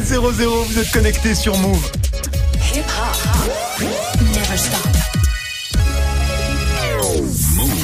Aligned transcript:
13 0.00 0.20
00, 0.38 0.64
vous 0.64 0.78
êtes 0.78 0.90
connectés 0.92 1.34
sur 1.34 1.56
Move. 1.58 1.90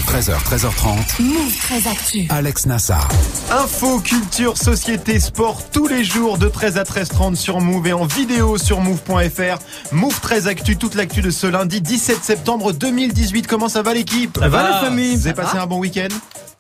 13h, 0.06 0.38
13h30. 0.44 1.22
Move 1.22 1.56
très 1.58 1.86
actu. 1.88 2.26
Alex 2.30 2.64
Nassar. 2.64 3.06
Info, 3.50 4.00
culture, 4.00 4.56
société, 4.56 5.20
sport, 5.20 5.60
tous 5.70 5.88
les 5.88 6.04
jours 6.04 6.38
de 6.38 6.48
13 6.48 6.78
à 6.78 6.84
13h30 6.84 7.34
sur 7.34 7.60
Move 7.60 7.88
et 7.88 7.92
en 7.92 8.06
vidéo 8.06 8.56
sur 8.56 8.80
Move.fr. 8.80 9.58
Move 9.92 10.18
13 10.20 10.48
Actu, 10.48 10.76
toute 10.76 10.94
l'actu 10.94 11.20
de 11.20 11.30
ce 11.30 11.46
lundi 11.46 11.82
17 11.82 12.24
septembre 12.24 12.72
2018. 12.72 13.46
Comment 13.46 13.68
ça 13.68 13.82
va 13.82 13.92
l'équipe? 13.92 14.38
Ça 14.40 14.48
va, 14.48 14.62
la 14.62 14.80
famille? 14.80 15.16
Vous 15.16 15.26
avez 15.26 15.36
passé 15.36 15.58
un 15.58 15.66
bon 15.66 15.78
week-end? 15.78 16.08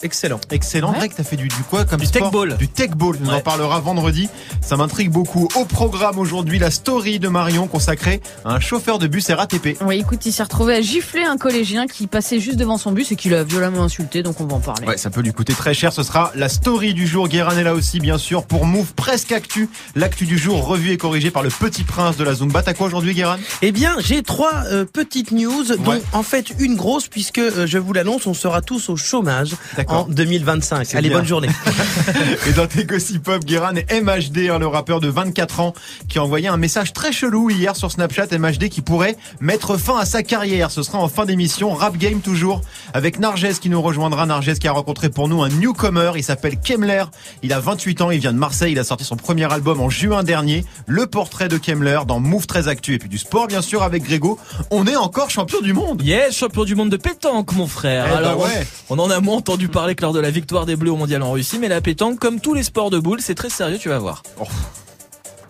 Excellent. 0.02 0.38
Excellent. 0.50 0.92
Greg, 0.92 1.12
t'as 1.16 1.22
fait 1.24 1.36
du, 1.36 1.48
du 1.48 1.62
quoi 1.70 1.86
comme 1.86 2.00
Du 2.00 2.06
sport 2.06 2.24
tech 2.24 2.30
ball. 2.30 2.56
Du 2.58 2.68
tech 2.68 2.90
ball. 2.90 3.16
On 3.24 3.28
en 3.30 3.32
Ouais. 3.36 3.40
parlera 3.40 3.80
vendredi. 3.80 4.28
Ça 4.60 4.76
m'intrigue 4.76 5.10
beaucoup. 5.10 5.48
Au 5.56 5.64
programme 5.64 6.18
aujourd'hui, 6.18 6.58
la 6.58 6.70
story 6.70 7.18
de 7.18 7.28
Marion 7.28 7.66
consacrée 7.66 8.20
à 8.44 8.52
un 8.52 8.60
chauffeur 8.60 8.98
de 8.98 9.06
bus 9.06 9.30
RATP. 9.30 9.78
Oui, 9.80 9.98
écoute, 10.00 10.26
il 10.26 10.32
s'est 10.32 10.42
retrouvé 10.42 10.74
à 10.74 10.80
gifler 10.82 11.24
un 11.24 11.38
collégien 11.38 11.86
qui 11.86 12.06
passait 12.08 12.40
juste 12.40 12.58
devant 12.58 12.76
son 12.76 12.92
bus 12.92 13.10
et 13.10 13.16
qui 13.16 13.30
l'a 13.30 13.42
violemment 13.42 13.82
insulté, 13.84 14.22
donc 14.22 14.38
on 14.40 14.44
va 14.44 14.56
en 14.56 14.60
parler. 14.60 14.86
Ouais, 14.86 14.98
ça 14.98 15.08
peut 15.08 15.22
lui 15.22 15.32
coûter 15.32 15.54
très 15.54 15.72
cher. 15.72 15.94
Ce 15.94 16.02
sera 16.02 16.30
la 16.34 16.50
story 16.50 16.92
du 16.92 17.06
jour. 17.06 17.26
Guérin 17.28 17.56
est 17.56 17.64
là 17.64 17.72
aussi, 17.72 17.98
bien 17.98 18.18
sûr, 18.18 18.44
pour 18.44 18.66
Move 18.66 18.92
Presque 18.94 19.32
Actu. 19.32 19.70
L'actu 19.94 20.26
du 20.26 20.36
jour, 20.36 20.66
revue 20.66 20.90
et 20.92 20.98
corrigée 20.98 21.30
par 21.30 21.42
le 21.42 21.48
petit 21.48 21.84
prince 21.84 22.18
de 22.18 22.24
la 22.24 22.34
Zumba. 22.34 22.62
T'as 22.62 22.74
quoi 22.74 22.86
aujourd'hui, 22.86 23.14
Guérin? 23.14 23.38
Eh 23.62 23.72
bien, 23.72 23.96
j'ai 24.00 24.22
trois 24.22 24.52
euh, 24.66 24.84
petites 24.84 25.30
news, 25.32 25.64
dont 25.78 25.92
Ouais. 25.92 26.02
en 26.12 26.22
fait 26.22 26.52
une 26.58 26.76
grosse, 26.76 27.08
puisque 27.08 27.38
euh, 27.38 27.66
je 27.66 27.78
vous 27.78 27.94
l'annonce, 27.94 28.26
on 28.26 28.34
sera 28.34 28.60
tous 28.60 28.90
au 28.90 28.96
chômage. 28.96 29.54
En 29.88 30.04
2025. 30.04 30.84
C'est 30.86 30.96
Allez, 30.96 31.08
bien. 31.08 31.18
bonne 31.18 31.26
journée. 31.26 31.48
Et 32.48 32.52
dans 32.52 32.66
tes 32.66 32.84
gossip 32.84 33.22
pop, 33.22 33.44
Guérin 33.44 33.74
est 33.76 34.00
MHD, 34.00 34.50
hein, 34.50 34.58
le 34.58 34.66
rappeur 34.66 35.00
de 35.00 35.08
24 35.08 35.60
ans, 35.60 35.74
qui 36.08 36.18
a 36.18 36.22
envoyé 36.24 36.48
un 36.48 36.56
message 36.56 36.92
très 36.92 37.12
chelou 37.12 37.50
hier 37.50 37.76
sur 37.76 37.90
Snapchat. 37.90 38.26
MHD 38.38 38.68
qui 38.68 38.80
pourrait 38.80 39.16
mettre 39.40 39.76
fin 39.76 39.98
à 39.98 40.04
sa 40.04 40.22
carrière. 40.22 40.70
Ce 40.70 40.82
sera 40.82 40.98
en 40.98 41.08
fin 41.08 41.24
d'émission. 41.24 41.72
Rap 41.74 41.96
Game 41.96 42.20
toujours, 42.20 42.60
avec 42.94 43.18
Narges 43.18 43.58
qui 43.60 43.68
nous 43.70 43.80
rejoindra. 43.80 44.26
Narges 44.26 44.54
qui 44.54 44.68
a 44.68 44.72
rencontré 44.72 45.08
pour 45.10 45.28
nous 45.28 45.42
un 45.42 45.48
newcomer. 45.48 46.12
Il 46.16 46.24
s'appelle 46.24 46.58
Kemler. 46.58 47.04
Il 47.42 47.52
a 47.52 47.60
28 47.60 48.00
ans. 48.02 48.10
Il 48.10 48.20
vient 48.20 48.32
de 48.32 48.38
Marseille. 48.38 48.72
Il 48.72 48.78
a 48.78 48.84
sorti 48.84 49.04
son 49.04 49.16
premier 49.16 49.50
album 49.52 49.80
en 49.80 49.90
juin 49.90 50.22
dernier. 50.22 50.64
Le 50.86 51.06
portrait 51.06 51.48
de 51.48 51.58
Kemler 51.58 52.00
dans 52.06 52.20
Move 52.20 52.46
13 52.46 52.68
Actu. 52.68 52.94
Et 52.94 52.98
puis 52.98 53.08
du 53.08 53.18
sport, 53.18 53.46
bien 53.46 53.62
sûr, 53.62 53.82
avec 53.82 54.02
Grégo. 54.02 54.38
On 54.70 54.86
est 54.86 54.96
encore 54.96 55.30
champion 55.30 55.60
du 55.60 55.72
monde. 55.72 56.02
Yes, 56.02 56.36
champion 56.36 56.64
du 56.64 56.74
monde 56.74 56.90
de 56.90 56.96
pétanque, 56.96 57.52
mon 57.52 57.66
frère. 57.66 58.04
Eh 58.08 58.10
bah 58.12 58.16
Alors, 58.18 58.40
ouais. 58.40 58.66
on 58.90 58.98
en 58.98 59.10
a 59.10 59.20
moins 59.20 59.36
entendu 59.36 59.68
parler 59.68 59.75
que 59.76 60.02
lors 60.02 60.14
de 60.14 60.20
la 60.20 60.30
victoire 60.30 60.64
des 60.64 60.74
Bleus 60.74 60.90
au 60.92 60.96
mondial 60.96 61.22
en 61.22 61.32
Russie, 61.32 61.58
mais 61.58 61.68
la 61.68 61.82
pétanque, 61.82 62.18
comme 62.18 62.40
tous 62.40 62.54
les 62.54 62.62
sports 62.62 62.88
de 62.90 62.98
boules, 62.98 63.20
c'est 63.20 63.34
très 63.34 63.50
sérieux, 63.50 63.78
tu 63.78 63.90
vas 63.90 63.98
voir. 63.98 64.22
Oh. 64.40 64.44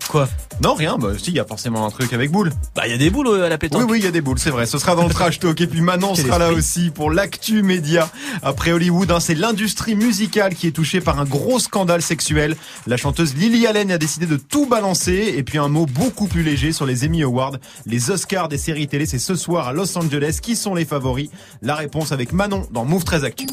Quoi? 0.09 0.29
Non, 0.63 0.73
rien. 0.73 0.97
Bah, 0.97 1.09
si, 1.17 1.31
il 1.31 1.35
y 1.35 1.39
a 1.39 1.43
forcément 1.45 1.85
un 1.85 1.89
truc 1.89 2.13
avec 2.13 2.31
boule. 2.31 2.51
Bah, 2.75 2.83
il 2.87 2.91
y 2.91 2.93
a 2.93 2.97
des 2.97 3.09
boules 3.09 3.27
euh, 3.27 3.45
à 3.45 3.49
la 3.49 3.55
Oui, 3.55 3.59
pétanque. 3.59 3.89
oui, 3.91 3.99
il 3.99 4.05
y 4.05 4.07
a 4.07 4.11
des 4.11 4.21
boules, 4.21 4.39
c'est 4.39 4.49
vrai. 4.51 4.65
Ce 4.65 4.77
sera 4.77 4.95
dans 4.95 5.05
le 5.05 5.13
trash 5.13 5.37
talk. 5.39 5.59
Et 5.59 5.67
puis 5.67 5.81
Manon 5.81 6.15
sera 6.15 6.39
là 6.39 6.53
aussi 6.53 6.91
pour 6.91 7.11
l'actu 7.11 7.61
média. 7.61 8.09
Après 8.41 8.71
Hollywood, 8.71 9.11
hein, 9.11 9.19
c'est 9.19 9.35
l'industrie 9.35 9.95
musicale 9.95 10.55
qui 10.55 10.67
est 10.67 10.71
touchée 10.71 11.01
par 11.01 11.19
un 11.19 11.25
gros 11.25 11.59
scandale 11.59 12.01
sexuel. 12.01 12.55
La 12.85 12.95
chanteuse 12.95 13.35
Lily 13.35 13.67
Allen 13.67 13.91
a 13.91 13.97
décidé 13.97 14.25
de 14.27 14.37
tout 14.37 14.65
balancer. 14.65 15.33
Et 15.35 15.43
puis 15.43 15.57
un 15.57 15.67
mot 15.67 15.85
beaucoup 15.85 16.27
plus 16.27 16.41
léger 16.43 16.71
sur 16.71 16.85
les 16.85 17.05
Emmy 17.05 17.23
Awards. 17.23 17.57
Les 17.85 18.09
Oscars 18.09 18.47
des 18.47 18.57
séries 18.57 18.87
télé, 18.87 19.05
c'est 19.05 19.19
ce 19.19 19.35
soir 19.35 19.67
à 19.67 19.73
Los 19.73 19.97
Angeles. 19.97 20.39
Qui 20.41 20.55
sont 20.55 20.73
les 20.73 20.85
favoris? 20.85 21.29
La 21.61 21.75
réponse 21.75 22.13
avec 22.13 22.31
Manon 22.31 22.65
dans 22.71 22.85
Move 22.85 23.03
13 23.03 23.25
Actu. 23.25 23.45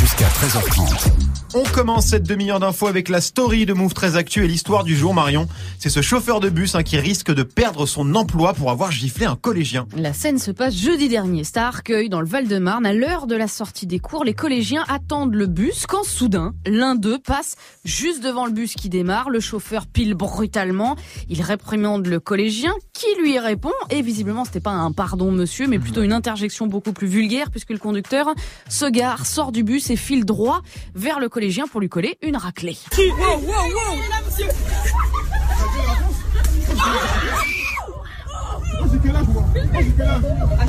Jusqu'à 0.00 0.26
13h30. 0.26 1.31
On 1.54 1.64
commence 1.64 2.06
cette 2.06 2.22
demi-heure 2.22 2.60
d'infos 2.60 2.86
avec 2.86 3.10
la 3.10 3.20
story 3.20 3.66
de 3.66 3.74
Move 3.74 3.92
13 3.92 4.16
Actu 4.16 4.42
et 4.42 4.48
l'histoire 4.48 4.84
du 4.84 4.96
jour, 4.96 5.12
Marion. 5.12 5.48
C'est 5.78 5.90
ce 5.90 6.00
chauffeur 6.00 6.40
de 6.40 6.48
bus 6.48 6.74
hein, 6.74 6.82
qui 6.82 6.96
risque 6.96 7.30
de 7.30 7.42
perdre 7.42 7.84
son 7.84 8.14
emploi 8.14 8.54
pour 8.54 8.70
avoir 8.70 8.90
giflé 8.90 9.26
un 9.26 9.36
collégien. 9.36 9.86
La 9.94 10.14
scène 10.14 10.38
se 10.38 10.50
passe 10.50 10.74
jeudi 10.74 11.10
dernier. 11.10 11.44
C'est 11.44 11.58
à 11.58 11.66
Arcueil, 11.66 12.08
dans 12.08 12.22
le 12.22 12.26
Val-de-Marne. 12.26 12.86
À 12.86 12.94
l'heure 12.94 13.26
de 13.26 13.36
la 13.36 13.48
sortie 13.48 13.86
des 13.86 13.98
cours, 13.98 14.24
les 14.24 14.32
collégiens 14.32 14.82
attendent 14.88 15.34
le 15.34 15.46
bus 15.46 15.84
quand 15.86 16.04
soudain, 16.04 16.54
l'un 16.64 16.94
d'eux 16.94 17.18
passe 17.18 17.56
juste 17.84 18.24
devant 18.24 18.46
le 18.46 18.52
bus 18.52 18.72
qui 18.72 18.88
démarre. 18.88 19.28
Le 19.28 19.40
chauffeur 19.40 19.86
pile 19.86 20.14
brutalement. 20.14 20.96
Il 21.28 21.42
réprimande 21.42 22.06
le 22.06 22.18
collégien 22.18 22.72
qui 22.94 23.08
lui 23.20 23.38
répond. 23.38 23.72
Et 23.90 24.00
visiblement, 24.00 24.46
c'était 24.46 24.60
pas 24.60 24.70
un 24.70 24.90
pardon 24.90 25.30
monsieur, 25.30 25.66
mais 25.66 25.78
plutôt 25.78 26.00
une 26.00 26.14
interjection 26.14 26.66
beaucoup 26.66 26.94
plus 26.94 27.08
vulgaire 27.08 27.50
puisque 27.50 27.70
le 27.70 27.78
conducteur 27.78 28.32
se 28.70 28.86
gare, 28.86 29.26
sort 29.26 29.52
du 29.52 29.64
bus 29.64 29.90
et 29.90 29.96
file 29.96 30.24
droit 30.24 30.62
vers 30.94 31.20
le 31.20 31.28
collégien 31.28 31.41
pour 31.70 31.80
lui 31.80 31.88
coller 31.88 32.18
une 32.22 32.36
raclée. 32.36 32.76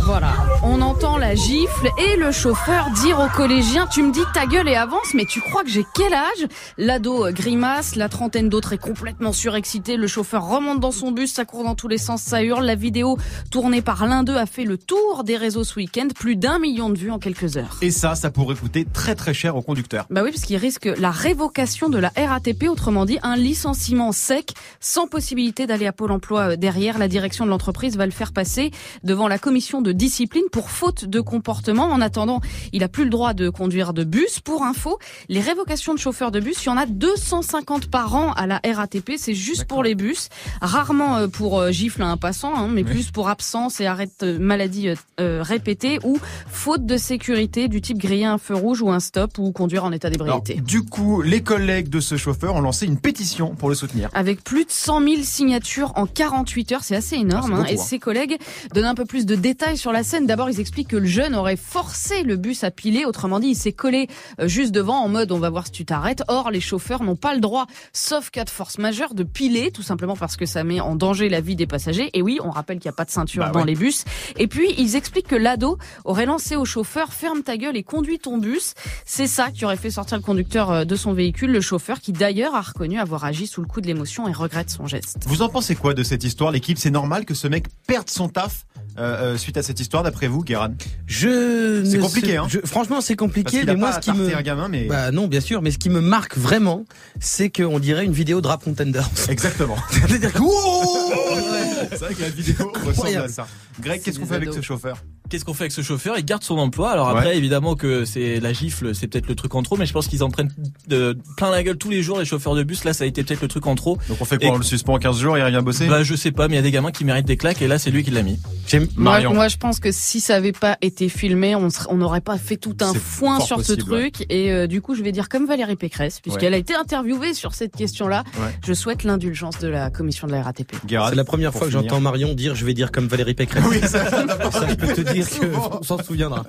Voilà, 0.06 0.34
on 0.64 0.82
entend 0.82 1.18
la 1.18 1.34
gifle 1.34 1.90
et 1.98 2.18
le 2.18 2.32
chauffeur 2.32 2.90
dire 3.02 3.20
au 3.20 3.36
collégien 3.36 3.88
Tu 3.88 4.04
me 4.04 4.12
dis 4.12 4.24
ta 4.34 4.46
gueule 4.46 4.68
et 4.68 4.76
avance, 4.76 5.14
mais 5.14 5.26
tu 5.26 5.40
crois 5.40 5.64
que 5.64 5.70
j'ai 5.70 5.86
quel 5.96 6.14
âge? 6.14 6.48
L'ado 6.78 7.32
grimace, 7.32 7.96
la 7.96 8.10
trentaine 8.10 8.50
d'autres 8.50 8.74
est 8.74 8.78
complètement 8.78 9.32
surexcité. 9.32 9.96
Le 9.96 10.08
chauffeur 10.08 10.48
remonte 10.48 10.82
dans 10.82 10.92
son 10.92 11.12
bus, 11.12 11.34
ça 11.34 11.46
court 11.46 11.64
dans 11.64 11.76
tous 11.76 11.88
les 11.88 11.98
sens, 11.98 12.22
ça 12.22 12.44
hurle. 12.44 12.66
La 12.66 12.76
vidéo 12.76 13.18
tournée 13.50 13.82
par 13.82 14.06
l'un 14.06 14.24
d'eux 14.24 14.36
a 14.36 14.46
fait 14.46 14.66
le 14.66 14.78
tour 14.78 15.24
des 15.24 15.38
réseaux 15.38 15.64
ce 15.64 15.76
week-end, 15.76 16.08
plus 16.14 16.36
d'un 16.36 16.60
million 16.60 16.90
de 16.90 16.98
vues 16.98 17.12
en 17.12 17.20
quelques 17.20 17.56
heures. 17.58 17.78
Et 17.82 17.92
ça, 17.92 18.16
ça 18.16 18.30
pourrait 18.30 18.56
coûter 18.56 18.86
très 18.86 19.16
très 19.16 19.34
cher 19.34 19.56
au 19.56 19.62
conducteur. 19.62 20.06
Bah 20.10 20.22
oui, 20.24 20.32
parce 20.32 20.44
qu'il 20.44 20.58
risque 20.58 20.90
la 20.98 21.12
révocation 21.12 21.90
de 21.90 21.98
la 21.98 22.12
RATP, 22.16 22.66
autrement 22.70 23.06
dit 23.06 23.20
un 23.24 23.38
licenciement 23.38 24.12
sec, 24.12 24.54
sans 24.80 25.08
possibilité 25.08 25.66
d'aller 25.66 25.88
à 25.88 25.94
Pôle 25.94 26.12
emploi 26.12 26.52
euh, 26.52 26.56
derrière. 26.56 26.98
La 26.98 27.08
direction 27.08 27.46
de 27.46 27.50
l'entreprise 27.50 27.98
va 27.98 28.06
le 28.06 28.12
faire 28.12 28.34
passer 28.34 28.72
devant 29.04 29.28
la 29.28 29.38
commission 29.38 29.82
de 29.82 29.92
discipline 29.92 30.44
pour 30.52 30.70
faute 30.70 31.06
de 31.06 31.22
comportement. 31.22 31.86
En 31.86 32.02
attendant, 32.02 32.42
il 32.72 32.84
a 32.84 32.88
plus 32.88 33.04
le 33.04 33.10
droit 33.10 33.34
de 33.34 33.50
conduire 33.50 33.94
de 33.94 34.04
bus. 34.04 34.40
Pour 34.40 34.64
info, 34.64 35.00
les 35.30 35.42
révocations 35.42 35.94
de 35.94 36.00
chauffeurs 36.00 36.32
de 36.32 36.40
bus, 36.40 36.64
il 36.64 36.68
y 36.68 36.70
en 36.70 36.78
a 36.78 36.86
250 36.86 37.88
par 37.88 38.16
an 38.16 38.34
à 38.34 38.48
la 38.48 38.62
RATP. 38.64 39.14
C'est 39.18 39.34
juste 39.34 39.66
pour 39.66 39.84
les 39.84 39.96
bus. 39.96 40.30
Rarement 40.62 41.18
euh, 41.18 41.28
pour 41.28 41.60
euh, 41.60 41.72
gifle 41.72 42.02
à 42.04 42.08
un 42.08 42.18
passant, 42.18 42.56
hein, 42.56 42.70
mais 42.72 42.84
plus 42.84 43.12
pour 43.12 43.30
absence 43.30 43.80
et 43.82 43.86
arrêt 43.86 44.08
de 44.20 44.38
maladie 44.38 44.90
euh, 44.90 44.96
euh, 45.20 45.44
répétée 45.44 46.00
ou 46.04 46.18
faute 46.48 46.86
de 46.86 46.98
sécurité 46.98 47.68
du 47.68 47.82
type 47.82 47.98
griller 47.98 48.26
un 48.26 48.38
feu 48.38 48.56
rouge 48.56 48.82
ou 48.82 48.92
un 48.92 49.00
stop 49.00 49.38
ou 49.38 49.52
conduire 49.52 49.84
en 49.84 49.92
état 49.92 50.10
d'ébriété. 50.10 50.56
du 50.56 50.84
coup, 50.84 51.22
les 51.22 51.42
collègues 51.42 51.90
de 51.90 52.00
ce 52.00 52.18
chauffeur 52.18 52.56
ont 52.56 52.62
lancé 52.62 52.86
une 52.86 52.98
pétition 52.98 53.56
pour 53.56 53.70
le 53.70 53.76
soutenir. 53.76 54.10
Avec 54.14 54.44
plus 54.44 54.66
de 54.66 54.72
100 54.72 55.02
000 55.02 55.16
signatures 55.24 55.92
en 55.96 56.06
48 56.06 56.72
heures, 56.72 56.84
c'est 56.84 56.96
assez 56.96 57.16
énorme. 57.16 57.54
Ah, 57.56 57.62
hein. 57.62 57.66
Et 57.70 57.74
hein. 57.76 57.84
ses 57.84 58.00
collègues 58.00 58.38
donnent 58.84 58.92
un 58.92 58.96
peu 58.96 59.06
plus 59.06 59.26
de 59.26 59.36
détails 59.36 59.78
sur 59.78 59.94
la 59.94 60.04
scène. 60.04 60.26
D'abord, 60.26 60.50
ils 60.50 60.60
expliquent 60.60 60.90
que 60.90 60.98
le 60.98 61.06
jeune 61.06 61.36
aurait 61.36 61.56
forcé 61.56 62.24
le 62.24 62.36
bus 62.36 62.66
à 62.66 62.72
piler. 62.72 63.06
Autrement 63.06 63.40
dit, 63.40 63.48
il 63.48 63.56
s'est 63.56 63.72
collé 63.72 64.10
euh, 64.42 64.48
juste 64.50 64.72
devant 64.74 64.98
en 64.98 65.08
mode 65.08 65.32
on 65.32 65.40
va 65.40 65.50
voir 65.50 65.68
si 65.68 65.72
tu 65.72 65.86
t'arrêtes. 65.86 66.22
Or, 66.28 66.52
les 66.52 66.60
chauffeurs 66.60 67.02
n'ont 67.02 67.16
pas 67.16 67.34
le 67.34 67.40
droit, 67.40 67.66
sauf 67.94 68.30
cas 68.30 68.44
de 68.44 68.50
force 68.50 68.80
majeure, 68.80 69.14
de 69.14 69.24
piler, 69.24 69.72
tout 69.72 69.84
simplement 69.84 70.18
parce 70.18 70.36
que 70.36 70.46
ça 70.46 70.66
met 70.66 70.82
en 70.82 70.98
danger 70.98 71.30
la 71.30 71.40
vie 71.40 71.56
des 71.56 71.66
passagers. 71.66 72.10
Et 72.14 72.22
oui, 72.22 72.40
on 72.44 72.50
rappelle 72.50 72.80
qu'il 72.80 72.90
n'y 72.90 72.94
a 72.94 72.98
pas 72.98 73.06
de 73.06 73.12
ceinture 73.12 73.46
Bah 73.46 73.52
dans 73.52 73.60
ouais. 73.62 73.68
les 73.68 73.76
bus. 73.76 74.04
Et 74.38 74.48
puis, 74.48 74.74
ils 74.78 74.98
expliquent 74.98 75.28
que 75.28 75.36
l'ado 75.38 75.78
aurait 76.04 76.26
lancé 76.26 76.58
au 76.58 76.66
chauffeur 76.66 77.14
ferme 77.14 77.42
ta 77.42 77.56
gueule 77.56 77.78
et 77.78 77.84
conduis 77.84 78.20
ton 78.20 78.38
bus. 78.38 78.74
C'est 79.06 79.28
ça 79.28 79.50
qui 79.50 79.64
aurait 79.64 79.78
fait 79.78 79.92
sortir 79.92 80.18
le 80.18 80.24
conducteur 80.24 80.72
euh, 80.72 80.84
de 80.84 80.96
son 80.98 81.14
véhicule, 81.14 81.52
le 81.52 81.62
chauffeur 81.62 82.02
qui 82.02 82.12
d'ailleurs 82.12 82.54
a 82.54 82.62
reconnu 82.62 83.00
avoir 83.00 83.24
agi 83.24 83.48
sous 83.48 83.62
le 83.62 83.68
coup 83.68 83.80
de 83.80 83.88
l'émotion 83.88 84.28
et 84.28 84.34
regrette 84.34 84.70
son 84.70 84.88
geste. 84.88 85.24
Vous 85.26 85.42
en 85.42 85.48
pensez 85.48 85.76
quoi 85.76 85.94
de 85.94 86.04
cette 86.04 86.26
histoire, 86.26 86.52
l'équipe? 86.52 86.78
C'est 86.78 86.92
normal 86.92 87.24
que 87.24 87.34
ce 87.34 87.48
mec 87.48 87.68
perde 87.88 88.10
son 88.10 88.28
taf 88.28 88.66
euh, 89.00 89.34
euh, 89.34 89.38
suite 89.38 89.58
à 89.58 89.64
cette 89.64 89.80
histoire, 89.80 90.04
d'après 90.04 90.28
vous, 90.28 90.44
Guéran 90.44 90.70
Je 91.08 91.84
C'est 91.86 91.98
compliqué, 92.00 92.38
hein. 92.38 92.46
je- 92.50 92.60
franchement, 92.66 93.02
c'est 93.02 93.16
compliqué, 93.16 93.64
mais 93.66 93.76
moi, 93.76 93.90
pas 93.92 94.02
ce 94.02 94.12
qui 94.12 94.18
me. 94.18 94.36
un 94.36 94.42
gamin, 94.42 94.68
mais 94.68 94.86
Bah 94.86 95.12
non, 95.12 95.28
bien 95.28 95.42
sûr, 95.42 95.62
mais 95.62 95.72
ce 95.72 95.78
qui 95.78 95.90
me 95.90 96.02
marque 96.02 96.38
vraiment, 96.38 96.86
c'est 97.20 97.50
qu'on 97.50 97.80
dirait 97.80 98.06
une 98.06 98.14
vidéo 98.14 98.42
de 98.42 98.48
Rap 98.48 98.64
Contenders. 98.64 99.10
exactement. 99.30 99.78
C'est-à-dire 99.92 100.32
que, 100.34 100.40
C'est 101.92 102.00
vrai 102.00 102.14
que 102.14 102.22
la 102.22 102.30
vidéo 102.30 102.72
ressemble 102.86 103.18
à 103.18 103.28
ça. 103.28 103.48
Greg, 103.82 104.02
qu'est-ce 104.02 104.20
qu'on 104.20 104.26
fait 104.26 104.36
avec 104.36 104.54
ce 104.54 104.62
chauffeur 104.62 104.98
Qu'est-ce 105.30 105.46
qu'on 105.46 105.54
fait 105.56 105.64
avec 105.64 105.72
ce 105.72 105.82
chauffeur? 105.82 106.16
Il 106.20 106.26
garde 106.26 106.44
son 106.44 106.58
emploi. 106.60 106.92
Alors 106.92 107.10
après, 107.10 107.30
Ouais. 107.30 107.38
évidemment 107.38 107.76
que 107.76 108.06
c'est 108.06 108.40
la 108.40 108.54
gifle, 108.54 108.94
c'est 108.94 109.08
peut-être 109.08 109.28
le 109.28 109.34
truc 109.36 109.56
en 109.56 109.64
trop, 109.64 109.78
mais 109.78 109.86
je 109.88 109.94
pense 109.94 110.08
qu'ils 110.08 110.24
en 110.24 110.30
prennent 110.30 110.52
de, 110.88 111.18
plein 111.38 111.50
la 111.50 111.64
gueule 111.64 111.78
tous 111.78 111.90
les 111.90 112.04
jours 112.04 112.20
les 112.20 112.26
chauffeurs 112.26 112.54
de 112.54 112.62
bus. 112.62 112.84
Là, 112.84 112.94
ça 112.94 113.06
a 113.06 113.08
été 113.08 113.24
peut-être 113.24 113.42
le 113.42 113.48
truc 113.48 113.66
en 113.66 113.74
trop. 113.74 113.98
Donc 114.10 114.18
on 114.20 114.26
fait 114.26 114.38
quoi? 114.38 114.48
Et- 114.48 114.52
On 114.52 114.58
le 114.58 114.64
suspend 114.64 114.98
15 115.00 115.18
jours, 115.20 115.38
il 115.38 115.44
revient 115.44 115.62
bosser? 115.64 115.88
Bah, 115.88 116.04
je 116.04 116.14
sais 116.14 116.32
pas, 116.32 116.48
mais 116.48 116.54
il 116.56 116.58
y 116.58 116.60
a 116.60 116.62
des 116.62 116.72
gamins 116.72 116.92
qui 116.92 117.04
méritent 117.04 117.26
des 117.26 117.38
claques 117.38 117.62
et 117.64 117.68
là, 117.68 117.80
c'est 117.80 117.90
lui 117.90 118.04
qui 118.04 118.12
l'a 118.12 118.22
mis. 118.22 118.38
Moi, 118.74 118.88
Marion. 118.96 119.34
moi, 119.34 119.48
je 119.48 119.58
pense 119.58 119.80
que 119.80 119.92
si 119.92 120.20
ça 120.20 120.36
avait 120.36 120.52
pas 120.52 120.78
été 120.82 121.10
filmé, 121.10 121.56
on 121.56 121.96
n'aurait 121.96 122.22
pas 122.22 122.38
fait 122.38 122.58
tout 122.58 122.76
un 122.82 122.94
foin 122.94 123.40
sur 123.40 123.58
possible, 123.58 123.82
ce 123.82 123.86
truc. 123.86 124.26
Et 124.30 124.52
euh, 124.52 124.68
du 124.68 124.82
coup, 124.82 124.94
je 124.94 125.02
vais 125.04 125.12
dire 125.12 125.30
comme 125.30 125.46
Valérie 125.48 125.76
Pécresse, 125.76 126.20
puisqu'elle 126.20 126.54
a 126.54 126.58
été 126.58 126.76
interviewée 126.76 127.34
sur 127.34 127.54
cette 127.56 127.76
question-là. 127.76 128.24
Ouais. 128.40 128.56
Je 128.66 128.74
souhaite 128.74 129.04
l'indulgence 129.04 129.58
de 129.60 129.68
la 129.68 129.90
commission 129.90 130.28
de 130.28 130.34
la 130.34 130.44
RATP. 130.44 130.76
C'est 130.88 131.16
la 131.16 131.24
première 131.24 131.54
fois 131.54 131.68
que. 131.68 131.73
J'entends 131.74 132.00
Marion 132.00 132.34
dire 132.34 132.56
je 132.56 132.66
vais 132.66 132.74
dire 132.74 132.92
comme 132.92 133.08
Valérie 133.08 133.34
Pécresse. 133.34 133.64
Oui, 133.70 133.80
ça, 133.82 134.10
Ça, 134.10 134.68
je 134.70 134.76
peux 134.76 134.94
te 134.94 135.02
dire 135.14 135.26
qu'on 135.30 135.84
s'en 135.84 136.02
souviendra. 136.02 136.44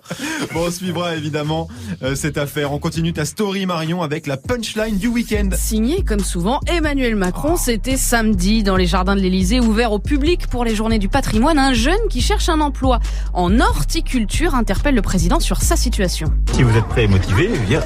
Bon, 0.53 0.65
on 0.67 0.71
suivra 0.71 1.17
évidemment 1.17 1.69
euh, 2.03 2.15
cette 2.15 2.39
affaire. 2.39 2.73
On 2.73 2.79
continue 2.79 3.13
ta 3.13 3.25
story 3.25 3.67
Marion 3.67 4.03
avec 4.03 4.27
la 4.27 4.37
punchline 4.37 4.99
du 4.99 5.09
week-end. 5.09 5.49
Signé 5.57 6.03
comme 6.03 6.21
souvent 6.21 6.61
Emmanuel 6.67 7.17
Macron, 7.17 7.57
c'était 7.57 7.97
samedi 7.97 8.63
dans 8.63 8.77
les 8.77 8.87
jardins 8.87 9.17
de 9.17 9.21
l'Élysée, 9.21 9.61
ouvert 9.61 9.93
au 9.93 9.99
public 9.99 10.47
pour 10.49 10.65
les 10.65 10.75
journées 10.75 10.99
du 10.99 11.09
patrimoine. 11.09 11.59
Un 11.59 11.73
jeune 11.73 11.95
qui 12.11 12.21
cherche 12.21 12.49
un 12.49 12.61
emploi 12.61 13.01
en 13.33 13.59
horticulture 13.61 14.55
interpelle 14.55 14.95
le 14.95 15.03
président 15.03 15.41
sur 15.41 15.61
sa 15.63 15.77
situation. 15.77 16.33
Si 16.53 16.63
vous 16.63 16.77
êtes 16.77 16.87
prêt 16.87 17.05
et 17.05 17.09
motivé, 17.09 17.47
veux 17.49 17.67
dire, 17.67 17.83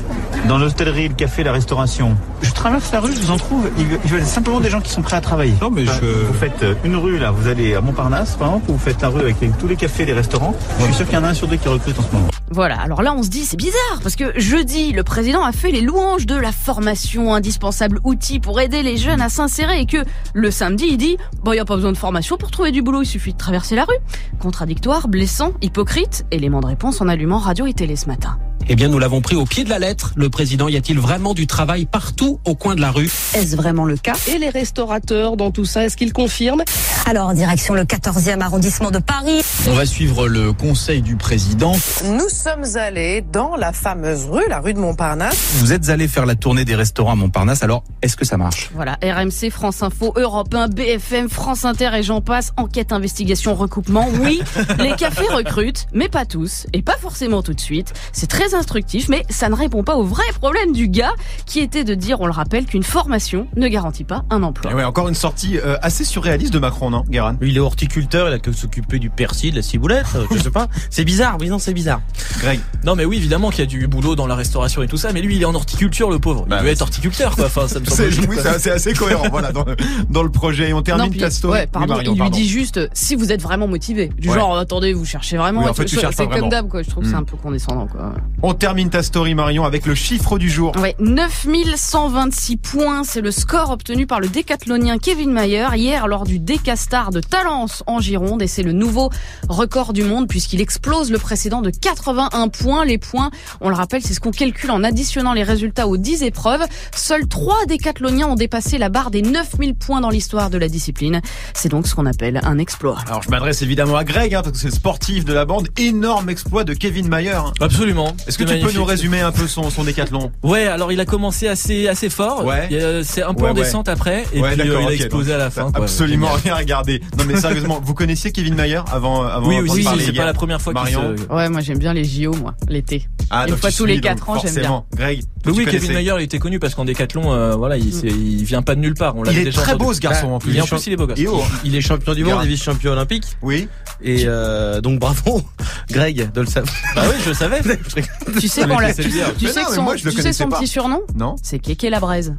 dans 0.49 0.59
l'hôtellerie, 0.59 1.09
le 1.09 1.15
café, 1.15 1.43
la 1.45 1.53
restauration, 1.53 2.17
je 2.43 2.51
traverse 2.53 2.91
la 2.93 3.01
rue, 3.01 3.13
je 3.15 3.21
vous 3.21 3.31
en 3.31 3.37
trouve, 3.37 3.69
il 3.79 4.11
y 4.13 4.21
a 4.21 4.25
simplement 4.25 4.61
des 4.61 4.71
gens 4.71 4.81
qui 4.81 4.91
sont 4.91 5.03
prêts 5.03 5.17
à 5.17 5.21
travailler. 5.21 5.55
Non, 5.61 5.71
mais 5.71 5.83
Enfin, 5.89 5.99
je- 6.03 6.07
Vous 6.27 6.35
faites 6.35 6.63
euh, 6.63 6.75
une 6.85 6.97
rue, 6.97 7.19
là, 7.19 7.28
vous 7.31 7.49
allez 7.49 7.75
à 7.75 7.81
Montparnasse, 7.81 8.37
par 8.37 8.49
exemple, 8.49 8.73
vous 8.73 8.79
faites 8.79 9.01
la 9.03 9.09
rue 9.09 9.21
avec 9.21 9.37
tous 9.59 9.69
les 9.69 9.77
cafés, 9.77 10.05
les 10.05 10.13
restaurants. 10.13 10.55
Je 10.79 10.85
suis 10.85 10.95
sûr 10.95 11.07
qu'il 11.07 11.15
y 11.15 11.19
en 11.19 11.25
a 11.25 11.29
un 11.29 11.35
sur 11.35 11.49
deux 11.49 11.57
qui 11.57 11.69
recrute 11.69 11.99
en 11.99 12.03
ce 12.03 12.13
moment. 12.13 12.29
Voilà, 12.51 12.81
alors 12.81 13.03
là 13.03 13.15
on 13.15 13.23
se 13.23 13.29
dit 13.29 13.45
c'est 13.45 13.59
bizarre 13.59 14.01
parce 14.03 14.17
que 14.17 14.39
jeudi 14.41 14.93
le 14.93 15.03
président 15.03 15.45
a 15.45 15.53
fait 15.53 15.71
les 15.71 15.83
louanges 15.83 16.25
de 16.25 16.35
la 16.35 16.51
formation, 16.51 17.35
indispensable 17.35 18.01
outil 18.05 18.41
pour 18.41 18.59
aider 18.59 18.83
les 18.83 18.97
jeunes 18.97 19.21
à 19.21 19.29
s'insérer 19.29 19.81
et 19.81 19.87
que 19.87 19.99
le 20.33 20.51
samedi 20.51 20.87
il 20.89 20.97
dit 20.97 21.19
bon 21.43 21.53
il 21.53 21.57
y 21.57 21.61
a 21.61 21.67
pas 21.67 21.77
besoin 21.77 21.93
de 21.93 21.99
formation 21.99 22.39
pour 22.39 22.51
trouver 22.51 22.73
du 22.73 22.81
boulot, 22.81 23.03
il 23.03 23.07
suffit 23.07 23.35
de 23.35 23.39
traverser 23.39 23.77
la 23.77 23.85
rue. 23.85 23.99
Contradictoire, 24.39 25.09
blessant, 25.09 25.53
hypocrite, 25.61 26.25
élément 26.31 26.61
de 26.61 26.67
réponse 26.67 27.03
en 27.03 27.09
allumant 27.09 27.39
radio 27.39 27.67
et 27.67 27.75
télé 27.75 27.97
ce 27.97 28.07
matin. 28.07 28.39
Eh 28.71 28.77
bien, 28.77 28.89
nous 28.89 28.99
l'avons 28.99 29.23
pris 29.23 29.35
au 29.35 29.47
pied 29.47 29.65
de 29.65 29.71
la 29.71 29.79
lettre. 29.79 30.13
Le 30.15 30.29
président, 30.29 30.69
y 30.69 30.77
a-t-il 30.77 30.99
vraiment 30.99 31.33
du 31.33 31.47
travail 31.47 31.87
partout 31.87 32.39
au 32.45 32.55
coin 32.55 32.75
de 32.75 32.83
la 32.83 32.91
rue? 32.91 33.11
Est-ce 33.33 33.57
vraiment 33.57 33.87
le 33.87 33.97
cas? 33.97 34.13
Et 34.27 34.37
les 34.37 34.51
restaurateurs 34.51 35.39
dans 35.39 35.51
tout 35.51 35.65
ça, 35.65 35.87
est-ce 35.87 35.97
qu'ils 35.97 36.13
confirment? 36.13 36.65
Alors, 37.07 37.33
direction 37.33 37.73
le 37.73 37.85
14e 37.85 38.43
arrondissement 38.43 38.91
de 38.91 38.99
Paris. 38.99 39.41
On 39.67 39.73
va 39.73 39.87
suivre 39.87 40.29
le 40.29 40.53
conseil 40.53 41.01
du 41.01 41.17
président. 41.17 41.73
Nous 42.05 42.29
sommes 42.29 42.77
allés 42.77 43.23
dans 43.23 43.57
la 43.57 43.73
fameuse 43.73 44.27
rue, 44.27 44.47
la 44.51 44.61
rue 44.61 44.75
de 44.75 44.79
Montparnasse. 44.79 45.39
Vous 45.61 45.73
êtes 45.73 45.89
allé 45.89 46.07
faire 46.07 46.27
la 46.27 46.35
tournée 46.35 46.67
des 46.67 46.75
restaurants 46.75 47.13
à 47.13 47.17
Montparnasse, 47.17 47.63
alors 47.63 47.85
est-ce 48.03 48.17
que 48.19 48.27
ça 48.27 48.37
marche? 48.37 48.69
Voilà, 48.75 48.99
RMC, 49.03 49.49
France 49.51 49.83
Info, 49.83 50.13
Europe 50.15 50.55
1, 50.55 50.69
BFM, 50.69 51.31
France 51.31 51.65
Inter 51.65 51.89
et 51.97 52.03
j'en 52.03 52.21
passe. 52.21 52.53
Enquête, 52.59 52.93
investigation, 52.93 53.55
recoupement. 53.55 54.07
Oui, 54.21 54.43
les 54.79 54.93
cafés 54.93 55.29
recrutent, 55.33 55.87
mais 55.95 56.11
pas 56.11 56.27
tous 56.27 56.67
et 56.75 56.83
pas 56.83 56.99
forcément 57.01 57.43
tout 57.43 57.55
de 57.55 57.61
suite. 57.61 57.95
C'est 58.13 58.29
très 58.29 58.55
instructif, 58.59 59.09
mais 59.09 59.25
ça 59.31 59.49
ne 59.49 59.55
répond 59.55 59.83
pas 59.83 59.97
au 59.97 60.05
vrai 60.05 60.25
problème 60.39 60.73
du 60.73 60.89
gars 60.89 61.13
qui 61.47 61.61
était 61.61 61.85
de 61.85 61.95
dire, 61.95 62.21
on 62.21 62.27
le 62.27 62.33
rappelle, 62.33 62.67
qu'une 62.67 62.83
formation 62.83 63.47
ne 63.57 63.69
garantit 63.69 64.05
pas 64.05 64.25
un 64.31 64.43
emploi. 64.43 64.71
Et 64.71 64.75
ouais, 64.75 64.85
encore 64.85 65.09
une 65.09 65.15
sortie 65.15 65.59
euh, 65.59 65.77
assez 65.83 66.05
surréaliste 66.05 66.53
de 66.53 66.59
Macron, 66.59 66.91
non, 66.91 67.05
Guérin? 67.09 67.37
Il 67.41 67.57
est 67.57 67.61
horticulteur, 67.61 68.29
il 68.29 68.35
a 68.35 68.39
que 68.39 68.53
s'occuper 68.53 68.99
du 68.99 69.11
persil, 69.11 69.53
de 69.53 69.57
la 69.57 69.63
ciboulette, 69.63 70.07
euh, 70.17 70.25
je 70.35 70.39
sais 70.39 70.51
pas. 70.51 70.69
C'est 70.91 71.05
bizarre, 71.05 71.37
oui 71.41 71.49
non 71.49 71.59
c'est 71.59 71.73
bizarre. 71.75 72.01
Greg. 72.41 72.61
Non 72.85 72.95
mais 72.97 73.05
oui 73.05 73.17
évidemment 73.17 73.51
qu'il 73.51 73.61
y 73.61 73.63
a 73.63 73.67
du 73.67 73.87
boulot 73.87 74.15
dans 74.17 74.27
la 74.27 74.35
restauration 74.35 74.83
et 74.83 74.89
tout 74.89 74.97
ça, 74.97 75.13
mais 75.13 75.21
lui 75.23 75.37
il 75.37 75.43
est 75.43 75.47
en 75.47 75.55
horticulture 75.55 76.11
le 76.11 76.19
pauvre. 76.19 76.45
Il 76.47 76.51
Bah, 76.51 76.63
veut 76.63 76.69
être 76.69 76.83
horticulteur 76.83 77.35
quoi. 77.37 77.47
Enfin 77.47 77.69
ça 77.69 77.81
me 77.81 77.85
semble 77.87 78.09
oui, 78.29 78.37
c'est 78.59 78.71
assez, 78.71 78.93
cohérent 78.95 79.29
voilà, 79.31 79.53
dans, 79.53 79.65
le, 79.65 79.77
dans 80.11 80.23
le 80.23 80.31
projet. 80.31 80.71
Et 80.71 80.73
on 80.73 80.83
termine 80.83 81.05
Non, 81.07 81.11
puis- 81.11 81.21
ta 81.21 81.31
story. 81.31 81.53
ouais, 81.55 81.61
Oui, 81.63 81.69
pardon, 81.73 81.95
Marion, 81.95 82.13
il 82.13 82.15
lui 82.15 82.19
pardon. 82.19 82.37
dit 82.37 82.49
juste 82.49 82.81
si 82.93 83.15
vous 83.15 83.33
êtes 83.33 83.43
vraiment 83.43 83.69
motivé. 83.69 84.11
Du 84.19 84.29
Ouais. 84.29 84.35
genre, 84.35 84.57
attendez, 84.57 84.93
vous 84.93 85.05
cherchez 85.05 85.37
vraiment. 85.37 85.63
Oui, 85.63 85.69
en 85.69 85.75
fait, 85.75 85.85
tu 85.85 85.97
cherches 85.99 86.17
pas 86.17 86.23
C'est 86.25 86.29
comme 86.29 86.33
vraiment. 86.33 86.49
d'hab, 86.49 86.69
quoi. 86.69 86.83
Je 86.83 86.91
trouve 86.91 87.05
que 87.05 87.09
c'est 87.11 87.15
Hmm. 87.15 87.21
un 87.21 87.25
peu 87.25 87.37
condescendant, 87.37 87.87
quoi. 87.87 88.13
On 88.51 88.55
termine 88.55 88.89
ta 88.89 89.03
story 89.03 89.35
Marion 89.35 89.67
avec 89.67 89.85
le 89.85 89.95
chiffre 89.95 90.39
du 90.39 90.49
jour. 90.49 90.73
Ouais, 90.81 90.97
9126 91.01 92.57
points, 92.57 93.05
c'est 93.05 93.21
le 93.21 93.31
score 93.31 93.69
obtenu 93.69 94.07
par 94.07 94.21
le 94.21 94.29
décathlonien 94.29 94.97
Kevin 94.97 95.31
Mayer 95.33 95.67
hier 95.75 96.09
lors 96.09 96.25
du 96.25 96.39
Décastar 96.39 97.11
de 97.11 97.21
Talence 97.21 97.83
en 97.87 98.01
Gironde 98.01 98.41
et 98.41 98.47
c'est 98.47 98.63
le 98.63 98.73
nouveau 98.73 99.11
record 99.51 99.93
du 99.93 100.03
monde 100.03 100.29
puisqu'il 100.29 100.63
explose 100.63 101.11
le 101.11 101.19
précédent 101.19 101.61
de 101.61 101.69
81 101.69 102.49
points. 102.49 102.87
Les 102.87 102.97
points, 102.97 103.31
on 103.61 103.69
le 103.69 103.75
rappelle, 103.75 104.01
c'est 104.03 104.15
ce 104.15 104.21
qu'on 104.21 104.31
calcule 104.31 104.71
en 104.71 104.83
additionnant 104.83 105.35
les 105.35 105.43
résultats 105.43 105.87
aux 105.87 105.99
10 105.99 106.23
épreuves. 106.23 106.63
Seuls 106.97 107.29
3 107.29 107.67
décathloniens 107.67 108.29
ont 108.29 108.35
dépassé 108.35 108.79
la 108.79 108.89
barre 108.89 109.11
des 109.11 109.21
9000 109.21 109.75
points 109.75 110.01
dans 110.01 110.09
l'histoire 110.09 110.49
de 110.49 110.57
la 110.57 110.71
discipline. 110.71 111.21
C'est 111.53 111.69
donc 111.69 111.87
ce 111.87 111.95
qu'on 111.95 112.07
appelle 112.07 112.41
un 112.43 112.57
exploit. 112.57 112.97
Alors 113.09 113.23
je 113.23 113.29
m'adresse 113.29 113.61
évidemment 113.61 113.97
à 113.97 114.05
Greg 114.05 114.35
hein, 114.35 114.41
parce 114.41 114.53
que 114.53 114.59
c'est 114.59 114.69
le 114.69 114.75
sportif 114.75 115.27
de 115.27 115.35
la 115.35 115.45
bande. 115.45 115.69
Énorme 115.77 116.31
exploit 116.31 116.65
de 116.65 116.73
Kevin 116.73 117.09
Mayer. 117.09 117.33
hein. 117.33 117.53
Absolument. 117.61 118.17
Est-ce 118.27 118.38
que 118.45 118.47
C'est 118.49 118.59
tu 118.61 118.67
peux 118.67 118.73
nous 118.73 118.85
résumer 118.85 119.21
un 119.21 119.33
peu 119.33 119.47
son, 119.47 119.71
son 119.71 119.85
décathlon 119.85 120.31
Ouais, 120.43 120.67
alors 120.67 120.93
il 120.93 121.01
a 121.01 121.05
commencé 121.05 121.49
assez 121.49 121.89
assez 121.89 122.09
fort. 122.11 122.45
Ouais. 122.45 122.69
Il 122.71 123.05
C'est 123.05 123.23
un 123.23 123.35
peu 123.35 123.45
Ouais, 123.45 123.51
en 123.51 123.55
ouais. 123.55 123.63
descente 123.63 123.89
après 123.89 124.25
et 124.33 124.41
Ouais, 124.41 124.53
puis 124.57 124.69
euh, 124.71 124.81
il 124.83 124.89
a 124.89 124.93
explosé 124.93 125.33
à 125.33 125.39
la 125.39 125.51
fin. 125.51 125.71
quoi. 125.73 125.83
Absolument 125.85 126.31
rien 126.45 126.55
à 126.55 126.59
regarder. 126.59 127.01
Non 127.19 127.25
mais 127.27 127.37
sérieusement, 127.41 127.81
vous 127.83 127.95
connaissiez 127.95 128.33
Kevin 128.33 128.55
Mayer 128.55 128.81
avant 128.93 129.23
avant 129.25 129.49
Oui 129.49 129.83
parler 129.85 130.05
c'est 130.05 130.13
pas 130.13 130.25
la 130.27 130.35
première 130.35 130.61
fois 130.61 130.73
qu'il 130.73 130.83
Marion. 130.83 131.17
se. 131.17 131.33
Ouais, 131.33 131.49
moi 131.49 131.61
j'aime 131.61 131.79
bien 131.79 131.93
les 131.93 132.05
JO, 132.05 132.33
moi, 132.35 132.55
l'été. 132.69 133.07
Ah, 133.31 133.45
Une 133.45 133.51
donc 133.51 133.61
fois 133.61 133.71
tous 133.71 133.85
les 133.85 133.95
suis, 133.95 134.01
donc, 134.01 134.11
quatre 134.11 134.31
ans, 134.31 134.39
j'aime 134.41 134.53
forcément. 134.55 134.87
Greg, 134.95 135.23
oui, 135.47 135.67
Kevin. 135.71 135.93
Mayer, 135.93 136.15
il 136.19 136.23
était 136.23 136.39
connu 136.39 136.59
parce 136.59 136.75
qu'en 136.75 136.85
décathlon, 136.85 137.33
euh, 137.33 137.55
voilà, 137.57 137.77
il, 137.77 137.93
c'est- 137.93 138.07
il 138.07 138.45
vient 138.45 138.63
pas 138.63 138.75
de 138.75 138.81
nulle 138.81 138.95
part. 138.95 139.17
On 139.17 139.25
Il 139.25 139.37
est 139.39 139.45
déjà 139.45 139.61
très 139.63 139.77
beau 139.77 139.93
ce 139.93 140.01
garçon 140.01 140.29
en 140.29 140.39
plus. 140.39 140.57
Et 140.57 140.61
en 140.61 140.67
plus, 140.67 140.87
il 140.87 140.93
est 140.95 140.97
beau 140.97 141.07
oh, 141.29 141.43
Il 141.65 141.75
est 141.77 141.81
champion 141.81 142.15
du 142.15 142.25
monde 142.25 142.35
Grave. 142.35 142.47
et 142.47 142.49
vice-champion 142.49 142.93
olympique. 142.93 143.25
Oui. 143.43 143.69
Et 144.03 144.23
euh, 144.27 144.81
donc 144.81 144.99
bravo, 145.01 145.43
Greg, 145.91 146.31
de 146.33 146.41
le 146.41 146.47
savoir. 146.47 146.73
Bah 146.95 147.03
oui, 147.09 147.17
je 147.25 147.29
le 147.31 147.35
savais. 147.35 147.61
Tu 148.41 148.49
sais 148.49 148.63
Avec 148.63 148.75
qu'on 148.75 148.81
l'a- 148.81 148.89
les 148.89 148.95
Selvières. 148.95 149.35
Tu 149.37 149.47
Mais 149.47 149.53
sais 149.53 149.61
non, 149.61 149.65
que 149.67 149.71
mais 149.71 149.77
son, 149.77 149.83
moi, 149.83 149.97
je 149.97 150.05
le 150.05 150.11
tu 150.11 150.17
sais 150.17 150.23
connaissais 150.23 150.43
son 150.45 150.49
pas. 150.51 150.59
petit 150.59 150.67
surnom 150.67 151.01
Non. 151.15 151.37
C'est 151.43 151.59
Kéké 151.59 151.91
la 151.91 152.01
braise. 152.01 152.35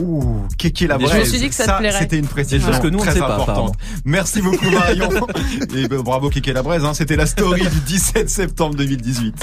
Ouh, 0.00 0.42
Kéké 0.56 0.86
la 0.86 0.96
Je 0.98 1.02
me 1.02 1.08
braise. 1.08 1.28
suis 1.28 1.38
dit 1.40 1.48
que 1.48 1.54
ça 1.54 1.66
te 1.66 1.78
plairait. 1.78 1.98
C'était 1.98 2.18
une 2.18 2.26
précision 2.28 2.58
Des 2.66 2.72
choses 2.72 2.80
que 2.82 2.86
nous, 2.88 2.98
on 2.98 3.02
ne 3.02 3.06
très 3.06 3.14
sait 3.14 3.18
pas, 3.20 3.34
importante. 3.34 3.48
apparemment. 3.50 3.72
Merci 4.04 4.40
beaucoup 4.40 4.70
Marion. 4.70 5.08
Et 5.76 5.88
ben, 5.88 6.00
bravo 6.00 6.30
Kéké 6.30 6.52
la 6.52 6.62
braise. 6.62 6.84
Hein. 6.84 6.94
C'était 6.94 7.16
la 7.16 7.26
story 7.26 7.62
du 7.62 7.80
17 7.80 8.30
septembre 8.30 8.76
2018. 8.76 9.34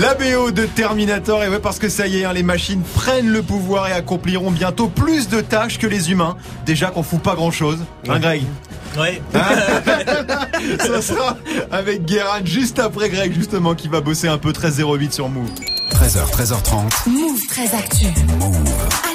La 0.00 0.14
BO 0.14 0.50
de 0.50 0.64
Terminator, 0.66 1.44
et 1.44 1.48
ouais 1.48 1.60
parce 1.60 1.78
que 1.78 1.88
ça 1.88 2.08
y 2.08 2.18
est, 2.18 2.24
hein, 2.24 2.32
les 2.32 2.42
machines 2.42 2.82
prennent 2.94 3.28
le 3.28 3.40
pouvoir 3.40 3.86
et 3.86 3.92
accompliront 3.92 4.50
bientôt 4.50 4.88
plus 4.88 5.28
de 5.28 5.40
tâches 5.40 5.78
que 5.78 5.86
les 5.86 6.10
humains. 6.10 6.36
Déjà 6.66 6.88
qu'on 6.90 7.04
fout 7.04 7.20
pas 7.22 7.36
grand 7.36 7.52
chose. 7.52 7.78
Hein 8.08 8.18
Greg? 8.18 8.42
Ouais. 8.98 9.20
Ça 10.78 11.02
sera 11.02 11.36
avec 11.70 12.04
Guérin 12.04 12.44
juste 12.44 12.78
après 12.78 13.08
Greg 13.10 13.32
justement 13.32 13.74
qui 13.74 13.88
va 13.88 14.00
bosser 14.00 14.28
un 14.28 14.38
peu 14.38 14.50
13-08 14.50 15.12
sur 15.12 15.28
Move. 15.28 15.50
13h, 15.90 16.30
13h30. 16.30 17.08
Move 17.08 17.46
très 17.46 17.74
actu. 17.74 18.06
Move. 18.38 18.56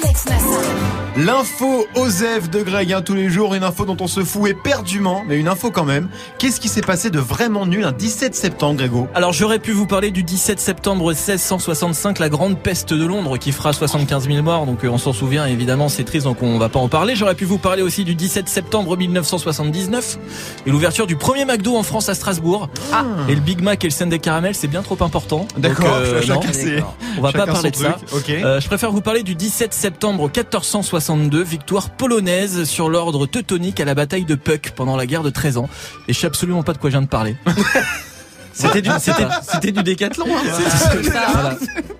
Alex 0.02 0.24
Nassar. 0.26 0.92
L'info 1.14 1.86
Osef 1.94 2.48
de 2.48 2.62
Greg, 2.62 2.90
hein, 2.90 3.02
tous 3.02 3.12
les 3.12 3.28
jours, 3.28 3.54
une 3.54 3.64
info 3.64 3.84
dont 3.84 3.98
on 4.00 4.06
se 4.06 4.24
fout 4.24 4.48
éperdument, 4.48 5.24
mais 5.28 5.36
une 5.38 5.46
info 5.46 5.70
quand 5.70 5.84
même. 5.84 6.08
Qu'est-ce 6.38 6.58
qui 6.58 6.68
s'est 6.68 6.80
passé 6.80 7.10
de 7.10 7.18
vraiment 7.18 7.66
nul 7.66 7.84
un 7.84 7.92
17 7.92 8.34
septembre, 8.34 8.78
Grégo? 8.78 9.08
Alors 9.14 9.34
j'aurais 9.34 9.58
pu 9.58 9.72
vous 9.72 9.86
parler 9.86 10.10
du 10.10 10.22
17 10.22 10.58
septembre 10.58 11.12
1665, 11.12 12.18
la 12.18 12.30
grande 12.30 12.58
peste 12.58 12.94
de 12.94 13.04
Londres 13.04 13.36
qui 13.36 13.52
fera 13.52 13.74
75 13.74 14.26
000 14.26 14.42
morts, 14.42 14.64
donc 14.64 14.84
euh, 14.84 14.88
on 14.88 14.96
s'en 14.96 15.12
souvient 15.12 15.44
évidemment, 15.44 15.90
c'est 15.90 16.04
triste 16.04 16.24
donc 16.24 16.42
on 16.42 16.58
va 16.58 16.70
pas 16.70 16.80
en 16.80 16.88
parler. 16.88 17.14
J'aurais 17.14 17.34
pu 17.34 17.44
vous 17.44 17.58
parler 17.58 17.82
aussi 17.82 18.04
du 18.04 18.14
17 18.14 18.48
septembre 18.48 18.96
1979 18.96 20.18
et 20.64 20.70
l'ouverture 20.70 21.06
du 21.06 21.16
premier 21.16 21.44
McDo 21.44 21.76
en 21.76 21.82
France 21.82 22.08
à 22.08 22.14
Strasbourg. 22.14 22.70
Ah. 22.90 23.04
Et 23.28 23.34
le 23.34 23.42
Big 23.42 23.60
Mac 23.60 23.84
et 23.84 23.88
le 23.88 23.92
scène 23.92 24.08
des 24.08 24.18
caramels, 24.18 24.54
c'est 24.54 24.66
bien 24.66 24.82
trop 24.82 24.96
important. 25.04 25.46
D'accord, 25.58 25.94
euh, 25.94 26.22
on 27.18 27.20
va 27.22 27.32
pas 27.32 27.46
parler 27.46 27.70
de 27.70 27.76
ça. 27.76 27.96
Euh, 28.28 28.60
je 28.60 28.66
préfère 28.66 28.90
vous 28.92 29.00
parler 29.00 29.22
du 29.22 29.34
17 29.34 29.72
septembre 29.74 30.24
1462, 30.24 31.42
victoire 31.42 31.90
polonaise 31.90 32.64
sur 32.64 32.88
l'ordre 32.88 33.26
teutonique 33.26 33.80
à 33.80 33.84
la 33.84 33.94
bataille 33.94 34.24
de 34.24 34.34
Puck 34.34 34.72
pendant 34.76 34.96
la 34.96 35.06
guerre 35.06 35.22
de 35.22 35.30
13 35.30 35.56
ans. 35.58 35.68
Et 36.08 36.12
je 36.12 36.18
sais 36.18 36.26
absolument 36.26 36.62
pas 36.62 36.72
de 36.72 36.78
quoi 36.78 36.90
je 36.90 36.94
viens 36.94 37.02
de 37.02 37.06
parler. 37.08 37.36
C'était 38.54 38.82
du, 38.82 38.90
c'était, 39.00 39.24
c'était 39.50 39.72
du 39.72 39.82
décathlon. 39.82 40.26
hein. 40.28 40.58
Voilà. 41.32 41.56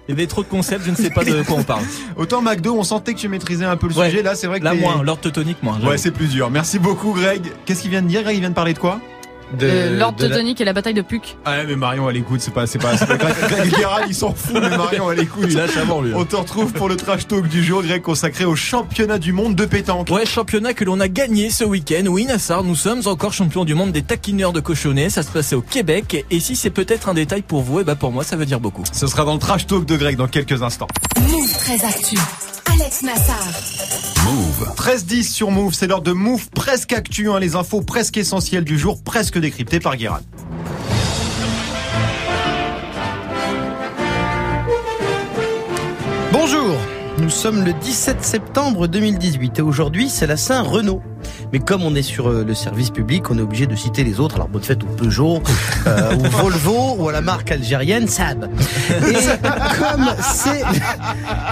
Il 0.07 0.11
y 0.11 0.13
avait 0.13 0.27
trop 0.27 0.43
de 0.43 0.49
concepts, 0.49 0.85
je 0.85 0.91
ne 0.91 0.97
sais 0.97 1.09
pas 1.09 1.25
de 1.25 1.43
quoi 1.45 1.57
on 1.59 1.63
parle. 1.63 1.83
Autant 2.17 2.43
McDo, 2.43 2.75
on 2.77 2.83
sentait 2.83 3.15
que 3.15 3.19
tu 3.19 3.29
maîtrisais 3.29 3.65
un 3.65 3.79
peu 3.79 3.89
le 3.89 3.95
Ouais. 3.95 4.11
sujet. 4.11 4.23
Là, 4.23 4.35
c'est 4.35 4.49
vrai 4.49 4.61
que 4.61 4.65
Là 4.65 4.75
moins, 4.75 5.03
l'ordre 5.03 5.23
teutonique 5.23 5.63
moins. 5.63 5.81
Ouais, 5.81 5.97
c'est 5.97 6.11
plus 6.11 6.27
dur. 6.29 6.51
Merci 6.51 6.79
beaucoup, 6.79 7.13
Greg. 7.15 7.51
Qu'est-ce 7.65 7.81
qu'il 7.81 7.91
vient 7.91 8.03
de 8.03 8.09
dire, 8.09 8.23
Greg? 8.23 8.37
Il 8.37 8.41
vient 8.41 8.51
de 8.51 8.55
parler 8.55 8.75
de 8.75 8.79
quoi? 8.79 9.01
De- 9.59 9.67
Euh, 9.69 9.99
L'ordre 9.99 10.19
de 10.19 10.25
la- 10.25 10.31
teutonique 10.31 10.61
et 10.61 10.65
la 10.65 10.73
bataille 10.73 10.95
de 10.95 11.03
Puck. 11.03 11.37
Ah 11.45 11.53
ouais, 11.53 11.65
mais 11.67 11.77
Marion, 11.77 12.09
elle 12.11 12.17
écoute. 12.17 12.41
C'est 12.41 12.53
pas, 12.55 12.67
c'est 12.67 12.79
pas, 12.79 12.97
c'est 12.97 13.07
pas 13.07 13.17
Greg, 13.17 13.33
Greg 13.71 14.05
il 14.09 14.15
s'en 14.15 14.35
fout, 14.35 14.55
mais 14.61 14.77
Marion, 14.77 15.11
elle 15.13 15.21
écoute. 15.21 15.45
Il 15.49 15.57
lâche 15.57 15.77
avant 15.77 16.01
lui. 16.01 16.13
On 16.15 16.25
te 16.25 16.37
retrouve 16.37 16.73
pour 16.73 16.89
le 16.89 16.97
trash 16.97 17.27
talk 17.29 17.47
du 17.49 17.63
jour, 17.65 17.83
Greg, 17.83 18.03
consacré 18.03 18.45
au 18.45 18.57
championnat 18.57 19.19
du 19.19 19.33
monde 19.33 19.55
de 19.55 19.65
pétanque. 19.67 20.09
Ouais, 20.11 20.27
championnat 20.27 20.75
que 20.75 20.85
l'on 20.85 21.01
a 21.01 21.09
gagné 21.09 21.51
ce 21.51 21.65
week-end. 21.65 22.05
Oui, 22.09 22.25
Nassar, 22.27 22.65
nous 22.65 22.77
sommes 22.77 23.03
encore 23.07 23.33
champions 23.33 23.65
du 23.65 23.75
monde 23.75 23.93
des 23.93 24.03
taquineurs 24.03 24.53
de 24.53 24.61
cochonnets. 24.61 25.11
Ça 25.11 25.23
se 25.23 25.31
passait 25.31 25.55
au 25.57 25.63
Québec. 25.63 26.25
Et 26.31 26.41
si 26.41 26.57
c'est 26.57 26.71
peut-être 26.71 27.09
un 27.09 27.15
détail 27.15 27.43
pour 27.43 27.63
vous, 27.63 27.81
et 27.81 27.85
bah 27.85 27.95
pour 27.95 28.13
moi, 28.13 28.25
ça 28.25 28.37
veut 28.37 28.47
dire 28.47 28.61
beaucoup. 28.61 28.83
Ce 28.93 29.07
sera 29.07 29.25
dans 29.25 29.35
le 29.35 29.39
trash 29.41 29.67
talk 29.67 29.85
de 29.85 29.97
Greg 29.97 30.17
dans 30.17 30.29
quelques 30.29 30.63
instants. 30.63 30.89
Move 31.31 31.53
très 31.59 31.85
actu. 31.85 32.17
Alex 32.93 33.03
Nassar. 33.05 33.49
Move. 34.27 34.75
13-10 34.77 35.23
sur 35.23 35.51
Move, 35.51 35.73
c'est 35.73 35.87
l'heure 35.87 36.03
de 36.03 36.13
Move 36.13 36.51
presque 36.51 36.93
actu, 36.93 37.31
hein, 37.31 37.39
les 37.41 37.57
infos 37.57 37.81
presque 37.81 38.19
essentielles 38.19 38.65
du 38.65 38.79
jour, 38.79 39.03
presque 39.03 39.39
décryptées 39.39 39.81
par 39.81 39.97
Guérin. 39.97 40.21
Bonjour, 46.33 46.77
nous 47.17 47.31
sommes 47.31 47.65
le 47.65 47.73
17 47.73 48.23
septembre 48.23 48.87
2018 48.87 49.61
et 49.61 49.63
aujourd'hui 49.63 50.11
c'est 50.11 50.27
la 50.27 50.37
Saint-Renaud. 50.37 51.01
Mais 51.53 51.59
comme 51.59 51.83
on 51.83 51.95
est 51.95 52.03
sur 52.03 52.29
euh, 52.31 52.45
le 52.47 52.55
service 52.55 52.91
public, 52.91 53.31
on 53.31 53.37
est 53.39 53.43
obligé 53.43 53.67
de 53.67 53.77
citer 53.77 54.05
les 54.05 54.21
autres. 54.21 54.37
Alors 54.37 54.49
bonne 54.49 54.63
fête 54.63 54.83
au 54.83 54.87
Peugeot, 54.87 55.43
euh, 55.87 56.15
ou 56.17 56.23
Volvo, 56.31 56.97
ou 56.99 57.09
à 57.09 57.13
la 57.13 57.21
marque 57.21 57.51
algérienne 57.53 58.09
Saab. 58.09 58.49
Et 58.91 59.13
comme 59.79 60.11
c'est 60.23 60.63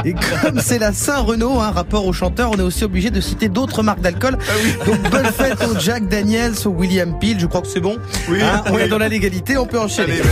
et 0.05 0.15
comme 0.43 0.61
c'est 0.61 0.79
la 0.79 0.93
Saint-Renault, 0.93 1.61
un 1.61 1.71
rapport 1.71 2.07
au 2.07 2.13
chanteur, 2.13 2.51
on 2.53 2.59
est 2.59 2.63
aussi 2.63 2.85
obligé 2.85 3.11
de 3.11 3.21
citer 3.21 3.49
d'autres 3.49 3.83
marques 3.83 4.01
d'alcool. 4.01 4.39
Donc 4.87 5.11
bonne 5.11 5.27
fête 5.27 5.59
au 5.71 5.79
Jack 5.79 6.09
Daniels, 6.09 6.55
au 6.65 6.71
William 6.71 7.19
Peel. 7.19 7.39
Je 7.39 7.47
crois 7.47 7.61
que 7.61 7.69
c'est 7.69 7.81
bon. 7.81 7.97
Oui, 8.29 8.39
Hein, 8.43 8.63
on 8.67 8.75
oui. 8.77 8.83
est 8.83 8.89
dans 8.89 8.99
la 8.99 9.09
légalité, 9.09 9.59
on 9.59 9.67
peut 9.67 9.79
enchaîner. 9.79 10.15
Allez. 10.15 10.23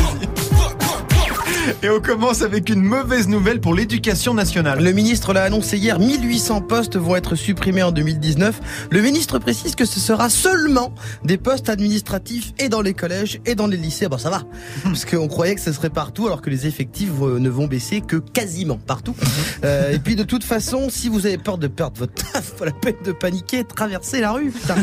Et 1.82 1.88
on 1.88 2.00
commence 2.00 2.42
avec 2.42 2.68
une 2.68 2.82
mauvaise 2.82 3.28
nouvelle 3.28 3.60
pour 3.60 3.74
l'éducation 3.74 4.34
nationale. 4.34 4.82
Le 4.82 4.92
ministre 4.92 5.32
l'a 5.32 5.44
annoncé 5.44 5.78
hier, 5.78 5.98
1800 5.98 6.62
postes 6.62 6.96
vont 6.96 7.16
être 7.16 7.34
supprimés 7.34 7.82
en 7.82 7.92
2019. 7.92 8.88
Le 8.90 9.00
ministre 9.00 9.38
précise 9.38 9.74
que 9.74 9.84
ce 9.84 10.00
sera 10.00 10.30
seulement 10.30 10.92
des 11.24 11.38
postes 11.38 11.68
administratifs 11.68 12.52
et 12.58 12.68
dans 12.68 12.80
les 12.80 12.94
collèges 12.94 13.40
et 13.46 13.54
dans 13.54 13.66
les 13.66 13.76
lycées. 13.76 14.08
Bon, 14.08 14.18
ça 14.18 14.30
va, 14.30 14.42
parce 14.84 15.04
qu'on 15.04 15.28
croyait 15.28 15.54
que 15.54 15.60
ce 15.60 15.72
serait 15.72 15.90
partout, 15.90 16.26
alors 16.26 16.42
que 16.42 16.50
les 16.50 16.66
effectifs 16.66 17.12
ne 17.20 17.48
vont 17.48 17.66
baisser 17.66 18.00
que 18.00 18.16
quasiment 18.16 18.78
partout. 18.78 19.14
Euh, 19.64 19.92
et 19.92 19.98
puis 19.98 20.14
de 20.14 20.22
toute 20.22 20.44
façon, 20.44 20.88
si 20.88 21.08
vous 21.08 21.26
avez 21.26 21.36
peur 21.36 21.58
de 21.58 21.66
perdre 21.66 21.98
votre 21.98 22.12
taf, 22.14 22.54
pas 22.54 22.64
la 22.64 22.70
peine 22.70 22.94
de 23.04 23.10
paniquer, 23.10 23.64
traversez 23.64 24.20
la 24.20 24.30
rue. 24.30 24.52
Putain. 24.52 24.76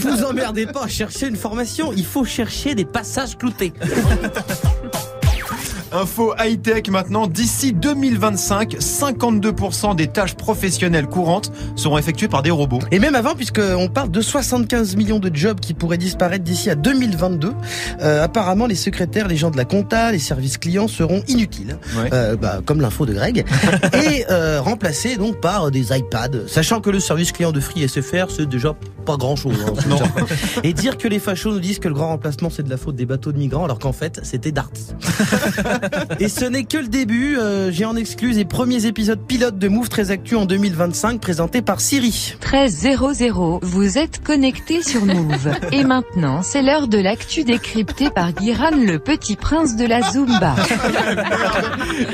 Vous 0.00 0.24
emmerdez 0.24 0.66
pas 0.66 0.84
à 0.84 0.88
chercher 0.88 1.28
une 1.28 1.36
formation, 1.36 1.92
il 1.92 2.04
faut 2.04 2.24
chercher 2.24 2.74
des 2.74 2.84
passages 2.84 3.38
cloutés. 3.38 3.72
Info 5.92 6.34
high-tech 6.38 6.88
maintenant, 6.88 7.26
d'ici 7.26 7.72
2025, 7.72 8.76
52% 8.78 9.96
des 9.96 10.06
tâches 10.06 10.34
professionnelles 10.34 11.06
courantes 11.06 11.50
seront 11.76 11.98
effectuées 11.98 12.28
par 12.28 12.42
des 12.42 12.50
robots. 12.50 12.78
Et 12.92 12.98
même 12.98 13.14
avant, 13.14 13.34
puisqu'on 13.34 13.88
parle 13.88 14.10
de 14.10 14.20
75 14.20 14.96
millions 14.96 15.18
de 15.18 15.34
jobs 15.34 15.58
qui 15.58 15.74
pourraient 15.74 15.98
disparaître 15.98 16.44
d'ici 16.44 16.70
à 16.70 16.74
2022, 16.76 17.52
euh, 18.02 18.22
apparemment 18.22 18.66
les 18.66 18.74
secrétaires, 18.76 19.26
les 19.26 19.36
gens 19.36 19.50
de 19.50 19.56
la 19.56 19.64
compta, 19.64 20.12
les 20.12 20.18
services 20.18 20.58
clients 20.58 20.88
seront 20.88 21.22
inutiles, 21.28 21.76
Ouais. 21.96 22.08
Euh, 22.12 22.36
bah, 22.36 22.60
comme 22.64 22.80
l'info 22.80 23.04
de 23.06 23.12
Greg, 23.12 23.44
et 23.94 24.24
euh, 24.30 24.60
remplacés 24.60 25.16
donc 25.16 25.40
par 25.40 25.70
des 25.70 25.96
iPads, 25.96 26.46
sachant 26.46 26.80
que 26.80 26.90
le 26.90 27.00
service 27.00 27.32
client 27.32 27.52
de 27.52 27.60
Free 27.60 27.88
SFR 27.88 28.26
c'est 28.30 28.48
déjà 28.48 28.74
pas 29.04 29.16
grand 29.16 29.34
chose. 29.36 29.56
Et 30.62 30.72
dire 30.72 30.98
que 30.98 31.08
les 31.08 31.18
fachos 31.18 31.52
nous 31.52 31.60
disent 31.60 31.78
que 31.78 31.88
le 31.88 31.94
grand 31.94 32.08
remplacement 32.08 32.50
c'est 32.50 32.62
de 32.62 32.70
la 32.70 32.76
faute 32.76 32.96
des 32.96 33.06
bateaux 33.06 33.32
de 33.32 33.38
migrants, 33.38 33.64
alors 33.64 33.78
qu'en 33.78 33.92
fait 33.92 34.20
c'était 34.22 34.52
Darty. 34.52 34.86
Et 36.18 36.28
ce 36.28 36.44
n'est 36.44 36.64
que 36.64 36.78
le 36.78 36.88
début. 36.88 37.36
euh, 37.38 37.70
J'ai 37.70 37.84
en 37.84 37.96
exclus 37.96 38.32
les 38.32 38.44
premiers 38.44 38.86
épisodes 38.86 39.20
pilotes 39.26 39.58
de 39.58 39.68
Move 39.68 39.88
très 39.88 40.10
Actu 40.10 40.36
en 40.36 40.44
2025 40.46 41.20
présentés 41.20 41.62
par 41.62 41.80
Siri. 41.80 42.34
13.00, 42.42 43.58
vous 43.62 43.98
êtes 43.98 44.22
connecté 44.22 44.82
sur 44.82 45.04
Move. 45.04 45.50
Et 45.72 45.84
maintenant, 45.84 46.42
c'est 46.42 46.62
l'heure 46.62 46.88
de 46.88 46.98
l'actu 46.98 47.44
décryptée 47.44 48.10
par 48.10 48.32
Guiran 48.32 48.70
le 48.76 48.98
petit 48.98 49.36
prince 49.36 49.76
de 49.76 49.84
la 49.86 50.02
Zumba. 50.10 50.54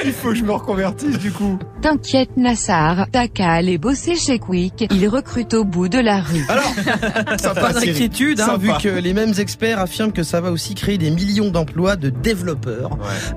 Il 0.04 0.12
faut 0.12 0.28
que 0.30 0.34
je 0.36 0.44
me 0.44 0.52
reconvertisse 0.52 1.18
du 1.18 1.30
coup. 1.32 1.58
T'inquiète 1.82 2.36
Nassar, 2.36 3.06
t'as 3.12 3.28
qu'à 3.28 3.50
aller 3.52 3.78
bosser 3.78 4.14
chez 4.16 4.38
Quick, 4.38 4.86
il 4.90 5.08
recrute 5.08 5.54
au 5.54 5.64
bout 5.64 5.88
de 5.88 5.98
la 5.98 6.20
rue. 6.20 6.44
Pas 6.46 7.72
Siri. 7.74 7.86
d'inquiétude, 7.86 8.40
hein, 8.40 8.56
vu 8.58 8.70
que 8.82 8.88
les 8.88 9.12
mêmes 9.12 9.32
experts 9.38 9.78
affirment 9.78 10.12
que 10.12 10.22
ça 10.22 10.40
va 10.40 10.50
aussi 10.50 10.74
créer 10.74 10.98
des 10.98 11.10
millions 11.10 11.50
d'emplois 11.50 11.96
de 11.96 12.10
développeurs, 12.10 12.90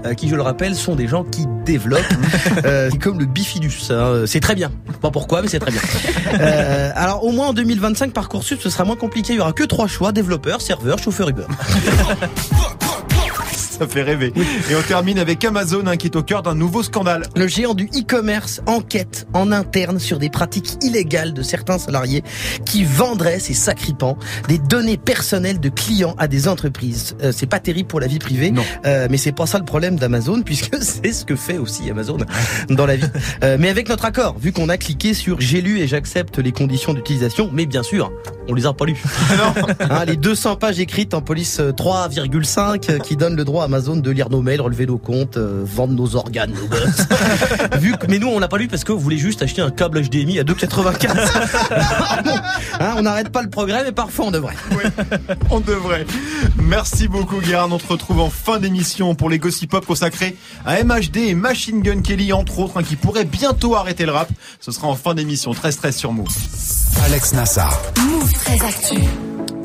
euh, 0.06 0.14
qui, 0.20 0.28
je 0.28 0.36
le 0.36 0.42
rappelle, 0.42 0.76
sont 0.76 0.96
des 0.96 1.08
gens 1.08 1.24
qui 1.24 1.46
développent, 1.66 2.02
euh, 2.66 2.90
comme 3.02 3.20
le 3.20 3.26
bifidus. 3.26 3.72
hein. 3.90 4.24
C'est 4.26 4.42
très 4.42 4.54
bien. 4.56 4.70
Pas 5.02 5.12
pourquoi, 5.12 5.42
mais 5.42 5.48
c'est 5.48 5.60
très 5.60 5.72
bien. 5.72 5.82
Euh, 6.42 6.92
alors, 6.94 7.24
au 7.24 7.32
moins 7.32 7.48
en 7.48 7.54
2025, 7.54 8.12
Parcoursup, 8.12 8.60
ce 8.62 8.70
sera 8.70 8.84
moins 8.84 8.98
compliqué. 8.98 9.34
Il 9.34 9.38
y 9.38 9.40
aura 9.40 9.54
que 9.54 9.64
trois 9.64 9.88
choix 9.88 10.12
développeur, 10.12 10.62
serveur, 10.62 11.00
chauffeur 11.00 11.30
Uber. 11.30 11.44
Ça 13.80 13.88
fait 13.88 14.02
rêver. 14.04 14.34
Et 14.70 14.76
on 14.76 14.82
termine 14.82 15.20
avec 15.20 15.44
Amazon 15.46 15.84
hein, 15.88 15.96
qui 15.96 16.08
est 16.08 16.16
au 16.18 16.24
cœur 16.24 16.44
d'un 16.44 16.54
nouveau 16.56 16.84
scandale. 16.84 17.24
Le 17.36 17.48
géant 17.48 17.74
du 17.74 17.86
e-commerce 17.86 18.62
enquête 18.66 19.26
en 19.34 19.52
interne 19.54 20.00
sur 20.00 20.20
des 20.20 20.30
pratiques 20.30 20.78
illégales 20.84 21.34
de 21.34 21.42
certains 21.42 21.78
salariés 21.78 22.24
qui 22.66 22.84
vendraient, 22.84 23.40
c'est 23.40 23.54
sacripant, 23.54 24.18
des 24.50 24.58
données 24.58 24.98
personnelles 24.98 25.60
de 25.62 25.70
clients 25.70 26.14
à 26.18 26.28
des 26.28 26.48
entreprises. 26.50 27.16
Euh, 27.24 27.32
c'est 27.34 27.46
pas 27.46 27.60
terrible 27.60 27.88
pour 27.88 28.00
la 28.02 28.08
vie 28.08 28.20
privée, 28.20 28.52
Non. 28.52 28.64
euh, 28.86 29.08
mais 29.10 29.18
c'est 29.18 29.32
pas 29.32 29.46
ça 29.46 29.58
le 29.60 29.66
problème 29.66 29.96
d'Amazon 29.98 30.42
puisque 30.46 30.76
c'est 30.82 31.14
ce 31.14 31.24
que 31.24 31.36
fait 31.38 31.58
aussi 31.58 31.90
Amazon 31.90 32.18
dans 32.70 32.86
la 32.86 32.98
vie. 32.98 33.08
Euh, 33.44 33.56
mais 33.60 33.70
avec 33.70 33.88
notre 33.88 34.06
accord, 34.06 34.38
vu 34.40 34.52
qu'on 34.52 34.68
a 34.70 34.78
cliqué 34.78 35.14
sur 35.14 35.40
j'ai 35.40 35.62
lu 35.62 35.80
et 35.80 35.88
j'accepte 35.88 36.38
les 36.40 36.52
conditions 36.52 36.94
d'utilisation, 36.94 37.50
mais 37.54 37.66
bien 37.66 37.84
sûr, 37.84 38.12
on 38.50 38.54
les 38.54 38.66
a 38.66 38.74
pas 38.74 38.86
lues. 38.86 39.02
Hein, 39.90 40.06
les 40.06 40.18
200 40.18 40.58
pages 40.58 40.80
écrites 40.80 41.14
en 41.14 41.22
police 41.22 41.60
euh, 41.62 41.72
3,5 41.72 42.90
euh, 42.92 43.00
qui 43.00 43.16
donnent 43.16 43.36
le 43.36 43.46
droit 43.46 43.64
à 43.64 43.68
Amazon 43.70 43.98
de 43.98 44.10
lire 44.10 44.32
nos 44.32 44.42
mails, 44.42 44.62
relever 44.62 44.88
nos 44.88 44.98
comptes, 44.98 45.38
euh, 45.38 45.62
vendre 45.64 45.94
nos 45.94 46.16
organes, 46.16 46.52
nos 46.52 46.68
gosses. 46.68 47.06
Vu 47.80 47.96
que, 47.98 48.08
mais 48.08 48.18
nous, 48.18 48.28
on 48.28 48.40
l'a 48.40 48.48
pas 48.48 48.58
lu 48.58 48.68
parce 48.68 48.84
que 48.84 48.92
vous 48.92 49.00
voulez 49.00 49.20
juste 49.20 49.44
acheter 49.44 49.62
un 49.62 49.70
câble 49.70 50.02
HDMI 50.02 50.40
à 50.40 50.44
2,95. 50.44 51.08
Hein, 52.82 52.94
on 52.98 53.02
n'arrête 53.02 53.30
pas 53.30 53.42
le 53.42 53.50
progrès, 53.50 53.84
mais 53.84 53.92
parfois 53.92 54.28
on 54.28 54.32
devrait. 54.32 54.56
On 55.50 55.60
devrait. 55.60 56.06
Merci 56.62 57.10
beaucoup 57.10 57.42
Guérin. 57.42 57.68
On 57.70 57.78
te 57.78 57.88
retrouve 57.88 58.22
en 58.22 58.30
fin 58.30 58.58
d'émission 58.58 59.16
pour 59.16 59.30
les 59.30 59.38
Gossip 59.38 59.72
Pop 59.72 59.86
consacrés 59.86 60.38
à 60.66 60.82
MHD 60.82 61.18
et 61.18 61.36
Machine 61.36 61.82
Gun 61.82 62.02
Kelly 62.02 62.32
entre 62.32 62.60
autres 62.60 62.78
hein, 62.78 62.84
qui 62.84 62.96
pourraient 62.96 63.26
bientôt 63.26 63.76
arrêter 63.76 64.06
le 64.06 64.14
rap. 64.14 64.30
Ce 64.62 64.72
sera 64.72 64.88
en 64.88 64.96
fin 64.96 65.14
d'émission. 65.14 65.54
Très 65.54 65.74
stress 65.74 65.98
sur 65.98 66.14
Move. 66.14 66.30
Alex 67.04 67.34
Nassar. 67.34 67.78
Move 67.98 68.32
très 68.32 68.66
actu. 68.66 69.02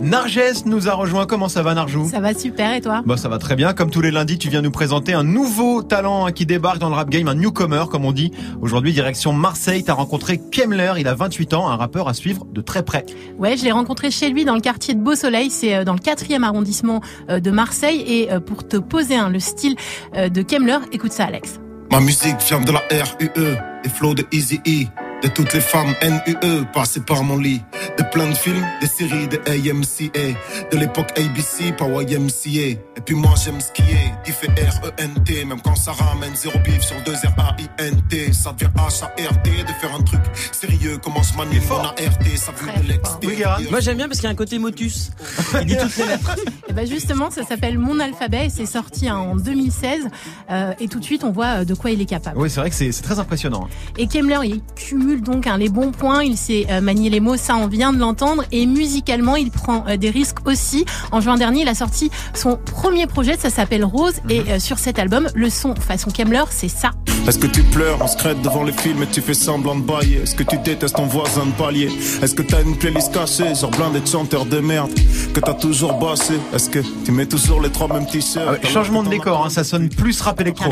Narges 0.00 0.64
nous 0.66 0.88
a 0.88 0.92
rejoint. 0.92 1.26
Comment 1.26 1.48
ça 1.48 1.62
va 1.62 1.74
Narjou? 1.74 2.08
Ça 2.08 2.20
va 2.20 2.34
super 2.34 2.74
et 2.74 2.80
toi? 2.80 3.02
Bah 3.06 3.16
ça 3.16 3.28
va 3.28 3.38
très 3.38 3.56
bien. 3.56 3.72
Comme 3.72 3.90
tous 3.90 4.00
les 4.00 4.10
lundis, 4.10 4.38
tu 4.38 4.48
viens 4.48 4.60
nous 4.60 4.70
présenter 4.70 5.14
un 5.14 5.24
nouveau 5.24 5.82
talent 5.82 6.26
hein, 6.26 6.32
qui 6.32 6.46
débarque 6.46 6.78
dans 6.78 6.88
le 6.88 6.94
rap 6.94 7.08
game, 7.08 7.28
un 7.28 7.34
newcomer 7.34 7.84
comme 7.90 8.04
on 8.04 8.12
dit. 8.12 8.32
Aujourd'hui, 8.60 8.92
direction 8.92 9.32
Marseille, 9.32 9.84
t'as 9.84 9.94
rencontré 9.94 10.38
Kemler. 10.38 10.94
Il 10.98 11.08
a 11.08 11.14
28 11.14 11.54
ans, 11.54 11.68
un 11.68 11.76
rappeur 11.76 12.08
à 12.08 12.14
suivre 12.14 12.46
de 12.52 12.60
très 12.60 12.84
près. 12.84 13.06
Ouais, 13.38 13.56
je 13.56 13.64
l'ai 13.64 13.72
rencontré 13.72 14.10
chez 14.10 14.28
lui 14.28 14.44
dans 14.44 14.54
le 14.54 14.60
quartier 14.60 14.94
de 14.94 15.00
Beau 15.00 15.14
Soleil, 15.14 15.50
c'est 15.50 15.74
euh, 15.74 15.84
dans 15.84 15.94
le 15.94 15.98
quatrième 15.98 16.44
arrondissement 16.44 17.00
euh, 17.30 17.40
de 17.40 17.50
Marseille. 17.50 18.04
Et 18.06 18.32
euh, 18.32 18.40
pour 18.40 18.66
te 18.66 18.76
poser 18.76 19.16
un, 19.16 19.30
le 19.30 19.40
style 19.40 19.76
de 20.14 20.42
Kemler, 20.42 20.78
écoute 20.92 21.12
ça 21.12 21.24
Alex. 21.24 21.60
Ma 21.90 22.00
musique 22.00 22.36
vient 22.46 22.60
de 22.60 22.72
la 22.72 22.80
RUE, 22.90 23.56
des 23.82 23.88
flows 23.88 24.14
de 24.14 24.24
Easy 24.32 24.60
E, 24.66 24.86
de 25.24 25.28
toutes 25.28 25.54
les 25.54 25.60
femmes 25.60 25.94
NUE 26.02 26.66
passées 26.74 27.00
par 27.00 27.24
mon 27.24 27.38
lit, 27.38 27.62
de 27.98 28.02
plein 28.12 28.28
de 28.28 28.34
films, 28.34 28.62
des 28.82 28.86
séries 28.86 29.26
de 29.26 29.38
AMCA, 29.48 30.38
de 30.70 30.76
l'époque 30.76 31.10
ABC 31.16 31.72
par 31.72 31.88
YMCA. 31.88 32.78
Et 32.96 33.00
puis 33.04 33.14
moi 33.14 33.32
j'aime 33.42 33.58
skier, 33.58 34.12
il 34.26 34.32
fait 34.34 34.48
R-E-N-T, 34.48 35.46
même 35.46 35.60
quand 35.62 35.76
ça 35.76 35.92
ramène 35.92 36.36
zéro 36.36 36.58
bif 36.58 36.82
sur 36.82 36.96
deux 37.04 37.14
R-A-I-N-T, 37.14 38.32
ça 38.34 38.52
devient 38.52 38.70
H-A-R-T 38.76 39.50
de 39.50 39.72
faire 39.80 39.94
un 39.94 40.02
truc 40.02 40.20
sérieux, 40.52 40.98
comment 41.02 41.22
je 41.22 41.36
manie 41.38 41.58
mon 41.70 41.76
ART, 41.76 41.96
ça 42.36 42.52
vient 42.62 42.82
de 42.82 42.88
l'extérieur. 42.88 43.60
Moi 43.70 43.80
j'aime 43.80 43.96
bien 43.96 44.08
parce 44.08 44.20
qu'il 44.20 44.26
y 44.26 44.30
a 44.30 44.32
un 44.32 44.36
côté 44.36 44.58
motus. 44.58 45.10
Il 45.60 45.66
dit 45.66 45.76
toutes 45.78 45.96
les 45.96 46.06
lettres. 46.06 46.36
Et 46.68 46.72
ben 46.74 46.86
justement, 46.86 47.30
ça 47.30 47.44
s'appelle 47.44 47.78
Mon 47.78 47.98
alphabet 47.98 48.46
et 48.46 48.50
c'est 48.50 48.66
sorti 48.66 49.10
en 49.10 49.36
2016. 49.36 50.08
Euh, 50.50 50.72
et 50.78 50.88
tout 50.88 50.98
de 51.00 51.04
suite, 51.04 51.24
on 51.24 51.30
voit 51.30 51.60
euh, 51.60 51.64
de 51.64 51.74
quoi 51.74 51.90
il 51.90 52.00
est 52.00 52.06
capable. 52.06 52.38
Oui, 52.38 52.50
c'est 52.50 52.60
vrai 52.60 52.68
que 52.68 52.76
c'est 52.76 52.92
c'est 52.92 53.02
très 53.02 53.18
impressionnant. 53.18 53.68
Et 53.96 54.06
Kemler, 54.06 54.40
il 54.44 54.60
cumule 54.74 55.13
donc 55.22 55.46
hein, 55.46 55.58
les 55.58 55.68
bons 55.68 55.90
points, 55.90 56.22
il 56.22 56.36
sait 56.36 56.66
euh, 56.70 56.80
manier 56.80 57.10
les 57.10 57.20
mots, 57.20 57.36
ça 57.36 57.56
on 57.56 57.66
vient 57.66 57.92
de 57.92 57.98
l'entendre, 57.98 58.44
et 58.52 58.66
musicalement 58.66 59.36
il 59.36 59.50
prend 59.50 59.84
euh, 59.88 59.96
des 59.96 60.10
risques 60.10 60.46
aussi. 60.46 60.84
En 61.12 61.20
juin 61.20 61.36
dernier, 61.36 61.62
il 61.62 61.68
a 61.68 61.74
sorti 61.74 62.10
son 62.34 62.56
premier 62.56 63.06
projet, 63.06 63.36
ça 63.36 63.50
s'appelle 63.50 63.84
Rose, 63.84 64.14
et 64.28 64.40
euh, 64.40 64.58
sur 64.58 64.78
cet 64.78 64.98
album, 64.98 65.28
le 65.34 65.50
son 65.50 65.74
façon 65.74 66.10
Kemler, 66.10 66.44
c'est 66.50 66.68
ça. 66.68 66.90
Est-ce 67.26 67.38
que 67.38 67.46
tu 67.46 67.62
pleures 67.62 68.02
en 68.02 68.06
secret 68.06 68.34
devant 68.42 68.64
les 68.64 68.72
films 68.72 69.02
et 69.02 69.06
tu 69.06 69.22
fais 69.22 69.32
semblant 69.32 69.76
de 69.76 69.80
bailler? 69.80 70.18
Est-ce 70.22 70.34
que 70.34 70.42
tu 70.42 70.58
détestes 70.58 70.96
ton 70.96 71.06
voisin 71.06 71.46
de 71.46 71.52
palier? 71.52 71.88
Est-ce 72.22 72.34
que 72.34 72.42
t'as 72.42 72.62
une 72.62 72.76
playlist 72.76 73.14
cachée, 73.14 73.54
genre 73.54 73.70
blindée 73.70 74.00
de 74.00 74.06
chanteurs 74.06 74.44
de 74.44 74.58
merde 74.58 74.90
Que 75.32 75.40
t'as 75.40 75.54
toujours 75.54 75.94
bossé 75.94 76.34
Est-ce 76.52 76.68
que 76.68 76.80
tu 77.04 77.12
mets 77.12 77.24
toujours 77.24 77.62
les 77.62 77.70
trois 77.70 77.88
mêmes 77.88 78.06
t-shirts? 78.06 78.60
Ah 78.62 78.66
Changement 78.68 79.02
de 79.02 79.08
décor, 79.08 79.42
hein, 79.42 79.48
ça 79.48 79.64
sonne 79.64 79.88
plus 79.88 80.20
rap 80.20 80.38
électro. 80.42 80.70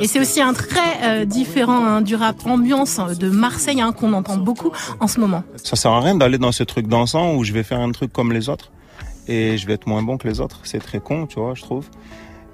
Et 0.00 0.08
c'est 0.08 0.18
aussi 0.18 0.40
un 0.40 0.54
très 0.54 0.80
euh, 1.04 1.24
différent 1.24 1.84
hein, 1.86 2.00
du 2.00 2.16
rap 2.16 2.44
ambiance 2.46 2.98
de 2.98 3.30
Marseille 3.40 3.80
hein, 3.80 3.92
qu'on 3.92 4.12
entend 4.12 4.36
beaucoup 4.36 4.70
en 5.00 5.06
ce 5.06 5.18
moment. 5.18 5.42
Ça 5.62 5.76
sert 5.76 5.90
à 5.90 6.00
rien 6.00 6.14
d'aller 6.14 6.38
dans 6.38 6.52
ce 6.52 6.62
truc 6.62 6.86
dansant 6.86 7.34
où 7.34 7.44
je 7.44 7.52
vais 7.52 7.62
faire 7.62 7.80
un 7.80 7.90
truc 7.90 8.12
comme 8.12 8.32
les 8.32 8.48
autres 8.48 8.70
et 9.26 9.56
je 9.56 9.66
vais 9.66 9.74
être 9.74 9.86
moins 9.86 10.02
bon 10.02 10.18
que 10.18 10.28
les 10.28 10.40
autres. 10.40 10.60
C'est 10.64 10.80
très 10.80 11.00
con, 11.00 11.26
tu 11.26 11.40
vois, 11.40 11.54
je 11.54 11.62
trouve. 11.62 11.86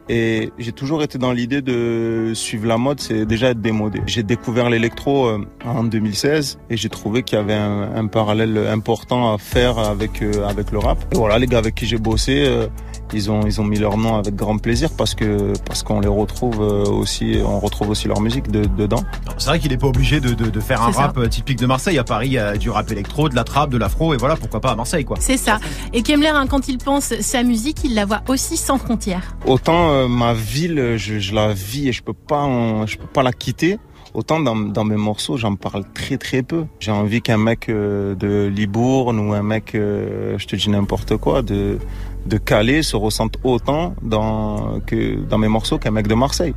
Et 0.08 0.52
j'ai 0.58 0.70
toujours 0.70 1.02
été 1.02 1.18
dans 1.18 1.32
l'idée 1.32 1.62
de 1.62 2.30
suivre 2.34 2.66
la 2.66 2.78
mode, 2.78 3.00
c'est 3.00 3.26
déjà 3.26 3.50
être 3.50 3.60
démodé. 3.60 4.00
J'ai 4.06 4.22
découvert 4.22 4.70
l'électro 4.70 5.26
euh, 5.26 5.44
en 5.64 5.82
2016 5.82 6.60
et 6.70 6.76
j'ai 6.76 6.88
trouvé 6.88 7.24
qu'il 7.24 7.38
y 7.38 7.40
avait 7.40 7.54
un, 7.54 8.06
parallèle 8.06 8.56
important 8.68 9.34
à 9.34 9.38
faire 9.38 9.78
avec 9.78 10.22
euh, 10.22 10.46
avec 10.46 10.70
le 10.70 10.78
rap. 10.78 10.98
Voilà, 11.12 11.40
les 11.40 11.48
gars 11.48 11.58
avec 11.58 11.74
qui 11.74 11.86
j'ai 11.86 11.98
bossé, 11.98 12.44
euh, 12.46 12.68
ils 13.12 13.30
ont 13.30 13.46
ils 13.46 13.60
ont 13.60 13.64
mis 13.64 13.78
leur 13.78 13.96
nom 13.96 14.16
avec 14.16 14.34
grand 14.34 14.58
plaisir 14.58 14.90
parce 14.96 15.14
que 15.14 15.52
parce 15.66 15.82
qu'on 15.82 16.00
les 16.00 16.08
retrouve 16.08 16.60
euh, 16.60 16.84
aussi 16.84 17.38
on 17.44 17.58
retrouve 17.60 17.90
aussi 17.90 18.08
leur 18.08 18.20
musique 18.20 18.50
de- 18.50 18.64
dedans. 18.66 19.02
C'est 19.38 19.48
vrai 19.50 19.58
qu'il 19.58 19.72
est 19.72 19.76
pas 19.78 19.86
obligé 19.86 20.20
de, 20.20 20.30
de, 20.34 20.50
de 20.50 20.60
faire 20.60 20.82
un 20.82 20.92
ça. 20.92 21.02
rap 21.02 21.18
euh, 21.18 21.28
typique 21.28 21.58
de 21.58 21.66
Marseille. 21.66 21.98
À 21.98 22.04
Paris, 22.04 22.28
il 22.28 22.32
y 22.32 22.38
a 22.38 22.56
du 22.56 22.70
rap 22.70 22.90
électro, 22.90 23.28
de 23.28 23.34
la 23.36 23.44
trap, 23.44 23.70
de 23.70 23.76
l'afro, 23.78 24.14
et 24.14 24.16
voilà, 24.16 24.36
pourquoi 24.36 24.60
pas 24.60 24.70
à 24.70 24.76
Marseille, 24.76 25.04
quoi. 25.04 25.16
C'est 25.20 25.36
ça. 25.36 25.58
Et 25.92 26.02
Kemmler, 26.02 26.28
hein, 26.28 26.46
quand 26.46 26.68
il 26.68 26.78
pense 26.78 27.14
sa 27.20 27.42
musique, 27.42 27.78
il 27.84 27.94
la 27.94 28.04
voit 28.04 28.22
aussi 28.28 28.56
sans 28.56 28.78
frontières. 28.78 29.36
Autant 29.46 29.90
euh, 29.90 30.08
ma 30.08 30.32
ville, 30.34 30.94
je, 30.96 31.18
je 31.18 31.34
la 31.34 31.52
vis 31.52 31.88
et 31.88 31.92
je 31.92 32.02
peux 32.02 32.12
pas 32.14 32.42
en- 32.42 32.86
je 32.86 32.96
peux 32.98 33.06
pas 33.06 33.22
la 33.22 33.32
quitter. 33.32 33.78
Autant 34.14 34.40
dans, 34.40 34.56
dans 34.56 34.84
mes 34.84 34.96
morceaux, 34.96 35.36
j'en 35.36 35.56
parle 35.56 35.84
très 35.92 36.16
très 36.16 36.42
peu. 36.42 36.64
J'ai 36.80 36.90
envie 36.90 37.20
qu'un 37.20 37.36
mec 37.36 37.68
euh, 37.68 38.14
de 38.14 38.46
Libourne 38.46 39.18
ou 39.20 39.34
un 39.34 39.42
mec, 39.42 39.74
euh, 39.74 40.38
je 40.38 40.46
te 40.46 40.56
dis 40.56 40.70
n'importe 40.70 41.18
quoi, 41.18 41.42
de 41.42 41.78
de 42.26 42.38
Calais 42.38 42.82
se 42.82 42.96
ressente 42.96 43.36
autant 43.44 43.94
dans 44.02 44.80
que 44.86 45.16
dans 45.24 45.38
mes 45.38 45.48
morceaux 45.48 45.78
qu'un 45.78 45.90
mec 45.90 46.06
de 46.06 46.14
Marseille. 46.14 46.54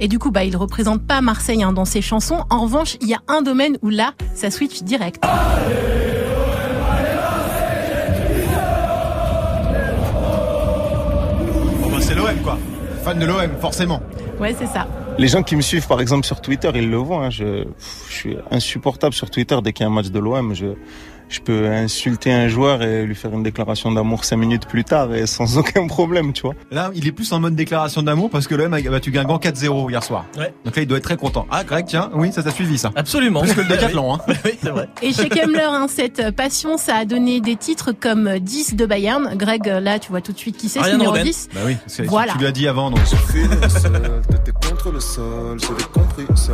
Et 0.00 0.08
du 0.08 0.18
coup, 0.18 0.30
bah, 0.30 0.44
il 0.44 0.56
représente 0.56 1.06
pas 1.06 1.20
Marseille 1.20 1.62
hein, 1.62 1.72
dans 1.72 1.84
ses 1.84 2.00
chansons. 2.00 2.44
En 2.48 2.62
revanche, 2.62 2.96
il 3.02 3.08
y 3.08 3.14
a 3.14 3.20
un 3.28 3.42
domaine 3.42 3.76
où 3.82 3.90
là, 3.90 4.14
ça 4.34 4.50
switch 4.50 4.82
direct. 4.82 5.22
Bon, 5.22 5.28
bah, 11.90 11.98
c'est 12.00 12.14
l'OM, 12.14 12.36
quoi. 12.42 12.58
Fan 13.04 13.18
de 13.18 13.26
l'OM, 13.26 13.50
forcément. 13.60 14.00
Ouais, 14.40 14.54
c'est 14.58 14.66
ça. 14.66 14.88
Les 15.18 15.28
gens 15.28 15.42
qui 15.42 15.54
me 15.54 15.60
suivent 15.60 15.86
par 15.86 16.00
exemple 16.00 16.24
sur 16.24 16.40
Twitter, 16.40 16.70
ils 16.74 16.88
le 16.88 16.96
voient. 16.96 17.26
hein, 17.26 17.30
je, 17.30 17.64
suis 18.08 18.36
insupportable 18.50 19.14
sur 19.14 19.28
Twitter 19.28 19.58
dès 19.62 19.74
qu'il 19.74 19.84
y 19.84 19.86
a 19.86 19.90
un 19.90 19.94
match 19.94 20.08
de 20.08 20.18
l'OM. 20.18 20.54
Je, 20.54 20.66
je 21.30 21.40
peux 21.40 21.66
insulter 21.68 22.32
un 22.32 22.48
joueur 22.48 22.82
et 22.82 23.06
lui 23.06 23.14
faire 23.14 23.32
une 23.32 23.42
déclaration 23.42 23.90
d'amour 23.92 24.24
cinq 24.24 24.36
minutes 24.36 24.66
plus 24.66 24.84
tard 24.84 25.14
et 25.14 25.26
sans 25.26 25.56
aucun 25.58 25.86
problème, 25.86 26.32
tu 26.32 26.42
vois. 26.42 26.54
Là, 26.70 26.90
il 26.94 27.06
est 27.06 27.12
plus 27.12 27.32
en 27.32 27.40
mode 27.40 27.54
déclaration 27.54 28.02
d'amour 28.02 28.28
parce 28.30 28.46
que 28.46 28.54
l'OM 28.54 28.74
a 28.74 28.80
battu 28.80 29.10
Guingamp 29.10 29.38
4-0 29.38 29.90
hier 29.90 30.02
soir. 30.04 30.26
Ouais. 30.36 30.52
Donc 30.64 30.76
là, 30.76 30.82
il 30.82 30.86
doit 30.86 30.98
être 30.98 31.04
très 31.04 31.16
content. 31.16 31.46
Ah, 31.50 31.64
Greg, 31.64 31.86
tiens, 31.86 32.10
oui, 32.14 32.32
ça 32.32 32.42
t'a 32.42 32.50
suivi, 32.50 32.76
ça. 32.76 32.90
Absolument. 32.96 33.40
Plus 33.42 33.54
que 33.54 33.60
le 33.60 33.68
décathlon, 33.68 34.14
hein. 34.14 34.18
Oui, 34.44 34.50
c'est 34.62 34.70
vrai. 34.70 34.88
Et 35.02 35.12
chez 35.12 35.28
Kemmler, 35.28 35.60
hein, 35.68 35.86
cette 35.88 36.30
passion, 36.32 36.76
ça 36.76 36.96
a 36.96 37.04
donné 37.04 37.40
des 37.40 37.56
titres 37.56 37.92
comme 37.92 38.38
10 38.40 38.74
de 38.74 38.84
Bayern. 38.86 39.34
Greg, 39.36 39.64
là, 39.66 39.98
tu 40.00 40.10
vois 40.10 40.20
tout 40.20 40.32
de 40.32 40.38
suite 40.38 40.56
qui 40.56 40.68
c'est, 40.68 40.80
c'est 40.80 40.84
Ryan 40.86 40.92
numéro 40.96 41.12
Robben. 41.12 41.24
10. 41.26 41.48
Bah 41.54 41.60
oui, 41.64 41.76
c'est- 41.86 42.04
Voilà. 42.04 42.32
tu 42.32 42.38
lui 42.38 42.46
as 42.46 42.52
dit 42.52 42.66
avant, 42.66 42.90
donc. 42.90 42.98
Fini 43.30 43.46
seul, 43.68 43.92
t'étais 44.28 44.52
contre 44.68 44.90
le 44.90 44.98
sol, 45.00 45.58
j'avais 45.60 45.84
compris 45.92 46.26
ça. 46.36 46.52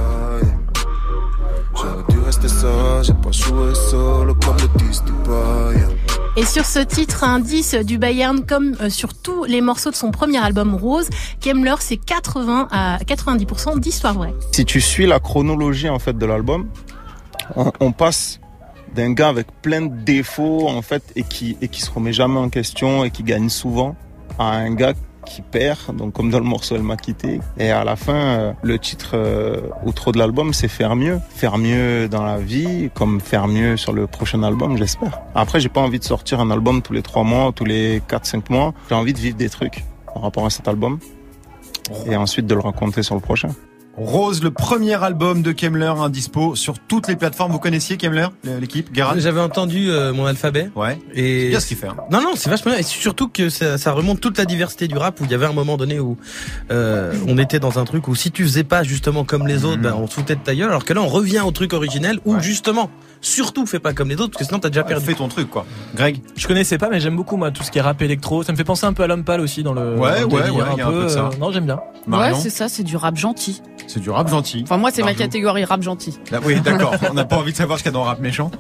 Yeah. 1.09 1.37
J'aurais 1.77 2.03
dû 2.09 2.19
rester 2.21 2.49
ça, 2.49 3.03
j'ai 3.03 3.13
pas 3.13 3.33
joué 3.33 3.75
solo 3.75 4.35
comme 4.35 4.57
le 4.57 4.79
10 4.79 5.05
du 5.05 5.13
Bayern. 5.13 5.93
Et 6.37 6.45
sur 6.45 6.65
ce 6.65 6.81
titre, 6.81 7.25
un 7.25 7.39
10 7.41 7.77
du 7.85 7.99
Bayern, 7.99 8.45
comme 8.45 8.77
euh, 8.81 8.91
sur 8.91 9.15
tous 9.15 9.45
les 9.45 9.61
morceaux 9.61 9.91
de 9.91 9.97
son 9.97 10.11
premier 10.11 10.39
album 10.39 10.75
Rose, 10.75 11.09
Kemmler, 11.41 11.77
c'est 11.81 11.97
80 11.97 12.69
à 12.71 12.99
90% 12.99 13.79
d'histoire 13.81 14.15
vraie. 14.15 14.35
Si 14.53 14.65
tu 14.65 14.81
suis 14.81 15.07
la 15.07 15.19
chronologie 15.19 15.89
en 15.89 15.99
fait 15.99 16.17
de 16.17 16.27
l'album, 16.27 16.69
on, 17.57 17.73
on 17.81 17.93
passe 17.93 18.41
d'un 18.95 19.13
gars 19.13 19.29
avec 19.29 19.47
plein 19.63 19.83
de 19.83 19.95
défauts 19.95 20.69
en 20.69 20.83
fait 20.83 21.03
et 21.17 21.23
qui 21.23 21.57
et 21.61 21.69
qui 21.69 21.83
se 21.83 21.91
remet 21.91 22.13
jamais 22.13 22.39
en 22.39 22.49
question 22.49 23.05
et 23.05 23.11
qui 23.11 23.23
gagne 23.23 23.49
souvent 23.49 23.95
à 24.39 24.57
un 24.57 24.75
gars 24.75 24.95
qui 25.27 25.43
perd. 25.43 25.95
Donc 25.97 26.15
comme 26.15 26.31
dans 26.31 26.39
le 26.39 26.45
morceau 26.45 26.77
Elle 26.77 26.83
m'a 26.83 26.97
quitté. 26.97 27.41
Et 27.59 27.71
à 27.71 27.85
la 27.85 27.97
fin 27.97 28.15
euh, 28.15 28.53
le 28.63 28.79
titre 28.79 29.11
euh, 29.15 29.61
outro 29.85 30.13
de 30.13 30.19
l'album 30.19 30.55
c'est 30.55 30.69
faire 30.69 30.97
mieux. 30.97 31.21
Faire 31.29 31.59
mieux 31.59 32.09
dans 32.09 32.25
la 32.25 32.39
vie 32.39 32.91
comme 32.95 33.21
faire 33.21 33.49
mieux 33.49 33.77
sur 33.77 33.93
le 33.93 34.07
prochain 34.07 34.43
album 34.43 34.79
j'espère. 34.79 35.21
Après 35.35 35.61
j'ai 35.61 35.69
pas 35.69 35.81
envie 35.81 35.99
de 35.99 36.05
sortir 36.05 36.41
un 36.41 36.51
album 36.51 36.81
tous 36.81 36.93
les 36.93 37.03
trois 37.03 37.25
mois 37.25 37.53
tous 37.55 37.65
les 37.65 38.01
4-5 38.01 38.51
mois. 38.51 38.73
J'ai 38.89 38.95
envie 38.95 39.13
de 39.13 39.19
vivre 39.19 39.37
des 39.37 39.51
trucs 39.51 39.85
par 40.13 40.23
rapport 40.23 40.47
à 40.47 40.51
cet 40.51 40.69
album. 40.69 40.99
Et 42.07 42.17
ensuite 42.17 42.47
de 42.47 42.55
le 42.55 42.61
raconter 42.61 43.03
sur 43.03 43.15
le 43.15 43.21
prochain 43.21 43.51
Rose, 43.97 44.43
le 44.43 44.51
premier 44.51 45.03
album 45.03 45.41
de 45.43 45.53
Kemmler, 45.53 45.87
un 45.97 46.11
dispo 46.11 46.55
sur 46.55 46.79
toutes 46.79 47.09
les 47.09 47.17
plateformes. 47.17 47.53
Vous 47.53 47.59
connaissiez 47.59 47.97
Kemmler, 47.97 48.27
l'équipe, 48.61 48.93
Garant 48.93 49.15
J'avais 49.17 49.41
entendu 49.41 49.89
euh, 49.91 50.13
mon 50.13 50.27
alphabet. 50.27 50.69
Ouais. 50.77 50.99
Et 51.15 51.45
C'est 51.45 51.49
bien 51.49 51.61
ce 51.61 51.67
qu'il 51.67 51.77
fait. 51.79 51.87
hein. 51.89 51.97
Non, 52.11 52.21
non, 52.21 52.33
c'est 52.37 52.51
vachement 52.51 52.73
bien. 52.73 52.81
Et 52.81 52.83
surtout 52.83 53.29
que 53.29 53.49
ça, 53.49 53.79
ça 53.79 53.93
remonte 53.93 54.21
toute 54.21 54.37
la 54.37 54.45
diversité 54.45 54.87
du 54.87 54.99
rap 54.99 55.19
où 55.21 55.25
il 55.25 55.31
y 55.31 55.35
avait 55.35 55.47
un 55.47 55.55
moment 55.55 55.79
donné 55.79 55.99
où 55.99 56.19
euh, 56.71 57.15
on 57.27 57.39
était 57.39 57.59
dans 57.59 57.79
un 57.79 57.85
truc 57.85 58.07
où 58.09 58.15
si 58.15 58.31
tu 58.31 58.43
faisais 58.45 58.65
pas 58.65 58.83
justement 58.83 59.25
comme 59.25 59.47
les 59.47 59.65
autres, 59.65 59.77
Mhm. 59.79 59.83
ben, 59.83 59.95
on 59.99 60.07
se 60.07 60.15
foutait 60.15 60.37
de 60.37 60.41
ta 60.41 60.55
gueule. 60.55 60.69
Alors 60.69 60.85
que 60.85 60.93
là, 60.93 61.01
on 61.01 61.09
revient 61.09 61.41
au 61.47 61.51
truc 61.51 61.73
originel 61.73 62.19
où 62.27 62.39
justement, 62.41 62.91
surtout 63.27 63.67
fais 63.67 63.79
pas 63.81 63.93
comme 63.93 64.09
les 64.09 64.15
autres 64.17 64.31
parce 64.33 64.39
que 64.43 64.45
sinon 64.47 64.59
t'as 64.61 64.69
déjà 64.71 64.85
perdu. 64.85 65.05
Fais 65.05 65.15
ton 65.15 65.29
truc, 65.29 65.51
quoi. 65.51 65.67
Greg 65.95 66.21
Je 66.37 66.47
connaissais 66.47 66.79
pas, 66.79 66.89
mais 66.91 67.01
j'aime 67.01 67.17
beaucoup 67.17 67.37
moi 67.37 67.51
tout 67.51 67.63
ce 67.63 67.71
qui 67.71 67.79
est 67.79 67.83
rap 67.83 68.01
électro. 68.03 68.43
Ça 68.43 68.53
me 68.53 68.57
fait 68.57 68.65
penser 68.65 68.87
un 68.87 68.93
peu 68.93 69.03
à 69.03 69.07
l'homme 69.07 69.25
pâle 69.25 69.41
aussi 69.41 69.63
dans 69.63 69.73
le. 69.73 69.95
Ouais, 69.97 70.21
dans 70.23 70.29
le 70.29 70.35
ouais, 70.35 70.43
délire, 70.43 70.57
ouais, 70.57 70.65
il 70.75 70.79
y 70.79 70.81
a 70.83 70.87
un 70.89 70.91
peu 70.91 71.03
de 71.05 71.09
ça. 71.09 71.21
euh, 71.33 71.39
Non, 71.41 71.51
j'aime 71.53 71.67
bien. 71.67 71.81
Marion 72.07 72.35
Ouais, 72.37 72.41
c'est 72.41 72.51
ça, 72.51 72.69
c'est 72.69 72.85
du 72.85 72.97
rap 72.97 73.17
gentil. 73.17 73.63
C'est 73.89 74.01
du 74.01 74.11
rap 74.11 74.29
gentil. 74.29 74.63
Enfin, 74.65 74.77
moi, 74.79 74.91
c'est 74.93 75.03
ma 75.03 75.15
catégorie 75.15 75.65
rap 75.65 75.83
gentil. 75.83 76.19
Ah 76.33 76.37
oui, 76.45 76.61
d'accord. 76.61 76.95
On 77.11 77.15
n'a 77.15 77.25
pas 77.25 77.37
envie 77.37 77.53
de 77.53 77.57
savoir 77.57 77.79
ce 77.79 77.83
qu'il 77.85 77.91
y 77.91 77.95
a 77.95 77.99
dans 77.99 78.03
le 78.05 78.09
rap 78.09 78.21
méchant. 78.21 78.51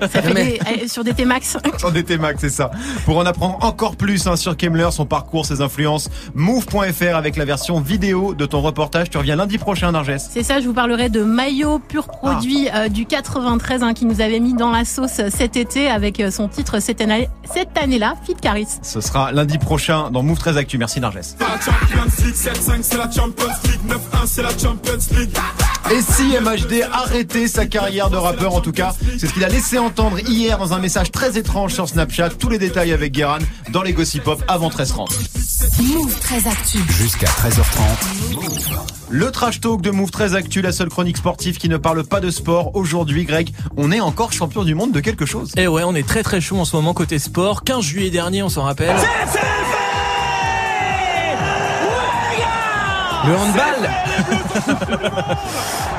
Ça 0.00 0.08
fait 0.22 0.34
des- 0.34 0.60
euh, 0.84 0.88
sur 0.88 1.04
des 1.04 1.14
T-Max. 1.14 1.56
Sur 1.78 1.92
des 1.92 2.02
T-Max, 2.04 2.40
c'est 2.40 2.48
ça. 2.50 2.70
Pour 3.04 3.18
en 3.18 3.26
apprendre 3.26 3.58
encore 3.62 3.96
plus 3.96 4.26
hein, 4.26 4.36
sur 4.36 4.56
Kemmler, 4.56 4.88
son 4.90 5.06
parcours, 5.06 5.46
ses 5.46 5.60
influences, 5.60 6.08
move.fr 6.34 7.14
avec 7.16 7.36
la 7.36 7.44
version 7.44 7.80
vidéo 7.80 8.34
de 8.34 8.46
ton 8.46 8.60
reportage. 8.60 9.10
Tu 9.10 9.18
reviens 9.18 9.36
lundi 9.36 9.58
prochain, 9.58 9.92
Narges. 9.92 10.16
C'est 10.18 10.42
ça, 10.42 10.60
je 10.60 10.66
vous 10.66 10.74
parlerai 10.74 11.08
de 11.10 11.22
maillot 11.22 11.78
pur 11.78 12.06
produit 12.08 12.68
euh, 12.74 12.88
du 12.88 13.06
93 13.06 13.36
hein, 13.70 13.94
qui 13.94 14.04
nous 14.06 14.20
avait 14.20 14.40
mis 14.40 14.54
dans 14.54 14.70
la 14.70 14.84
sauce 14.84 15.20
cet 15.30 15.56
été 15.56 15.88
avec 15.90 16.20
euh, 16.20 16.30
son 16.30 16.48
titre 16.48 16.80
cette 16.80 17.00
année- 17.00 17.28
cette 17.52 17.76
année-là, 17.78 18.14
Fit 18.24 18.34
Caris. 18.34 18.66
Ce 18.82 19.00
sera 19.00 19.32
lundi 19.32 19.58
prochain 19.58 20.10
dans 20.10 20.22
Move 20.22 20.38
13 20.38 20.56
Actu. 20.56 20.78
Merci, 20.78 21.00
Narges. 21.00 21.16
La 21.40 21.46
Champions 21.60 22.24
League, 22.24 22.34
7-5 22.34 22.78
c'est 22.82 22.96
la 22.96 23.10
Champions 23.10 23.46
League, 23.64 23.80
9-1 23.88 24.26
c'est 24.26 24.42
la 24.42 24.50
Champions 24.50 25.18
League. 25.18 25.36
Et 25.90 26.02
si 26.02 26.22
MHD 26.40 26.82
arrêtait 26.92 27.48
sa 27.48 27.66
carrière 27.66 28.10
de 28.10 28.16
rappeur 28.16 28.54
en 28.54 28.60
tout 28.60 28.72
cas, 28.72 28.94
c'est 29.18 29.26
ce 29.26 29.32
qu'il 29.32 29.44
a 29.44 29.48
laissé 29.48 29.78
entendre 29.78 30.18
hier 30.20 30.58
dans 30.58 30.72
un 30.74 30.78
message 30.78 31.10
très 31.10 31.38
étrange 31.38 31.72
sur 31.72 31.88
Snapchat. 31.88 32.30
Tous 32.30 32.48
les 32.50 32.58
détails 32.58 32.92
avec 32.92 33.12
Guéran 33.12 33.38
dans 33.70 33.82
les 33.82 33.92
Gossip 33.94 34.22
Pop 34.24 34.42
avant 34.48 34.68
13h30. 34.68 35.37
Move 35.76 36.18
13 36.18 36.46
Actu. 36.48 36.78
Jusqu'à 36.88 37.26
13h30. 37.26 37.82
Le 39.10 39.30
trash 39.30 39.60
talk 39.60 39.80
de 39.80 39.90
Move 39.90 40.10
13 40.10 40.34
Actu, 40.34 40.60
la 40.60 40.72
seule 40.72 40.88
chronique 40.88 41.18
sportive 41.18 41.58
qui 41.58 41.68
ne 41.68 41.76
parle 41.76 42.02
pas 42.04 42.18
de 42.20 42.30
sport. 42.30 42.74
Aujourd'hui, 42.74 43.24
Greg, 43.24 43.50
on 43.76 43.92
est 43.92 44.00
encore 44.00 44.32
champion 44.32 44.64
du 44.64 44.74
monde 44.74 44.90
de 44.92 44.98
quelque 45.00 45.26
chose. 45.26 45.52
Et 45.56 45.68
ouais, 45.68 45.82
on 45.84 45.94
est 45.94 46.06
très 46.06 46.24
très 46.24 46.40
chaud 46.40 46.56
en 46.58 46.64
ce 46.64 46.74
moment 46.74 46.94
côté 46.94 47.20
sport. 47.20 47.62
15 47.62 47.84
juillet 47.84 48.10
dernier, 48.10 48.42
on 48.42 48.48
s'en 48.48 48.62
rappelle. 48.62 48.96
Le 53.26 53.36
handball 53.36 53.90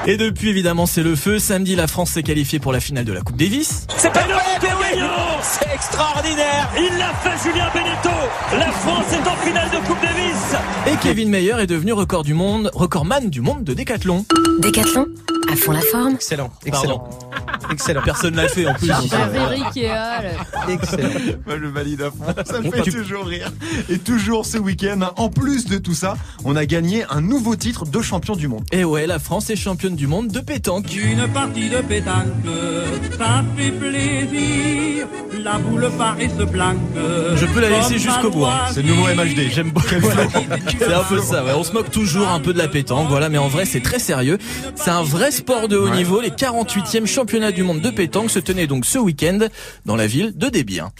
Et 0.07 0.17
depuis, 0.17 0.49
évidemment, 0.49 0.87
c'est 0.87 1.03
le 1.03 1.15
feu. 1.15 1.39
Samedi, 1.39 1.75
la 1.75 1.87
France 1.87 2.11
s'est 2.11 2.23
qualifiée 2.23 2.59
pour 2.59 2.73
la 2.73 2.79
finale 2.79 3.05
de 3.05 3.13
la 3.13 3.21
Coupe 3.21 3.37
Davis. 3.37 3.85
C'est 3.97 4.11
pas 4.11 4.23
C'est 5.41 5.71
extraordinaire 5.71 6.69
Il 6.77 6.97
l'a 6.97 7.13
fait 7.13 7.49
Julien 7.49 7.67
Beneteau 7.73 8.17
La 8.57 8.71
France 8.71 9.05
est 9.13 9.27
en 9.27 9.35
finale 9.35 9.69
de 9.69 9.77
Coupe 9.87 10.01
Davis 10.01 10.55
Et 10.87 10.95
Kevin 10.97 11.29
Meyer 11.29 11.55
est 11.59 11.67
devenu 11.67 11.93
record 11.93 12.23
du 12.23 12.33
monde, 12.33 12.71
recordman 12.73 13.29
du 13.29 13.41
monde 13.41 13.63
de 13.63 13.73
décathlon. 13.73 14.25
Décathlon, 14.59 15.05
à 15.51 15.55
fond 15.55 15.71
la 15.73 15.81
forme. 15.81 16.13
Excellent, 16.15 16.49
excellent. 16.65 17.07
Excellent. 17.71 18.01
Personne 18.03 18.35
l'a 18.35 18.47
fait 18.47 18.67
en 18.67 18.73
plus. 18.73 18.89
Al. 18.89 20.31
Excellent. 20.69 21.09
Moi, 21.45 21.57
je 21.61 21.67
valide 21.67 22.01
à 22.01 22.09
fond. 22.09 22.25
Ça 22.45 22.61
me 22.61 22.71
fait 22.71 22.89
toujours 22.89 23.25
rire. 23.25 23.51
Et 23.89 23.99
toujours 23.99 24.45
ce 24.45 24.57
week-end, 24.57 25.01
en 25.17 25.29
plus 25.29 25.65
de 25.65 25.77
tout 25.77 25.93
ça, 25.93 26.17
on 26.43 26.55
a 26.55 26.65
gagné 26.65 27.05
un 27.09 27.21
nouveau 27.21 27.55
titre 27.55 27.85
de 27.85 28.01
champion 28.01 28.35
du 28.35 28.47
monde. 28.47 28.63
Et 28.71 28.83
ouais, 28.83 29.05
la 29.07 29.19
France 29.19 29.49
est 29.49 29.55
championne 29.55 29.95
du 29.95 30.07
monde 30.07 30.29
de 30.29 30.39
pétanque. 30.39 30.93
Une 30.95 31.27
partie 31.27 31.69
de 31.69 31.81
pétanque, 31.81 32.25
ça 33.17 33.43
fait 33.55 33.71
plaisir. 33.71 34.78
La 35.43 35.57
boule 35.57 35.89
paraît 35.97 36.29
se 36.29 36.43
planque. 36.43 36.77
Je 37.35 37.45
peux 37.45 37.59
la 37.61 37.69
laisser 37.69 37.97
jusqu'au 37.97 38.29
bout. 38.29 38.45
hein. 38.45 38.59
C'est 38.73 38.81
le 38.81 38.89
nouveau 38.89 39.07
MHD. 39.07 39.49
J'aime 39.53 39.71
beaucoup. 39.71 39.87
C'est 40.79 40.93
un 40.93 41.03
peu 41.03 41.19
ça, 41.19 41.43
ouais. 41.43 41.51
On 41.55 41.63
se 41.63 41.71
moque 41.73 41.91
toujours 41.91 42.27
un 42.29 42.39
peu 42.39 42.53
de 42.53 42.57
la 42.57 42.67
pétanque, 42.67 43.07
voilà, 43.09 43.29
mais 43.29 43.37
en 43.37 43.47
vrai, 43.47 43.65
c'est 43.65 43.81
très 43.81 43.99
sérieux. 43.99 44.37
C'est 44.75 44.91
un 44.91 45.03
vrai 45.03 45.31
sport 45.31 45.67
de 45.67 45.77
haut 45.77 45.89
Ouais. 45.89 45.95
niveau. 45.95 46.21
Les 46.21 46.29
48e 46.31 47.05
championnats 47.05 47.51
du 47.51 47.63
monde 47.63 47.81
de 47.81 47.89
pétanque 47.89 48.29
se 48.29 48.39
tenaient 48.39 48.67
donc 48.67 48.85
ce 48.85 48.97
week-end 48.99 49.39
dans 49.85 49.95
la 49.95 50.07
ville 50.07 50.33
de 50.35 50.49
Desbiens. 50.49 50.91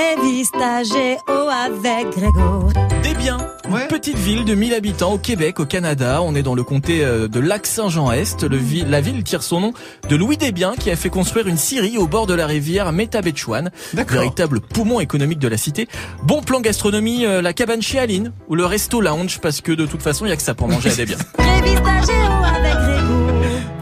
Révista 0.00 0.82
Géo 0.82 1.48
avec 1.48 2.10
Grégo. 2.16 2.68
Desbiens, 3.02 3.38
une 3.68 3.86
petite 3.88 4.16
ville 4.16 4.44
de 4.44 4.54
1000 4.54 4.72
habitants 4.72 5.12
au 5.12 5.18
Québec, 5.18 5.60
au 5.60 5.66
Canada. 5.66 6.22
On 6.22 6.34
est 6.34 6.42
dans 6.42 6.54
le 6.54 6.62
comté 6.62 7.04
euh, 7.04 7.28
de 7.28 7.38
Lac-Saint-Jean-Est. 7.38 8.44
La 8.88 9.00
ville 9.00 9.22
tire 9.24 9.42
son 9.42 9.60
nom 9.60 9.72
de 10.08 10.16
Louis 10.16 10.38
Desbiens 10.38 10.74
qui 10.78 10.90
a 10.90 10.96
fait 10.96 11.10
construire 11.10 11.48
une 11.48 11.58
scierie 11.58 11.98
au 11.98 12.06
bord 12.06 12.26
de 12.26 12.34
la 12.34 12.46
rivière 12.46 12.92
Métabetchouane, 12.92 13.70
véritable 13.92 14.60
poumon 14.60 15.00
économique 15.00 15.38
de 15.38 15.48
la 15.48 15.58
cité. 15.58 15.86
Bon 16.22 16.40
plan 16.40 16.60
gastronomie, 16.60 17.26
euh, 17.26 17.42
la 17.42 17.52
cabane 17.52 17.82
chez 17.82 17.98
Aline 17.98 18.32
ou 18.48 18.54
le 18.54 18.64
resto 18.64 19.00
lounge 19.00 19.38
parce 19.40 19.60
que 19.60 19.72
de 19.72 19.84
toute 19.84 20.02
façon, 20.02 20.24
il 20.24 20.30
y 20.30 20.32
a 20.32 20.36
que 20.36 20.42
ça 20.42 20.54
pour 20.54 20.68
manger 20.68 20.90
à 20.90 20.94
Desbiens. 20.94 21.18
Révista 21.38 22.00
Géo 22.06 22.32
avec 22.44 22.74
Grégo. 22.74 23.19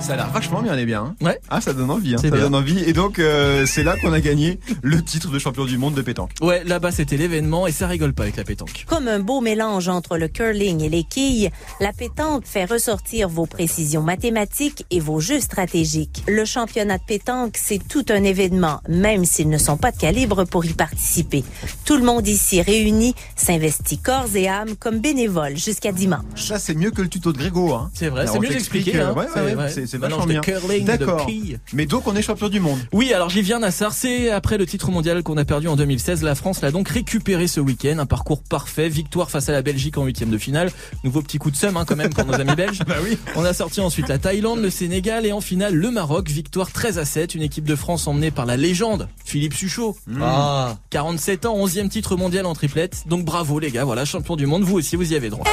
Ça 0.09 0.15
a 0.15 0.17
l'air 0.17 0.31
vachement 0.31 0.63
bien, 0.63 0.75
les 0.75 0.87
bien. 0.87 1.03
hein. 1.03 1.15
Ouais. 1.21 1.39
Ah, 1.51 1.61
ça 1.61 1.75
donne 1.75 1.91
envie. 1.91 2.15
Hein. 2.15 2.19
Ça 2.19 2.31
bien. 2.31 2.41
donne 2.41 2.55
envie. 2.55 2.79
Et 2.85 2.95
donc, 2.95 3.19
euh, 3.19 3.67
c'est 3.67 3.83
là 3.83 3.95
qu'on 4.01 4.11
a 4.15 4.21
gagné 4.21 4.59
le 4.83 5.03
titre 5.05 5.29
de 5.31 5.39
champion 5.39 5.67
du 5.67 5.77
monde 5.77 5.93
de 5.93 6.01
pétanque. 6.01 6.31
Ouais, 6.41 6.65
là-bas 6.65 6.93
c'était 6.93 7.19
l'événement 7.19 7.67
et 7.67 7.73
ça 7.73 7.87
rigole 7.87 8.15
pas 8.15 8.23
avec 8.23 8.37
la 8.39 8.45
pétanque. 8.45 8.87
Comme 8.89 9.07
un 9.07 9.19
beau 9.21 9.43
mélange 9.43 9.89
entre 9.89 10.17
le 10.17 10.29
curling 10.29 10.81
et 10.83 10.89
les 10.89 11.05
quilles, 11.05 11.51
la 11.81 11.93
pétanque 11.93 12.45
fait 12.47 12.65
ressortir 12.65 13.29
vos 13.29 13.45
précisions 13.45 14.01
mathématiques 14.01 14.87
et 14.91 14.99
vos 15.01 15.21
jeux 15.21 15.41
stratégiques. 15.41 16.25
Le 16.27 16.47
championnat 16.47 16.97
de 16.97 17.05
pétanque, 17.07 17.59
c'est 17.59 17.87
tout 17.87 18.07
un 18.09 18.25
événement, 18.25 18.81
même 18.89 19.27
s'ils 19.27 19.51
ne 19.51 19.59
sont 19.59 19.77
pas 19.77 19.91
de 19.93 19.99
calibre 19.99 20.45
pour 20.47 20.65
y 20.65 20.73
participer. 20.73 21.45
Tout 21.85 21.99
le 21.99 22.03
monde 22.05 22.27
ici 22.27 22.63
réuni 22.63 23.15
s'investit 23.37 23.99
corps 23.99 24.35
et 24.35 24.49
âme 24.49 24.75
comme 24.81 25.01
bénévole 25.01 25.59
jusqu'à 25.59 25.93
dimanche. 25.93 26.23
Ça, 26.37 26.59
c'est 26.59 26.75
mieux 26.75 26.93
que 26.93 27.03
le 27.03 27.09
tuto 27.09 27.33
de 27.35 27.39
Grégo. 27.39 27.75
Hein. 27.75 27.91
C'est 27.93 28.09
vrai, 28.09 28.27
c'est 28.27 28.39
on 28.39 28.41
mieux 28.41 28.53
expliqué. 28.53 28.97
euh, 28.97 29.09
hein. 29.09 29.13
ouais, 29.15 29.25
ouais, 29.25 29.29
C'est 29.35 29.41
ouais, 29.43 29.55
vrai. 29.55 29.71
c'est 29.87 29.98
c'est 30.01 30.35
de 30.35 30.41
curling, 30.41 30.85
D'accord. 30.85 31.27
Mais 31.73 31.87
donc, 31.87 32.07
on 32.07 32.17
est 32.17 32.23
champion 32.23 32.49
du 32.49 32.61
monde. 32.61 32.79
Oui, 32.93 33.13
alors 33.13 33.31
j'y 33.31 33.43
viens 33.43 33.59
Nassar, 33.59 33.93
c'est 33.93 34.31
après 34.31 34.59
le 34.59 34.67
titre 34.67 34.91
mondial 34.91 35.23
qu'on 35.23 35.37
a 35.37 35.45
perdu 35.45 35.69
en 35.69 35.77
2016, 35.77 36.23
la 36.23 36.35
France 36.35 36.61
l'a 36.61 36.71
donc 36.71 36.89
récupéré 36.89 37.47
ce 37.47 37.61
week-end, 37.61 37.99
un 37.99 38.07
parcours 38.07 38.43
parfait, 38.43 38.89
victoire 38.89 39.31
face 39.31 39.49
à 39.49 39.53
la 39.53 39.63
Belgique 39.63 39.99
en 39.99 40.05
huitième 40.05 40.31
de 40.31 40.39
finale, 40.39 40.71
nouveau 41.05 41.23
petit 41.23 41.39
coup 41.39 41.51
de 41.51 41.57
seum 41.57 41.77
hein, 41.77 41.85
quand 41.87 41.97
même 41.97 42.13
pour 42.13 42.25
nos 42.25 42.35
amis 42.35 42.55
belges. 42.55 42.83
Bah 42.89 42.97
oui. 43.03 43.19
On 43.37 43.45
a 43.45 43.53
sorti 43.53 43.83
ensuite 43.83 44.09
la 44.09 44.19
Thaïlande, 44.19 44.61
le 44.61 44.71
Sénégal 44.71 45.27
et 45.27 45.33
en 45.33 45.43
finale 45.43 45.75
le 45.75 45.91
Maroc, 45.91 46.29
victoire 46.29 46.73
13 46.73 46.99
à 46.99 47.05
7, 47.05 47.35
une 47.35 47.43
équipe 47.43 47.65
de 47.65 47.77
France 47.77 48.07
emmenée 48.07 48.31
par 48.31 48.47
la 48.47 48.57
légende 48.57 49.09
Philippe 49.27 49.53
Suchot. 49.53 49.97
Ah. 50.23 50.77
47 50.91 51.45
ans, 51.45 51.59
11e 51.59 51.89
titre 51.89 52.17
mondial 52.17 52.47
en 52.47 52.55
triplette, 52.55 53.05
donc 53.07 53.25
bravo 53.27 53.59
les 53.59 53.71
gars, 53.71 53.85
voilà, 53.85 54.07
champion 54.07 54.37
du 54.37 54.47
monde, 54.47 54.63
vous 54.63 54.77
aussi 54.77 54.97
vous 54.97 55.13
y 55.13 55.17
avez 55.17 55.29
droit. 55.29 55.45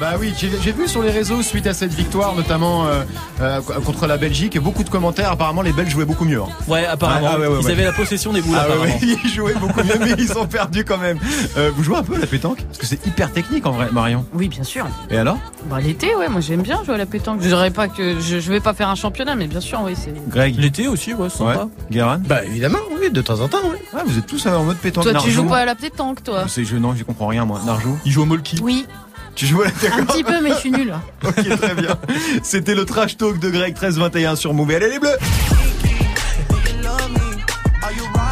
Bah 0.00 0.12
oui, 0.18 0.32
j'ai 0.38 0.72
vu 0.72 0.88
sur 0.88 1.02
les 1.02 1.10
réseaux 1.10 1.42
suite 1.42 1.66
à 1.66 1.74
cette 1.74 1.92
victoire, 1.92 2.34
notamment 2.34 2.86
euh, 2.86 3.02
euh, 3.42 3.60
contre 3.84 4.06
la 4.06 4.16
Belgique, 4.16 4.58
beaucoup 4.58 4.82
de 4.82 4.88
commentaires. 4.88 5.30
Apparemment, 5.30 5.60
les 5.60 5.72
Belges 5.74 5.90
jouaient 5.90 6.06
beaucoup 6.06 6.24
mieux. 6.24 6.40
hein. 6.40 6.48
Ouais, 6.68 6.86
apparemment, 6.86 7.26
Ah, 7.28 7.32
ah, 7.34 7.38
ouais, 7.40 7.46
ouais, 7.48 7.56
ils 7.60 7.66
ouais. 7.66 7.72
avaient 7.72 7.84
la 7.84 7.92
possession 7.92 8.32
des 8.32 8.40
boules 8.40 8.56
Ah 8.58 8.66
ouais, 8.66 8.72
apparemment. 8.72 8.94
ouais, 8.94 9.18
ils 9.24 9.28
jouaient 9.30 9.54
beaucoup 9.60 9.82
mieux, 9.82 9.98
mais 10.00 10.14
ils 10.16 10.38
ont 10.38 10.46
perdu 10.46 10.86
quand 10.86 10.96
même. 10.96 11.18
Euh, 11.58 11.70
vous 11.76 11.82
jouez 11.82 11.96
un 11.96 12.02
peu 12.02 12.14
à 12.14 12.18
la 12.18 12.26
pétanque? 12.26 12.62
Parce 12.62 12.78
que 12.78 12.86
c'est 12.86 13.06
hyper 13.06 13.30
technique 13.30 13.66
en 13.66 13.72
vrai, 13.72 13.88
Marion. 13.92 14.24
Oui, 14.32 14.48
bien 14.48 14.62
sûr. 14.64 14.86
Et 15.10 15.18
alors? 15.18 15.36
Bah, 15.68 15.80
l'été, 15.80 16.14
ouais, 16.16 16.30
moi 16.30 16.40
j'aime 16.40 16.62
bien 16.62 16.82
jouer 16.82 16.94
à 16.94 16.98
la 16.98 17.04
pétanque. 17.06 17.42
Je 17.42 17.48
dirais 17.48 17.70
pas 17.70 17.88
que 17.88 18.18
je, 18.20 18.40
je 18.40 18.50
vais 18.50 18.60
pas 18.60 18.72
faire 18.72 18.88
un 18.88 18.94
championnat, 18.94 19.34
mais 19.34 19.48
bien 19.48 19.60
sûr, 19.60 19.80
oui, 19.84 19.92
c'est. 19.94 20.14
Greg? 20.30 20.58
L'été 20.58 20.88
aussi, 20.88 21.12
ouais, 21.12 21.28
sympa. 21.28 21.68
Guérin? 21.90 22.16
Bah 22.24 22.42
évidemment, 22.44 22.78
oui, 22.98 23.10
de 23.10 23.20
temps 23.20 23.38
en 23.40 23.48
temps, 23.48 23.58
oui. 23.64 23.76
Ah, 23.94 23.98
vous 24.06 24.16
êtes 24.16 24.26
tous 24.26 24.46
en 24.46 24.64
mode 24.64 24.78
pétanque. 24.78 25.04
Toi, 25.04 25.14
tu 25.22 25.30
joues 25.30 25.44
pas 25.44 25.58
à 25.58 25.64
la 25.66 25.74
pétanque, 25.74 26.22
toi? 26.24 26.44
C'est 26.48 26.64
je 26.64 26.76
non, 26.76 26.94
j'y 26.94 27.04
comprends 27.04 27.26
rien 27.26 27.44
moi. 27.44 27.60
Narjou? 27.66 27.98
Il 28.06 28.12
joue 28.12 28.22
au 28.22 28.26
molki. 28.26 28.58
Oui, 28.62 28.86
Tu 29.34 29.46
joues 29.46 29.62
à 29.62 29.66
la 29.66 29.94
Un 29.96 30.04
petit 30.04 30.24
peu, 30.24 30.40
mais 30.42 30.50
je 30.50 30.54
suis 30.56 30.70
nulle. 30.70 30.94
Ok, 31.24 31.34
très 31.34 31.74
bien. 31.74 31.96
C'était 32.42 32.74
le 32.74 32.84
trash 32.84 33.16
talk 33.16 33.38
de 33.38 33.50
Greg 33.50 33.74
1321 33.74 34.36
sur 34.36 34.54
Move. 34.54 34.70
Allez 34.70 34.88
les 34.90 34.98
bleus 34.98 35.16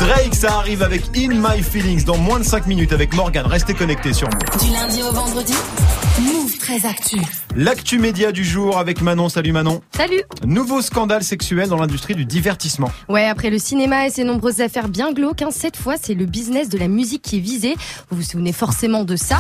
Drake, 0.00 0.34
ça 0.34 0.58
arrive 0.58 0.82
avec 0.82 1.02
In 1.16 1.34
My 1.34 1.60
Feelings 1.62 2.04
dans 2.04 2.16
moins 2.16 2.38
de 2.38 2.44
5 2.44 2.66
minutes 2.66 2.92
avec 2.92 3.14
Morgan. 3.14 3.44
Restez 3.46 3.74
connectés 3.74 4.12
sur 4.12 4.28
Move. 4.28 4.64
Du 4.64 4.72
lundi 4.72 5.02
au 5.02 5.10
vendredi, 5.12 5.54
Move 6.20 6.56
très 6.58 6.86
actu. 6.86 7.16
L'actu 7.56 7.98
média 7.98 8.30
du 8.30 8.44
jour 8.44 8.78
avec 8.78 9.00
Manon. 9.02 9.28
Salut 9.28 9.50
Manon. 9.52 9.80
Salut 9.96 10.22
Nouveau 10.44 10.82
scandale 10.82 11.24
sexuel 11.24 11.68
dans 11.68 11.78
l'industrie 11.78 12.14
du 12.14 12.24
divertissement. 12.24 12.90
Ouais, 13.08 13.26
après 13.26 13.50
le 13.50 13.58
cinéma 13.58 14.06
et 14.06 14.10
ses 14.10 14.22
nombreuses 14.22 14.60
affaires 14.60 14.88
bien 14.88 15.12
glauques, 15.12 15.42
hein, 15.42 15.48
cette 15.50 15.76
fois 15.76 15.94
c'est 16.00 16.14
le 16.14 16.26
business 16.26 16.68
de 16.68 16.78
la 16.78 16.86
musique 16.86 17.22
qui 17.22 17.38
est 17.38 17.40
visé. 17.40 17.74
Vous 18.10 18.18
vous 18.18 18.22
souvenez 18.22 18.52
forcément 18.52 19.02
de 19.04 19.16
ça 19.16 19.38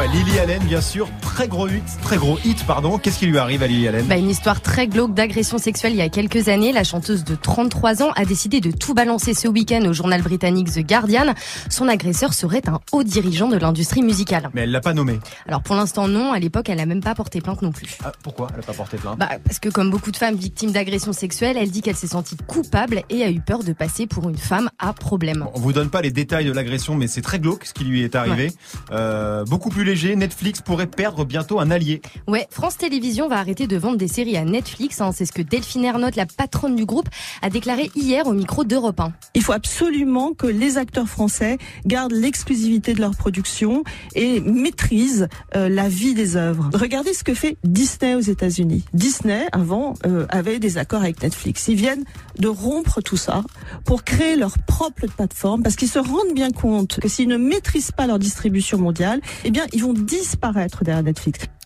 Lily 0.00 0.38
Allen, 0.38 0.62
bien 0.64 0.80
sûr, 0.80 1.08
très 1.32 1.48
gros 1.48 1.66
hit, 1.66 1.82
très 2.02 2.18
gros 2.18 2.38
hit, 2.44 2.62
pardon. 2.66 2.98
Qu'est-ce 2.98 3.18
qui 3.18 3.26
lui 3.26 3.38
arrive 3.38 3.62
à 3.62 3.66
Lily 3.66 3.88
Allen 3.88 4.06
bah, 4.06 4.18
Une 4.18 4.28
histoire 4.28 4.60
très 4.60 4.86
glauque 4.86 5.14
d'agression 5.14 5.56
sexuelle 5.56 5.92
il 5.92 5.98
y 5.98 6.02
a 6.02 6.10
quelques 6.10 6.48
années. 6.48 6.72
La 6.72 6.84
chanteuse 6.84 7.24
de 7.24 7.34
33 7.34 8.02
ans 8.02 8.10
a 8.16 8.26
décidé 8.26 8.60
de 8.60 8.70
tout 8.70 8.92
balancer 8.92 9.32
ce 9.32 9.48
week-end 9.48 9.80
au 9.86 9.94
journal 9.94 10.20
britannique 10.20 10.70
The 10.70 10.86
Guardian. 10.86 11.32
Son 11.70 11.88
agresseur 11.88 12.34
serait 12.34 12.68
un 12.68 12.80
haut 12.92 13.02
dirigeant 13.02 13.48
de 13.48 13.56
l'industrie 13.56 14.02
musicale. 14.02 14.50
Mais 14.52 14.62
elle 14.62 14.72
l'a 14.72 14.82
pas 14.82 14.92
nommé. 14.92 15.20
Alors 15.48 15.62
pour 15.62 15.74
l'instant 15.74 16.06
non, 16.06 16.32
à 16.32 16.38
l'époque 16.38 16.68
elle 16.68 16.80
a 16.80 16.86
même 16.86 17.00
pas 17.00 17.14
porté 17.14 17.40
plainte 17.40 17.62
non 17.62 17.72
plus. 17.72 17.96
Ah, 18.04 18.12
pourquoi 18.22 18.48
Elle 18.52 18.60
a 18.60 18.64
pas 18.64 18.74
porté 18.74 18.98
plainte? 18.98 19.18
Bah, 19.18 19.30
parce 19.42 19.58
que 19.58 19.70
comme 19.70 19.90
beaucoup 19.90 20.10
de 20.10 20.18
femmes 20.18 20.36
victimes 20.36 20.72
d'agression 20.72 21.14
sexuelle, 21.14 21.56
elle 21.58 21.70
dit 21.70 21.80
qu'elle 21.80 21.96
s'est 21.96 22.08
sentie 22.08 22.36
coupable 22.46 23.04
et 23.08 23.22
a 23.22 23.30
eu 23.30 23.40
peur 23.40 23.64
de 23.64 23.72
passer 23.72 24.06
pour 24.06 24.28
une 24.28 24.36
femme 24.36 24.68
à 24.78 24.92
problème. 24.92 25.46
On 25.54 25.60
vous 25.60 25.72
donne 25.72 25.88
pas 25.88 26.02
les 26.02 26.10
détails 26.10 26.44
de 26.44 26.52
l'agression, 26.52 26.94
mais 26.94 27.06
c'est 27.06 27.22
très 27.22 27.38
glauque 27.38 27.64
ce 27.64 27.72
qui 27.72 27.84
lui 27.84 28.02
est 28.02 28.16
arrivé. 28.16 28.52
Euh, 28.90 29.44
beaucoup 29.46 29.70
plus 29.70 29.84
léger, 29.84 30.14
Netflix 30.14 30.60
pourrait 30.60 30.86
perdre 30.86 31.22
bientôt 31.32 31.60
un 31.60 31.70
allié. 31.70 32.02
Ouais, 32.28 32.46
France 32.50 32.76
Télévisions 32.76 33.26
va 33.26 33.36
arrêter 33.38 33.66
de 33.66 33.76
vendre 33.78 33.96
des 33.96 34.06
séries 34.06 34.36
à 34.36 34.44
Netflix. 34.44 35.00
hein. 35.00 35.12
C'est 35.12 35.24
ce 35.24 35.32
que 35.32 35.40
Delphine 35.40 35.84
Ernotte, 35.84 36.14
la 36.14 36.26
patronne 36.26 36.76
du 36.76 36.84
groupe, 36.84 37.08
a 37.40 37.48
déclaré 37.48 37.90
hier 37.96 38.26
au 38.26 38.34
micro 38.34 38.64
d'Europe 38.64 39.00
1. 39.00 39.12
Il 39.34 39.42
faut 39.42 39.52
absolument 39.54 40.34
que 40.34 40.46
les 40.46 40.76
acteurs 40.76 41.08
français 41.08 41.56
gardent 41.86 42.12
l'exclusivité 42.12 42.92
de 42.92 43.00
leur 43.00 43.16
production 43.16 43.82
et 44.14 44.40
maîtrisent 44.40 45.28
euh, 45.56 45.70
la 45.70 45.88
vie 45.88 46.12
des 46.12 46.36
œuvres. 46.36 46.68
Regardez 46.74 47.14
ce 47.14 47.24
que 47.24 47.32
fait 47.34 47.56
Disney 47.64 48.14
aux 48.14 48.20
États-Unis. 48.20 48.84
Disney, 48.92 49.46
avant, 49.52 49.94
euh, 50.06 50.26
avait 50.28 50.58
des 50.58 50.76
accords 50.76 51.00
avec 51.02 51.22
Netflix. 51.22 51.66
Ils 51.68 51.76
viennent 51.76 52.04
de 52.38 52.48
rompre 52.48 53.00
tout 53.00 53.16
ça 53.16 53.42
pour 53.86 54.04
créer 54.04 54.36
leur 54.36 54.58
propre 54.58 55.06
plateforme 55.06 55.62
parce 55.62 55.76
qu'ils 55.76 55.88
se 55.88 55.98
rendent 55.98 56.34
bien 56.34 56.50
compte 56.50 57.00
que 57.00 57.08
s'ils 57.08 57.28
ne 57.28 57.38
maîtrisent 57.38 57.92
pas 57.92 58.06
leur 58.06 58.18
distribution 58.18 58.76
mondiale, 58.76 59.20
eh 59.44 59.50
bien, 59.50 59.64
ils 59.72 59.82
vont 59.82 59.94
disparaître 59.94 60.84
derrière 60.84 61.02
Netflix. 61.02 61.11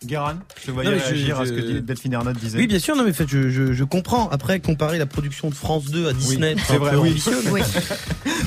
Guérin, 0.05 0.37
je 0.61 0.67
te 0.67 0.71
voyais 0.71 0.89
Non, 0.91 0.95
mais 0.95 1.01
je- 1.01 1.05
réagir 1.13 1.39
à 1.39 1.45
ce 1.45 1.51
que 1.51 1.59
dit- 1.59 1.81
Delphine 1.81 2.13
Ernotte 2.13 2.37
disait. 2.37 2.57
Oui, 2.59 2.67
bien 2.67 2.77
sûr, 2.79 2.95
non, 2.95 3.03
mais 3.03 3.09
en 3.09 3.13
fait, 3.13 3.27
je, 3.27 3.49
je, 3.49 3.73
je 3.73 3.83
comprends. 3.83 4.29
Après, 4.29 4.59
comparer 4.59 4.97
la 4.99 5.05
production 5.07 5.49
de 5.49 5.55
France 5.55 5.85
2 5.85 6.07
à 6.07 6.13
Disney, 6.13 6.53
Oui, 6.55 6.61
c'est 6.67 6.77
vrai, 6.77 6.91
peu 6.91 6.97
oui. 6.97 7.09
ambitieux. 7.09 7.37
mais- 7.45 7.51
Oui. 7.51 7.61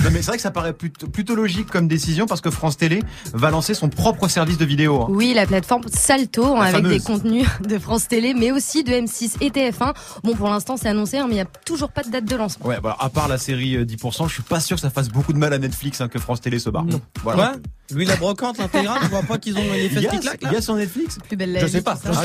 Non, 0.04 0.08
mais 0.12 0.22
c'est 0.22 0.28
vrai 0.28 0.36
que 0.36 0.42
ça 0.42 0.50
paraît 0.50 0.72
plutôt, 0.72 1.08
plutôt 1.08 1.34
logique 1.34 1.68
comme 1.70 1.86
décision 1.86 2.24
parce 2.26 2.40
que 2.40 2.50
France 2.50 2.78
Télé 2.78 3.02
va 3.34 3.50
lancer 3.50 3.74
son 3.74 3.90
propre 3.90 4.28
service 4.28 4.56
de 4.56 4.64
vidéo. 4.64 5.02
hein. 5.02 5.06
Oui, 5.10 5.32
la 5.34 5.46
plateforme 5.46 5.82
Salto, 5.92 6.42
hein, 6.46 6.54
La 6.54 6.60
avec 6.66 6.76
fameuse. 6.76 6.92
des 6.92 7.00
contenus 7.04 7.46
de 7.68 7.78
France 7.78 8.08
Télé, 8.08 8.32
mais 8.32 8.50
aussi 8.50 8.82
de 8.82 8.92
M6 8.92 9.36
et 9.42 9.50
TF1. 9.50 9.92
Bon, 10.24 10.34
pour 10.36 10.48
l'instant, 10.48 10.76
c'est 10.78 10.88
annoncé, 10.88 11.18
hein, 11.18 11.24
mais 11.26 11.32
il 11.32 11.36
n'y 11.36 11.40
a 11.42 11.48
toujours 11.66 11.90
pas 11.90 12.02
de 12.02 12.10
date 12.10 12.24
de 12.24 12.34
lancement. 12.36 12.66
Ouais, 12.66 12.78
bah, 12.82 12.96
à 12.98 13.10
part 13.10 13.28
la 13.28 13.36
série 13.36 13.76
euh, 13.76 13.84
10%, 13.84 14.26
je 14.28 14.32
suis 14.34 14.42
pas 14.42 14.60
sûr 14.60 14.76
que 14.76 14.80
ça 14.80 14.88
fasse 14.90 15.10
beaucoup 15.10 15.34
de 15.34 15.38
mal 15.38 15.52
à 15.52 15.58
Netflix 15.58 16.00
hein, 16.00 16.08
que 16.08 16.18
France 16.18 16.40
Télé 16.40 16.58
se 16.60 16.70
barre. 16.70 16.84
Non. 16.84 17.00
Voilà. 17.22 17.56
Louis 17.92 18.05
la 18.05 18.16
brocante, 18.16 18.59
l'intégrale, 18.59 19.00
je 19.03 19.09
vois 19.09 19.22
pas 19.22 19.38
qu'ils 19.38 19.57
ont 19.57 19.72
les 19.72 19.87
Il 19.87 19.90
fesses 19.90 20.05
y, 20.05 20.09
qui 20.09 20.20
claquent, 20.20 20.40
il 20.42 20.53
y 20.53 20.57
a 20.57 20.61
sur 20.61 20.74
Netflix 20.74 21.18
Plus 21.26 21.37
belle 21.37 21.59
Je 21.61 21.66
sais 21.66 21.83
pas. 21.83 21.98
Ah, 22.07 22.22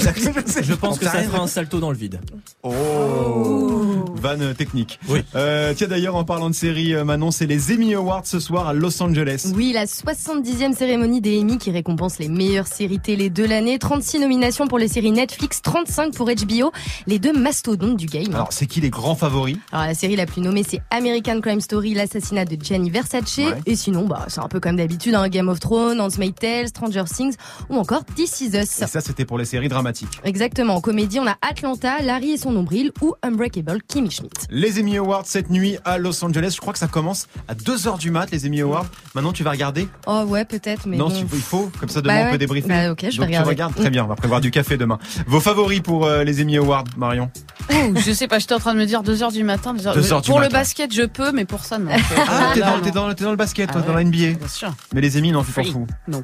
je 0.62 0.74
pense 0.74 1.00
que 1.00 1.06
ça 1.06 1.24
fera 1.24 1.40
un 1.40 1.48
salto 1.48 1.80
dans 1.80 1.92
le 1.92 1.98
vide. 1.98 2.20
Oh, 2.64 4.06
Vanne 4.16 4.54
technique. 4.56 5.00
Oui. 5.10 5.20
Euh, 5.36 5.74
tiens 5.76 5.88
d'ailleurs 5.88 6.16
en 6.16 6.24
parlant 6.24 6.50
de 6.50 6.56
série, 6.56 6.94
euh, 6.94 7.04
Manon, 7.04 7.32
c'est 7.32 7.46
les 7.46 7.74
Emmy 7.74 7.94
Awards 7.94 8.26
ce 8.26 8.40
soir 8.40 8.68
à 8.68 8.74
Los 8.74 9.02
Angeles. 9.02 9.52
Oui, 9.56 9.72
la 9.74 9.86
70e 9.86 10.74
cérémonie 10.74 11.22
des 11.22 11.40
Emmy 11.40 11.58
qui 11.58 11.72
récompense 11.72 12.20
les 12.20 12.28
meilleures 12.28 12.68
séries 12.68 13.00
télé 13.00 13.30
de 13.30 13.44
l'année. 13.44 13.78
36 13.78 14.20
nominations 14.20 14.68
pour 14.68 14.80
les 14.80 14.88
séries 14.88 15.12
Netflix, 15.12 15.62
35 15.62 16.14
pour 16.14 16.28
HBO, 16.28 16.72
les 17.08 17.20
deux 17.20 17.34
mastodontes 17.34 17.98
du 17.98 18.06
game. 18.08 18.34
Alors 18.34 18.52
c'est 18.52 18.66
qui 18.66 18.82
les 18.82 18.90
grands 18.90 19.16
favoris? 19.16 19.58
Alors 19.72 19.86
la 19.86 19.94
série 19.94 20.16
la 20.16 20.26
plus 20.26 20.42
nommée 20.42 20.64
c'est 20.68 20.82
American 20.92 21.40
Crime 21.42 21.62
Story, 21.62 21.94
l'assassinat 21.94 22.46
de 22.46 22.58
Gianni 22.62 22.90
Versace. 22.90 23.38
Ouais. 23.38 23.54
Et 23.66 23.76
sinon, 23.76 24.06
bah, 24.06 24.26
c'est 24.28 24.42
un 24.42 24.48
peu 24.48 24.60
comme 24.60 24.78
d'habitude, 24.78 25.16
hein, 25.16 25.28
Game 25.30 25.50
of 25.50 25.55
Thrones, 25.60 26.00
Handmaid's 26.02 26.36
Tale, 26.40 26.68
Stranger 26.68 27.04
Things 27.06 27.36
ou 27.70 27.76
encore 27.78 28.04
This 28.16 28.42
Is 28.42 28.56
Us. 28.58 28.82
Et 28.82 28.88
ça 28.88 29.02
c'était 29.02 29.26
pour 29.26 29.38
les 29.38 29.46
séries 29.46 29.70
dramatiques. 29.70 30.20
Exactement, 30.24 30.76
en 30.76 30.82
comédie 30.82 31.20
on 31.20 31.28
a 31.28 31.36
Atlanta, 31.42 32.02
Larry 32.02 32.32
et 32.32 32.38
son 32.38 32.52
nombril 32.52 32.92
ou 33.02 33.14
Unbreakable 33.24 33.80
Kimmy 33.88 34.12
Schmidt. 34.12 34.34
Les 34.50 34.80
Emmy 34.80 34.98
Awards 34.98 35.26
cette 35.26 35.50
nuit 35.50 35.78
à 35.86 35.98
Los 35.98 36.24
Angeles. 36.24 36.54
Je 36.56 36.62
crois 36.62 36.74
que 36.74 36.80
ça 36.80 36.88
commence 36.88 37.28
à 37.48 37.54
2h 37.56 37.98
du 38.00 38.12
mat 38.12 38.30
les 38.32 38.46
Emmy 38.48 38.62
Awards. 38.62 38.86
Maintenant 39.14 39.32
tu 39.34 39.44
vas 39.44 39.52
regarder 39.52 39.88
Oh 40.08 40.24
ouais 40.28 40.46
peut-être, 40.46 40.88
mais 40.88 40.98
Non, 40.98 41.10
bon. 41.10 41.26
il 41.34 41.40
faut. 41.42 41.72
Comme 41.80 41.90
ça 41.90 42.02
demain 42.02 42.22
Bah 42.24 42.28
on 42.30 42.32
peut 42.32 42.38
débriefer. 42.38 42.68
Bah 42.68 42.92
ok, 42.92 43.06
je 43.10 43.18
vais 43.20 43.26
regarder. 43.26 43.46
Tu 43.46 43.50
regardes 43.50 43.76
Très 43.76 43.90
bien, 43.90 44.04
on 44.06 44.08
va 44.08 44.16
prévoir 44.16 44.42
du 44.42 44.52
café 44.52 44.78
demain. 44.78 45.00
Vos 45.28 45.40
favoris 45.40 45.82
pour 45.82 46.06
euh, 46.06 46.24
les 46.24 46.42
Emmy 46.42 46.58
Awards, 46.58 46.86
Marion 46.98 47.30
Ouh, 47.72 47.96
je 48.00 48.12
sais 48.12 48.28
pas, 48.28 48.38
j'étais 48.40 48.54
en 48.54 48.60
train 48.60 48.74
de 48.74 48.80
me 48.80 48.86
dire 48.86 49.02
2h 49.02 49.32
du 49.34 49.44
matin. 49.44 49.74
2 49.74 49.80
2 49.94 50.14
heures 50.14 50.22
du 50.22 50.30
pour 50.30 50.40
le 50.40 50.46
matin. 50.46 50.60
basket, 50.60 50.94
je 50.94 51.02
peux, 51.04 51.32
mais 51.32 51.46
pour 51.46 51.64
ça, 51.64 51.78
non. 51.80 51.92
Ah, 52.28 52.52
t'es 52.54 52.60
dans, 52.92 53.08
dans, 53.08 53.14
dans 53.14 53.32
le 53.32 53.36
basket, 53.38 53.72
toi, 53.72 53.82
Ah 53.84 53.88
dans 53.88 53.96
ouais. 53.96 54.04
la 54.04 54.10
NBA. 54.10 54.38
Bien 54.38 54.48
sûr. 54.48 54.74
Mais 54.94 55.02
les 55.02 55.18
Emmy, 55.18 55.32
non, 55.32 55.44
tu 55.46 55.52
t'en 55.54 55.64
fous. 55.64 55.88
Non. 56.08 56.24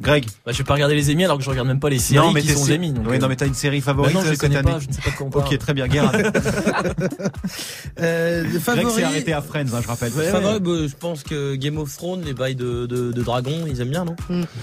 Greg 0.00 0.24
Bah, 0.44 0.50
je 0.50 0.58
vais 0.58 0.64
pas 0.64 0.74
regarder 0.74 0.96
les 0.96 1.10
émis 1.12 1.24
alors 1.24 1.38
que 1.38 1.44
je 1.44 1.50
regarde 1.50 1.68
même 1.68 1.78
pas 1.78 1.88
les 1.90 1.98
séries 2.00 2.26
Non, 2.26 2.32
mais 2.32 2.40
qui 2.40 2.48
sont 2.48 2.66
émis. 2.66 2.92
donc, 2.92 3.04
Oui, 3.08 3.16
euh, 3.16 3.18
non, 3.20 3.28
mais 3.28 3.36
t'as 3.36 3.46
une 3.46 3.54
série 3.54 3.78
bah 3.78 3.84
favorite 3.86 4.14
non, 4.14 4.22
je 4.22 4.28
euh, 4.28 4.30
cette 4.32 4.44
année 4.44 4.60
pas, 4.62 4.80
je 4.80 4.88
ne 4.88 4.92
sais 4.92 5.00
pas 5.00 5.10
de 5.10 5.16
quoi 5.16 5.26
on 5.26 5.30
parle. 5.30 5.46
Ok, 5.46 5.58
très 5.58 5.74
bien, 5.74 5.86
Guérin. 5.86 6.10
Euh, 8.00 8.44
Greg 8.66 8.88
s'est 8.88 9.04
arrêté 9.04 9.32
à 9.32 9.42
Friends, 9.42 9.66
hein, 9.74 9.80
je 9.82 9.86
rappelle. 9.88 10.10
Favori, 10.10 10.60
bah, 10.60 10.70
je 10.88 10.94
pense 10.96 11.22
que 11.22 11.54
Game 11.54 11.78
of 11.78 11.94
Thrones, 11.94 12.22
les 12.22 12.34
bails 12.34 12.56
de, 12.56 12.86
de, 12.86 13.12
de 13.12 13.22
dragons, 13.22 13.64
ils 13.68 13.80
aiment 13.80 13.90
bien, 13.90 14.04
non? 14.04 14.16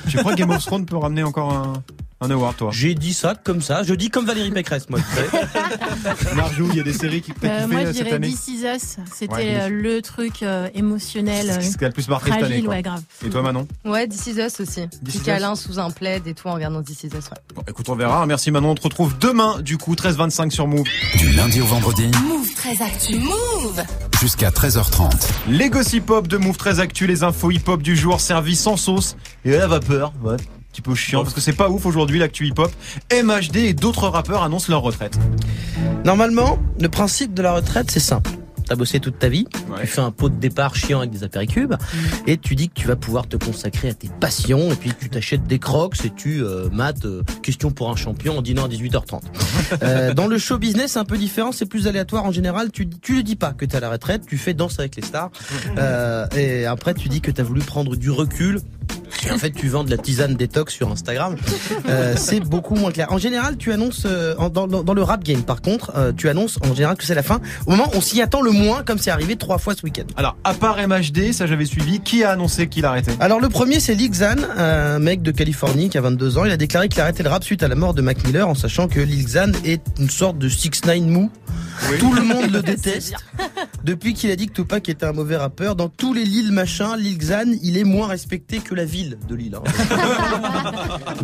Je 0.07 0.17
crois 0.17 0.33
que 0.33 0.38
Game 0.38 0.49
of 0.49 0.63
Thrones 0.65 0.85
peut 0.85 0.97
ramener 0.97 1.23
encore 1.23 1.53
un. 1.53 1.73
Un 2.21 2.32
award, 2.32 2.58
toi 2.58 2.69
J'ai 2.73 2.95
dit 2.95 3.13
ça 3.13 3.34
comme 3.36 3.62
ça. 3.62 3.84
Je 3.84 3.93
dis 3.93 4.10
comme 4.10 4.25
Valérie 4.25 4.51
Pécresse, 4.51 4.89
moi. 4.89 4.99
Marjou, 6.36 6.67
il 6.71 6.77
y 6.77 6.79
a 6.79 6.84
des 6.84 6.93
séries 6.93 7.21
qui 7.21 7.32
Euh, 7.43 7.67
moi, 7.67 7.82
je 7.86 7.93
cette 7.93 8.03
dirais 8.05 8.19
This 8.19 8.47
Is 8.49 8.65
Us. 8.65 8.97
C'était 9.13 9.34
Ouais, 9.34 9.60
euh, 9.62 9.69
le 9.69 10.01
truc 10.01 10.43
euh, 10.43 10.67
émotionnel. 10.73 11.49
C'est 11.62 11.71
ce 11.71 11.77
qui 11.77 11.86
a 11.86 11.88
le 11.88 11.93
plus 11.93 12.10
marqué 12.10 12.32
cette 12.32 12.43
année. 12.43 12.62
quoi. 12.62 12.75
ouais, 12.75 12.82
grave. 12.82 13.01
Et 13.25 13.29
toi, 13.29 13.41
Manon 13.41 13.67
Ouais, 13.86 14.08
This 14.08 14.27
Is 14.27 14.39
Us 14.41 14.60
aussi. 14.60 14.88
This 14.89 14.99
Petit 15.03 15.19
câlin 15.19 15.55
sous 15.55 15.79
un 15.79 15.91
plaid 15.91 16.27
et 16.27 16.34
tout 16.34 16.47
en 16.47 16.55
regardant 16.55 16.84
This 16.84 17.03
Is 17.03 17.08
Us. 17.08 17.13
Ouais. 17.13 17.38
Bon, 17.55 17.63
écoute, 17.67 17.88
on 17.89 17.95
verra. 17.95 18.25
Merci 18.25 18.51
Manon. 18.51 18.71
On 18.71 18.75
te 18.75 18.82
retrouve 18.84 19.17
demain, 19.19 19.62
du 19.62 19.77
coup, 19.77 19.95
13h25 19.95 20.49
sur 20.51 20.67
Move. 20.67 20.84
Du 21.17 21.32
lundi 21.32 21.62
au 21.62 21.65
vendredi, 21.65 22.12
Move 22.27 22.53
très 22.53 22.82
actu. 22.82 23.17
Move 23.17 23.82
jusqu'à 24.19 24.49
13h30. 24.49 25.12
Les 25.47 25.69
gossip 25.69 26.10
hop 26.10 26.27
de 26.27 26.36
Move 26.38 26.58
très 26.58 26.79
actu, 26.82 27.08
les 27.08 27.23
infos 27.23 27.51
hip 27.51 27.63
hop 27.67 27.82
du 27.82 27.95
jour 27.95 28.19
servis 28.19 28.55
sans 28.58 28.75
sauce 28.75 29.15
et 29.45 29.55
à 29.55 29.60
la 29.60 29.67
vapeur. 29.67 30.12
Ouais. 30.21 30.36
Un 30.79 30.81
petit 30.81 30.89
peu 30.91 30.95
chiant 30.95 31.23
parce 31.23 31.33
que 31.33 31.41
c'est 31.41 31.51
pas 31.51 31.69
ouf 31.69 31.85
aujourd'hui 31.85 32.19
l'actu 32.19 32.47
hip 32.47 32.53
hop. 32.57 32.71
MHD 33.11 33.57
et 33.57 33.73
d'autres 33.73 34.07
rappeurs 34.07 34.43
annoncent 34.43 34.71
leur 34.71 34.81
retraite. 34.81 35.19
Normalement, 36.05 36.57
le 36.79 36.87
principe 36.87 37.33
de 37.33 37.41
la 37.41 37.51
retraite, 37.51 37.91
c'est 37.91 37.99
simple. 37.99 38.31
T'as 38.65 38.75
bossé 38.75 38.99
toute 39.01 39.17
ta 39.19 39.27
vie, 39.29 39.47
Ouais. 39.69 39.81
tu 39.81 39.87
fais 39.87 39.99
un 40.01 40.11
pot 40.11 40.29
de 40.29 40.35
départ 40.35 40.75
chiant 40.75 40.99
avec 40.99 41.09
des 41.09 41.23
apéricubes, 41.23 41.73
et 42.27 42.37
tu 42.37 42.55
dis 42.55 42.69
que 42.69 42.75
tu 42.75 42.87
vas 42.87 42.95
pouvoir 42.95 43.27
te 43.27 43.35
consacrer 43.35 43.89
à 43.89 43.93
tes 43.95 44.09
passions, 44.19 44.71
et 44.71 44.75
puis 44.75 44.91
tu 44.97 45.09
t'achètes 45.09 45.43
des 45.47 45.57
crocs 45.57 45.95
et 46.05 46.11
tu 46.15 46.43
euh, 46.43 46.69
mates 46.71 47.03
euh, 47.05 47.23
question 47.41 47.71
pour 47.71 47.89
un 47.89 47.95
champion 47.95 48.37
en 48.37 48.41
dînant 48.43 48.65
à 48.65 48.69
18h30. 48.69 49.21
Euh, 49.83 50.13
dans 50.13 50.27
le 50.27 50.37
show 50.37 50.57
business, 50.57 50.93
c'est 50.93 50.99
un 50.99 51.05
peu 51.05 51.17
différent, 51.17 51.51
c'est 51.51 51.65
plus 51.65 51.87
aléatoire 51.87 52.25
en 52.25 52.31
général. 52.31 52.71
Tu 52.71 52.87
tu 52.89 53.15
le 53.15 53.23
dis 53.23 53.35
pas 53.35 53.51
que 53.53 53.65
t'es 53.65 53.77
à 53.77 53.79
la 53.79 53.89
retraite, 53.91 54.23
tu 54.27 54.37
fais 54.37 54.53
danse 54.53 54.79
avec 54.79 54.95
les 54.95 55.03
stars, 55.03 55.29
euh, 55.77 56.25
et 56.35 56.65
après 56.65 56.93
tu 56.93 57.07
dis 57.09 57.21
que 57.21 57.31
t'as 57.31 57.43
voulu 57.43 57.61
prendre 57.61 57.95
du 57.95 58.09
recul. 58.09 58.61
Et 59.27 59.32
en 59.32 59.38
fait, 59.38 59.51
tu 59.51 59.67
vends 59.67 59.84
de 59.84 59.89
la 59.89 59.97
tisane 59.97 60.36
détox 60.36 60.73
sur 60.73 60.89
Instagram. 60.91 61.36
Euh, 61.88 62.15
c'est 62.17 62.39
beaucoup 62.39 62.75
moins 62.75 62.91
clair. 62.91 63.08
En 63.12 63.17
général, 63.17 63.58
tu 63.58 63.71
annonces 63.73 64.03
euh, 64.05 64.34
en- 64.38 64.49
dans, 64.49 64.67
dans- 64.67 64.84
dans 64.84 64.93
le 64.93 65.03
rap 65.03 65.23
game. 65.23 65.43
Par 65.43 65.62
contre, 65.62 65.91
euh, 65.95 66.12
tu 66.15 66.29
annonces 66.29 66.58
en 66.63 66.73
général 66.73 66.95
que 66.95 67.03
c'est 67.05 67.15
la 67.15 67.23
fin. 67.23 67.39
Au 67.65 67.71
moment, 67.71 67.89
où 67.93 67.97
on 67.97 68.01
s'y 68.01 68.21
attend 68.21 68.41
le 68.41 68.51
moins, 68.51 68.84
comme 68.84 68.97
c'est 68.97 69.12
arrivé 69.12 69.36
trois 69.36 69.58
fois 69.58 69.73
ce 69.75 69.84
week-end. 69.84 70.03
Alors, 70.15 70.38
à 70.43 70.53
part 70.53 70.77
MHD, 70.77 71.32
ça 71.34 71.47
j'avais 71.47 71.65
suivi, 71.65 71.99
qui 71.99 72.23
a 72.23 72.32
annoncé 72.32 72.67
qu'il 72.67 72.86
arrêtait? 72.86 73.13
Alors 73.19 73.39
le 73.39 73.49
premier 73.49 73.79
c'est 73.79 73.93
Lil 73.95 74.10
Xan, 74.12 74.36
un 74.58 74.99
mec 74.99 75.21
de 75.21 75.32
Californie 75.32 75.89
qui 75.89 75.97
a 75.97 76.01
22 76.01 76.38
ans. 76.38 76.45
Il 76.45 76.51
a 76.51 76.58
déclaré 76.58 76.88
qu'il 76.89 77.01
arrêtait 77.01 77.23
le 77.23 77.29
rap 77.29 77.43
suite 77.43 77.63
à 77.63 77.67
la 77.67 77.75
mort 77.75 77.93
de 77.93 78.01
Mac 78.01 78.23
Miller 78.25 78.47
en 78.47 78.55
sachant 78.55 78.88
que 78.88 78.99
Lil 78.99 79.25
Xan 79.25 79.51
est 79.65 79.82
une 79.99 80.10
sorte 80.10 80.38
de 80.38 80.47
6 80.49 80.86
9 80.86 80.99
mou. 81.01 81.32
Tout 81.99 82.13
le 82.13 82.21
monde 82.23 82.51
le 82.51 82.62
déteste. 82.63 83.15
Depuis 83.84 84.13
qu'il 84.13 84.29
a 84.32 84.36
dit 84.36 84.47
que 84.47 84.53
Tupac 84.53 84.88
était 84.89 85.05
un 85.05 85.13
mauvais 85.13 85.38
rappeur, 85.38 85.75
dans 85.75 85.88
tous 85.89 86.13
les 86.13 86.25
Lil 86.25 86.51
machin, 86.51 86.97
Lil 86.97 87.17
Xan, 87.17 87.53
il 87.63 87.77
est 87.77 87.84
moins 87.84 88.08
respecté 88.08 88.60
que 88.60 88.75
la 88.75 88.86
ville 88.86 89.09
de 89.28 89.36
Lille. 89.36 89.56
hein. 89.56 89.63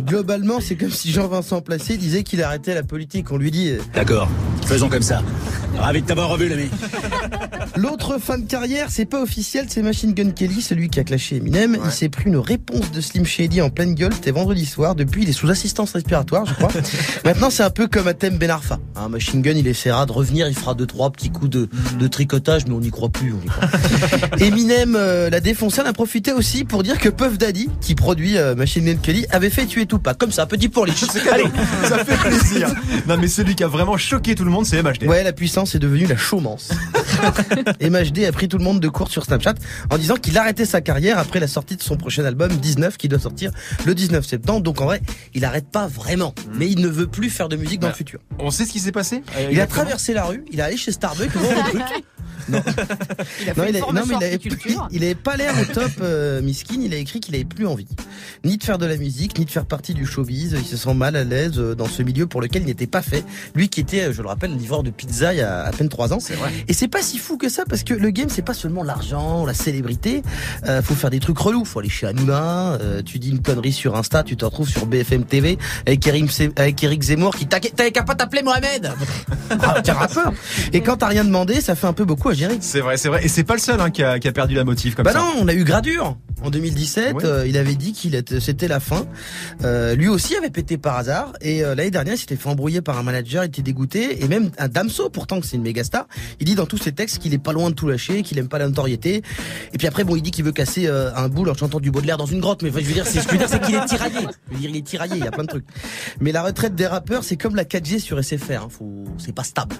Globalement, 0.06 0.60
c'est 0.60 0.76
comme 0.76 0.90
si 0.90 1.12
Jean-Vincent 1.12 1.60
Placé 1.60 1.96
disait 1.96 2.22
qu'il 2.22 2.42
arrêtait 2.42 2.74
la 2.74 2.82
politique. 2.82 3.30
On 3.32 3.36
lui 3.36 3.50
dit 3.50 3.70
euh, 3.70 3.78
D'accord, 3.94 4.28
faisons 4.66 4.88
comme 4.88 5.02
ça. 5.02 5.22
Ravi 5.78 6.02
de 6.02 6.06
t'avoir 6.06 6.28
revu, 6.30 6.48
l'ami. 6.48 6.68
L'autre 7.76 8.18
fin 8.18 8.38
de 8.38 8.46
carrière, 8.46 8.86
c'est 8.90 9.04
pas 9.04 9.20
officiel, 9.22 9.66
c'est 9.68 9.82
Machine 9.82 10.14
Gun 10.14 10.30
Kelly, 10.30 10.62
celui 10.62 10.88
qui 10.88 10.98
a 11.00 11.04
clashé 11.04 11.36
Eminem. 11.36 11.76
Il 11.84 11.90
s'est 11.90 12.08
pris 12.08 12.24
une 12.26 12.38
réponse 12.38 12.90
de 12.92 13.00
Slim 13.02 13.26
Shady 13.26 13.60
en 13.60 13.68
pleine 13.68 13.94
gueule, 13.94 14.14
c'était 14.14 14.30
vendredi 14.30 14.64
soir. 14.64 14.94
Depuis, 14.94 15.24
il 15.24 15.28
est 15.28 15.32
sous 15.32 15.50
assistance 15.50 15.92
respiratoire, 15.92 16.46
je 16.46 16.54
crois. 16.54 16.70
Maintenant, 17.26 17.50
c'est 17.50 17.62
un 17.62 17.70
peu 17.70 17.88
comme 17.88 18.08
Atem 18.08 18.38
Ben 18.38 18.48
Arfa. 18.50 18.78
Hein, 18.94 19.10
Machine 19.10 19.42
Gun, 19.42 19.52
il 19.56 19.66
essaiera 19.66 20.06
de 20.06 20.12
revenir, 20.12 20.48
il 20.48 20.54
fera 20.54 20.74
deux, 20.74 20.86
trois 20.86 21.10
petits 21.10 21.30
coups 21.30 21.50
de, 21.50 21.68
de 21.98 22.06
tricotage, 22.08 22.66
mais 22.66 22.72
on 22.74 22.80
n'y 22.80 22.90
croit 22.90 23.10
plus. 23.10 23.34
On 23.34 23.44
y 23.44 23.46
croit. 23.46 23.68
Eminem 24.38 24.94
euh, 24.96 25.28
l'a 25.28 25.40
défoncé, 25.40 25.82
en 25.82 25.84
a 25.84 25.92
profité 25.92 26.32
aussi 26.32 26.64
pour 26.64 26.82
dire 26.82 26.98
que 26.98 27.10
Puff 27.10 27.36
Daddy, 27.36 27.68
qui 27.80 27.94
produit 27.94 28.36
euh, 28.36 28.54
Machine 28.54 28.84
Gun 28.84 28.96
Kelly, 28.96 29.26
avait 29.30 29.50
fait 29.50 29.66
tuer 29.66 29.86
Tupac. 29.86 30.18
Comme 30.18 30.32
ça, 30.32 30.46
petit 30.46 30.68
pour 30.68 30.86
les 30.86 30.92
Allez, 31.32 31.44
Ça 31.88 32.04
fait 32.04 32.16
plaisir. 32.16 32.68
Non 33.06 33.16
mais 33.16 33.28
celui 33.28 33.54
qui 33.54 33.62
a 33.64 33.68
vraiment 33.68 33.96
choqué 33.96 34.34
tout 34.34 34.44
le 34.44 34.50
monde, 34.50 34.66
c'est 34.66 34.82
MHD. 34.82 35.04
Ouais, 35.04 35.22
la 35.22 35.32
puissance 35.32 35.74
est 35.74 35.78
devenue 35.78 36.06
la 36.06 36.16
chômance. 36.16 36.70
MHD 37.80 38.24
a 38.24 38.32
pris 38.32 38.48
tout 38.48 38.58
le 38.58 38.64
monde 38.64 38.80
de 38.80 38.88
court 38.88 39.10
sur 39.10 39.24
Snapchat 39.24 39.54
en 39.90 39.98
disant 39.98 40.16
qu'il 40.16 40.36
arrêtait 40.38 40.64
sa 40.66 40.80
carrière 40.80 41.18
après 41.18 41.40
la 41.40 41.46
sortie 41.48 41.76
de 41.76 41.82
son 41.82 41.96
prochain 41.96 42.24
album 42.24 42.48
19 42.52 42.96
qui 42.96 43.08
doit 43.08 43.18
sortir 43.18 43.50
le 43.84 43.94
19 43.94 44.24
septembre. 44.26 44.62
Donc 44.62 44.80
en 44.80 44.86
vrai, 44.86 45.00
il 45.34 45.44
arrête 45.44 45.68
pas 45.70 45.86
vraiment, 45.86 46.34
mais 46.54 46.68
il 46.68 46.80
ne 46.80 46.88
veut 46.88 47.06
plus 47.06 47.30
faire 47.30 47.48
de 47.48 47.56
musique 47.56 47.80
dans 47.80 47.88
le 47.88 47.92
Voilà. 47.92 47.96
futur. 47.96 48.20
On 48.38 48.50
sait 48.50 48.64
ce 48.64 48.72
qui 48.72 48.80
s'est 48.80 48.92
passé 48.92 49.22
Euh, 49.36 49.48
Il 49.52 49.60
a 49.60 49.66
traversé 49.66 50.12
la 50.12 50.24
rue, 50.24 50.44
il 50.52 50.58
est 50.60 50.62
allé 50.62 50.76
chez 50.76 50.92
Starbucks. 50.92 51.30
Non. 52.48 52.62
Il 53.42 53.50
a 53.50 53.54
fait 53.54 53.60
Non, 53.60 53.64
une 53.64 53.70
il, 53.70 53.76
a- 53.76 53.80
non, 53.80 53.84
formation 53.86 54.06
mais 54.06 54.14
il 54.14 54.24
avait, 54.24 54.34
horticulture. 54.34 54.88
il 54.92 55.04
avait 55.04 55.14
pas 55.14 55.36
l'air 55.36 55.54
au 55.60 55.64
top, 55.72 55.90
euh, 56.00 56.40
miskin. 56.42 56.76
Il 56.82 56.92
a 56.94 56.96
écrit 56.96 57.20
qu'il 57.20 57.34
avait 57.34 57.44
plus 57.44 57.66
envie, 57.66 57.86
ni 58.44 58.56
de 58.56 58.62
faire 58.64 58.78
de 58.78 58.86
la 58.86 58.96
musique, 58.96 59.38
ni 59.38 59.44
de 59.44 59.50
faire 59.50 59.66
partie 59.66 59.94
du 59.94 60.06
showbiz. 60.06 60.54
Il 60.58 60.64
se 60.66 60.76
sent 60.76 60.94
mal 60.94 61.16
à 61.16 61.24
l'aise 61.24 61.58
euh, 61.58 61.74
dans 61.74 61.86
ce 61.88 62.02
milieu 62.02 62.26
pour 62.26 62.40
lequel 62.40 62.62
il 62.62 62.66
n'était 62.66 62.86
pas 62.86 63.02
fait. 63.02 63.24
Lui 63.54 63.68
qui 63.68 63.80
était, 63.80 64.02
euh, 64.02 64.12
je 64.12 64.22
le 64.22 64.28
rappelle, 64.28 64.56
livreur 64.56 64.82
de 64.82 64.90
pizza 64.90 65.32
il 65.34 65.38
y 65.38 65.42
a 65.42 65.62
à 65.64 65.70
peine 65.72 65.88
trois 65.88 66.12
ans. 66.12 66.18
Et 66.68 66.72
c'est 66.72 66.88
pas 66.88 67.02
si 67.02 67.18
fou 67.18 67.36
que 67.36 67.48
ça 67.48 67.64
parce 67.68 67.82
que 67.82 67.94
le 67.94 68.10
game 68.10 68.28
c'est 68.28 68.42
pas 68.42 68.54
seulement 68.54 68.82
l'argent, 68.82 69.44
la 69.46 69.54
célébrité. 69.54 70.22
Euh, 70.66 70.82
faut 70.82 70.94
faire 70.94 71.10
des 71.10 71.20
trucs 71.20 71.38
relous. 71.38 71.64
Faut 71.64 71.80
aller 71.80 71.88
chez 71.88 72.06
Hanouna. 72.06 72.74
euh, 72.80 73.02
tu 73.02 73.18
dis 73.18 73.30
une 73.30 73.42
connerie 73.42 73.72
sur 73.72 73.96
Insta, 73.96 74.22
tu 74.22 74.36
te 74.36 74.44
retrouves 74.44 74.68
sur 74.68 74.86
BFM 74.86 75.24
TV 75.24 75.58
avec 75.86 76.06
Eric, 76.06 76.30
avec 76.56 76.82
Eric 76.84 77.02
Zemmour 77.02 77.34
qui 77.36 77.46
t'a- 77.46 77.60
t'avais 77.60 77.90
qu'à 77.92 78.02
pas 78.02 78.14
t'appeler 78.14 78.42
Mohamed. 78.42 78.92
Ah, 79.62 79.80
T'es 79.80 79.92
rappeur. 79.92 80.32
Et 80.72 80.80
quand 80.80 80.96
t'as 80.96 81.06
rien 81.06 81.24
demandé, 81.24 81.60
ça 81.60 81.74
fait 81.76 81.86
un 81.86 81.92
peu 81.92 82.04
beaucoup 82.04 82.28
à 82.30 82.34
C'est 82.60 82.80
vrai, 82.80 82.96
c'est 82.96 83.08
vrai. 83.08 83.24
Et 83.24 83.28
c'est 83.28 83.44
pas 83.44 83.54
le 83.54 83.60
seul 83.60 83.80
hein, 83.80 83.90
qui, 83.90 84.02
a, 84.02 84.18
qui 84.18 84.28
a 84.28 84.32
perdu 84.32 84.54
la 84.54 84.64
motive 84.64 84.94
comme 84.94 85.04
Bah 85.04 85.12
ça. 85.12 85.18
non, 85.18 85.32
on 85.40 85.48
a 85.48 85.54
eu 85.54 85.64
Gradure 85.64 86.16
en 86.42 86.50
2017. 86.50 87.14
Ouais. 87.14 87.24
euh, 87.24 87.46
il 87.46 87.56
avait 87.56 87.74
dit 87.76 87.92
qu'il 87.92 88.14
était, 88.14 88.40
c'était 88.40 88.68
la 88.68 88.78
fin. 88.80 89.06
Euh, 89.64 89.94
lui 89.94 90.08
aussi 90.08 90.36
avait 90.36 90.50
pété 90.50 90.76
par 90.78 90.96
hasard. 90.96 91.32
Et 91.40 91.64
euh, 91.64 91.74
l'année 91.74 91.90
dernière, 91.90 92.14
il 92.14 92.18
s'était 92.18 92.36
fait 92.36 92.48
embrouiller 92.48 92.82
par 92.82 92.98
un 92.98 93.02
manager. 93.02 93.44
Il 93.44 93.48
était 93.48 93.62
dégoûté. 93.62 94.22
Et 94.22 94.28
même 94.28 94.50
un 94.58 94.68
Damso, 94.68 95.08
pourtant 95.08 95.40
que 95.40 95.46
c'est 95.46 95.56
une 95.56 95.62
méga 95.62 95.82
star, 95.84 96.06
il 96.40 96.46
dit 96.46 96.54
dans 96.54 96.66
tous 96.66 96.78
ses 96.78 96.92
textes 96.92 97.18
qu'il 97.18 97.32
est 97.34 97.38
pas 97.38 97.52
loin 97.52 97.70
de 97.70 97.74
tout 97.74 97.88
lâcher, 97.88 98.22
qu'il 98.22 98.38
aime 98.38 98.48
pas 98.48 98.58
la 98.58 98.66
notoriété. 98.68 99.22
Et 99.72 99.78
puis 99.78 99.86
après, 99.86 100.04
bon, 100.04 100.14
il 100.16 100.22
dit 100.22 100.30
qu'il 100.30 100.44
veut 100.44 100.52
casser 100.52 100.86
un 100.88 101.28
boule 101.28 101.48
en 101.48 101.54
chantant 101.54 101.80
du 101.80 101.90
Baudelaire 101.90 102.18
dans 102.18 102.26
une 102.26 102.40
grotte. 102.40 102.62
Mais 102.62 102.70
enfin, 102.70 102.80
je 102.80 102.86
veux 102.86 102.92
dire, 102.94 103.06
c'est, 103.06 103.20
ce 103.20 103.26
que 103.26 103.34
je 103.34 103.38
veux 103.38 103.46
dire, 103.46 103.48
c'est 103.48 103.60
qu'il 103.62 103.74
est 103.74 103.84
tiraillé. 103.86 104.18
Je 104.50 104.54
veux 104.54 104.60
dire, 104.60 104.70
il 104.70 104.76
est 104.76 104.86
tiraillé. 104.86 105.14
Il 105.16 105.24
y 105.24 105.28
a 105.28 105.30
plein 105.30 105.44
de 105.44 105.48
trucs. 105.48 105.64
Mais 106.20 106.32
la 106.32 106.42
retraite 106.42 106.74
des 106.74 106.86
rappeurs, 106.86 107.24
c'est 107.24 107.36
comme 107.36 107.56
la 107.56 107.64
4G 107.64 107.98
sur 107.98 108.22
SFR. 108.22 108.52
hein. 108.64 108.68
Faut, 108.70 109.04
c'est 109.18 109.34
pas 109.34 109.44
stable. 109.44 109.76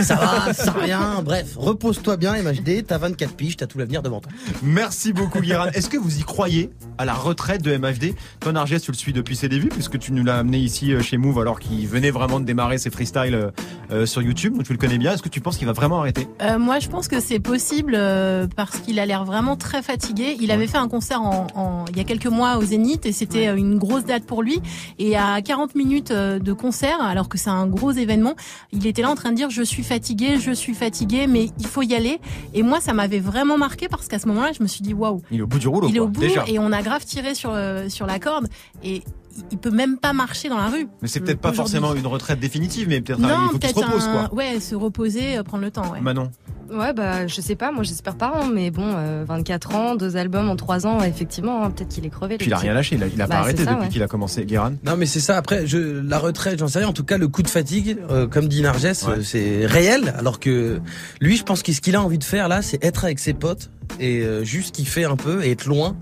Ça 0.00 0.16
va, 0.16 0.52
ça 0.52 0.72
rien. 0.72 1.22
Bref, 1.24 1.56
repose-toi 1.94 2.16
bien, 2.16 2.34
MHD. 2.42 2.84
T'as 2.86 2.98
24 2.98 3.34
piges, 3.34 3.56
t'as 3.56 3.66
tout 3.66 3.78
l'avenir 3.78 4.02
devant 4.02 4.20
toi. 4.20 4.32
Merci 4.62 5.12
beaucoup 5.12 5.40
Guérin. 5.40 5.68
Est-ce 5.74 5.88
que 5.88 5.96
vous 5.96 6.18
y 6.18 6.22
croyez 6.22 6.70
à 6.98 7.04
la 7.04 7.14
retraite 7.14 7.62
de 7.62 7.76
MHD 7.76 8.14
Toi 8.40 8.52
Narges, 8.52 8.80
tu 8.80 8.90
le 8.90 8.96
suis 8.96 9.12
depuis 9.12 9.36
ses 9.36 9.48
débuts 9.48 9.68
puisque 9.68 9.98
tu 9.98 10.12
nous 10.12 10.24
l'as 10.24 10.38
amené 10.38 10.58
ici 10.58 10.92
euh, 10.92 11.00
chez 11.02 11.16
Move 11.16 11.38
alors 11.40 11.60
qu'il 11.60 11.86
venait 11.86 12.10
vraiment 12.10 12.40
de 12.40 12.44
démarrer 12.44 12.78
ses 12.78 12.90
freestyles 12.90 13.34
euh, 13.34 13.50
euh, 13.90 14.06
sur 14.06 14.22
YouTube. 14.22 14.54
Donc 14.56 14.64
tu 14.64 14.72
le 14.72 14.78
connais 14.78 14.98
bien. 14.98 15.12
Est-ce 15.12 15.22
que 15.22 15.28
tu 15.28 15.40
penses 15.40 15.56
qu'il 15.56 15.66
va 15.66 15.72
vraiment 15.72 16.00
arrêter? 16.00 16.26
Euh, 16.42 16.58
moi, 16.58 16.78
je 16.80 16.88
pense 16.88 17.06
que 17.08 17.20
c'est 17.20 17.40
possible 17.40 17.94
euh, 17.96 18.46
parce 18.56 18.78
qu'il 18.78 18.98
a 18.98 19.06
l'air 19.06 19.24
vraiment 19.24 19.56
très 19.56 19.82
fatigué. 19.82 20.36
Il 20.40 20.50
avait 20.50 20.66
fait 20.66 20.78
un 20.78 20.88
concert 20.88 21.22
en, 21.22 21.46
en- 21.54 21.84
il 21.90 21.96
y 21.96 22.00
a 22.00 22.04
quelques 22.04 22.26
mois 22.26 22.56
au 22.56 22.62
Zénith 22.64 23.06
et 23.06 23.12
c'était 23.12 23.46
une 23.56 23.78
grosse 23.78 24.04
date 24.04 24.24
pour 24.24 24.42
lui. 24.42 24.60
Et 24.98 25.16
à 25.16 25.40
40 25.42 25.74
minutes 25.76 26.12
de 26.12 26.52
concert, 26.52 27.00
alors 27.00 27.28
que 27.28 27.38
c'est 27.38 27.50
un 27.50 27.66
gros 27.66 27.92
événement, 27.92 28.34
il 28.72 28.86
était 28.86 29.02
là 29.02 29.10
en 29.10 29.14
train 29.14 29.30
de 29.30 29.36
dire 29.36 29.50
je 29.50 29.62
suis 29.62 29.82
fatigué, 29.84 30.38
je 30.40 30.50
suis 30.50 30.74
fatigué, 30.74 31.26
mais 31.26 31.50
il 31.58 31.66
faut 31.66 31.82
y 31.84 31.94
aller. 31.94 32.20
Et 32.54 32.62
moi, 32.62 32.80
ça 32.80 32.92
m'avait 32.92 33.20
vraiment 33.20 33.58
marqué 33.58 33.88
parce 33.88 34.08
qu'à 34.08 34.18
ce 34.18 34.26
moment-là, 34.28 34.52
je 34.56 34.62
me 34.62 34.68
suis 34.68 34.82
dit 34.82 34.94
waouh, 34.94 35.22
Il 35.30 35.38
est 35.38 35.42
au 35.42 35.46
bout 35.46 35.58
du 35.58 35.68
rouleau. 35.68 35.88
il 35.88 35.96
est 35.96 36.00
au 36.00 36.08
bout 36.08 36.20
déjà. 36.20 36.44
et 36.46 36.58
on 36.58 36.72
a 36.72 36.82
grave 36.82 37.04
tiré 37.04 37.34
sur 37.34 37.50
euh, 37.52 37.88
sur 37.88 38.06
la 38.06 38.18
corde 38.18 38.48
et 38.82 39.02
il- 39.50 39.58
peut 39.58 39.70
même 39.70 39.98
pas 39.98 40.12
marcher 40.12 40.48
dans 40.48 40.58
la 40.58 40.68
rue. 40.68 40.86
Mais 41.02 41.08
c'est 41.08 41.18
peut-être 41.20 41.40
pas 41.40 41.52
forcément 41.52 41.94
une 41.94 42.06
retraite 42.06 42.38
définitive, 42.38 42.88
mais 42.88 43.00
peut-être 43.00 43.18
il 43.20 43.50
faut 43.52 43.58
qu'il 43.58 43.68
se 43.70 43.74
repose 43.74 44.04
un- 44.04 44.26
quoi. 44.28 44.34
ouais, 44.34 44.60
se 44.60 44.74
reposer, 44.76 45.38
euh, 45.38 45.42
prendre 45.42 45.64
le 45.64 45.70
temps. 45.70 45.90
Ouais. 45.92 46.00
Manon. 46.00 46.30
Ouais, 46.72 46.92
bah, 46.92 47.26
je 47.26 47.40
sais 47.40 47.54
pas, 47.56 47.70
moi 47.72 47.82
j'espère 47.84 48.16
pas, 48.16 48.32
hein, 48.34 48.50
mais 48.52 48.70
bon, 48.70 48.84
euh, 48.96 49.24
24 49.26 49.74
ans, 49.74 49.94
deux 49.96 50.16
albums 50.16 50.48
en 50.48 50.56
trois 50.56 50.86
ans, 50.86 51.02
effectivement, 51.02 51.64
hein, 51.64 51.70
peut-être 51.70 51.88
qu'il 51.88 52.04
est 52.06 52.10
crevé. 52.10 52.36
Puis 52.38 52.46
il 52.48 52.52
a 52.52 52.58
rien 52.58 52.74
lâché. 52.74 52.96
Il 52.96 53.02
a, 53.02 53.06
il 53.06 53.20
a 53.20 53.26
Bah, 53.26 53.34
pas 53.36 53.40
arrêté 53.40 53.64
ça, 53.64 53.70
depuis 53.72 53.84
ouais. 53.84 53.88
qu'il 53.90 54.02
a 54.02 54.08
commencé. 54.08 54.44
Guérin. 54.44 54.74
Non 54.84 54.96
mais 54.96 55.06
c'est 55.06 55.20
ça. 55.20 55.36
Après, 55.36 55.66
je, 55.66 55.78
la 55.78 56.18
retraite, 56.18 56.58
j'en 56.58 56.68
sais 56.68 56.78
rien. 56.80 56.88
En 56.88 56.92
tout 56.92 57.04
cas, 57.04 57.18
le 57.18 57.28
coup 57.28 57.42
de 57.42 57.48
fatigue, 57.48 57.98
euh, 58.10 58.26
comme 58.26 58.48
dit 58.48 58.62
Narges, 58.62 58.84
euh, 59.08 59.22
c'est 59.22 59.66
réel. 59.66 60.14
Alors 60.18 60.40
que 60.40 60.80
lui, 61.20 61.36
je 61.36 61.42
pense 61.44 61.62
que 61.62 61.72
ce 61.72 61.80
qu'il 61.80 61.96
a 61.96 62.02
envie 62.02 62.18
de 62.18 62.24
faire 62.24 62.48
là, 62.48 62.62
c'est 62.62 62.82
être 62.84 63.04
avec 63.04 63.18
ses 63.18 63.34
potes 63.34 63.70
et 64.00 64.20
euh, 64.22 64.44
juste 64.44 64.74
kiffer 64.76 65.04
un 65.04 65.16
peu 65.16 65.44
et 65.44 65.50
être 65.52 65.66
loin. 65.66 65.96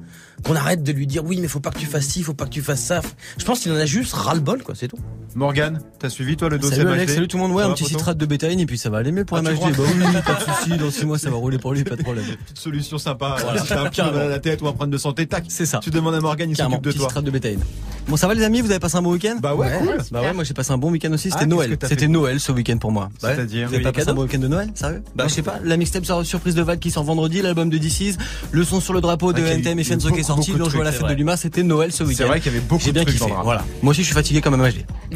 Qu'on 0.44 0.56
arrête 0.56 0.82
de 0.82 0.92
lui 0.92 1.06
dire 1.06 1.24
oui, 1.24 1.38
mais 1.40 1.48
faut 1.48 1.60
pas 1.60 1.70
que 1.70 1.78
tu 1.78 1.86
fasses 1.86 2.06
ci, 2.06 2.22
faut 2.22 2.34
pas 2.34 2.44
que 2.46 2.50
tu 2.50 2.62
fasses 2.62 2.80
ça. 2.82 3.00
Je 3.38 3.44
pense 3.44 3.60
qu'il 3.60 3.70
en 3.72 3.76
a 3.76 3.84
juste 3.86 4.12
ras 4.14 4.34
le 4.34 4.40
bol, 4.40 4.62
quoi. 4.62 4.74
C'est 4.74 4.88
tout. 4.88 4.98
Morgan, 5.34 5.80
t'as 5.98 6.10
suivi 6.10 6.36
toi 6.36 6.48
le 6.50 6.58
dossier 6.58 6.76
Salut 6.78 6.90
Alex, 6.90 7.14
salut 7.14 7.28
tout 7.28 7.36
le 7.38 7.42
monde. 7.44 7.52
Ouais, 7.52 7.62
un 7.62 7.70
petit 7.72 7.84
citrate 7.84 8.18
de 8.18 8.26
bétaïne 8.26 8.60
et 8.60 8.66
puis 8.66 8.76
ça 8.76 8.90
va 8.90 8.98
aller 8.98 9.12
mieux 9.12 9.24
pour 9.24 9.36
Ah, 9.38 9.40
tu 9.42 9.48
MHD. 9.52 9.76
Bah 9.76 9.82
oui, 9.86 10.22
pas 10.26 10.34
de 10.34 10.40
soucis. 10.40 10.76
Dans 10.78 10.90
6 10.90 11.06
mois, 11.06 11.18
ça 11.18 11.30
va 11.30 11.36
rouler 11.36 11.58
pour 11.58 11.72
lui, 11.72 11.84
pas 11.84 11.96
de 11.96 12.02
problème. 12.02 12.24
Petite 12.44 12.58
solution 12.58 12.98
sympa. 12.98 13.36
Voilà, 13.40 13.62
si 13.62 13.68
t'as 13.68 13.82
un 13.82 13.88
petit 13.88 14.02
mal 14.02 14.16
à 14.18 14.28
la 14.28 14.38
tête 14.40 14.60
ou 14.62 14.66
un 14.66 14.72
problème 14.72 14.90
de 14.90 14.98
santé, 14.98 15.26
tac. 15.26 15.44
C'est 15.48 15.64
ça. 15.66 15.78
Tu 15.82 15.90
demandes 15.90 16.14
à 16.14 16.20
Morgan, 16.20 16.50
il 16.50 16.56
s'occupe 16.56 16.82
de 16.82 16.92
toi. 16.92 17.08
de 17.22 17.30
bétaïne. 17.30 17.60
Bon, 18.08 18.16
ça 18.16 18.26
va 18.26 18.34
les 18.34 18.42
amis, 18.42 18.60
vous 18.60 18.70
avez 18.70 18.80
passé 18.80 18.96
un 18.96 19.02
bon 19.02 19.12
week-end? 19.12 19.36
Bah 19.40 19.54
ouais, 19.54 19.70
cool. 19.78 19.96
Bah 20.10 20.22
ouais, 20.22 20.32
moi 20.34 20.42
j'ai 20.42 20.54
passé 20.54 20.72
un 20.72 20.78
bon 20.78 20.90
week-end 20.90 21.12
aussi, 21.12 21.30
c'était 21.30 21.44
Ah, 21.44 21.46
Noël. 21.46 21.78
C'était 21.84 22.08
Noël 22.08 22.40
ce 22.40 22.50
week-end 22.50 22.76
pour 22.78 22.90
moi. 22.90 23.04
Ouais. 23.22 23.34
C'est-à-dire 23.36 23.68
Vous 23.68 23.74
avez 23.74 23.82
pas 23.84 23.92
passé 23.92 24.08
un 24.08 24.14
bon 24.14 24.22
week-end 24.22 24.40
de 24.40 24.48
Noël, 24.48 24.70
sérieux? 24.74 25.02
Bah 25.14 25.26
je 25.28 25.34
sais 25.34 25.42
pas, 25.42 25.60
la 25.62 25.76
mixtape 25.76 26.04
sur- 26.04 26.26
surprise 26.26 26.56
de 26.56 26.62
Val 26.62 26.78
qui 26.80 26.90
sort 26.90 27.04
vendredi, 27.04 27.40
l'album 27.42 27.70
de 27.70 27.78
DC's, 27.78 28.16
le 28.50 28.64
son 28.64 28.80
sur 28.80 28.92
le 28.92 29.00
drapeau 29.00 29.32
de 29.32 29.38
Ouais, 29.40 29.42
qu'il 29.44 29.50
y 29.50 29.52
a 29.52 29.56
eu- 29.56 29.60
NTM 29.60 29.78
et 29.78 29.84
Fianso 29.84 30.10
qui 30.10 30.24
sorti, 30.36 30.52
l'on 30.52 30.68
joué 30.68 30.80
à 30.80 30.84
la 30.84 30.92
fête 30.92 31.02
c'est 31.02 31.12
de 31.14 31.18
Luma, 31.18 31.36
c'était 31.36 31.62
Noël 31.62 31.92
ce 31.92 32.04
week-end. 32.04 32.26
vrai 32.26 32.40
qu'il 32.40 32.52
y 32.52 32.56
avait 32.56 32.64
beaucoup 32.64 32.84
de 32.84 32.90
bien 32.90 33.02
trucs 33.04 33.18
kiffé. 33.18 33.32
Voilà. 33.42 33.64
Moi 33.82 33.90
aussi 33.90 34.02
je 34.02 34.06
suis 34.06 34.14
fatigué. 34.14 34.42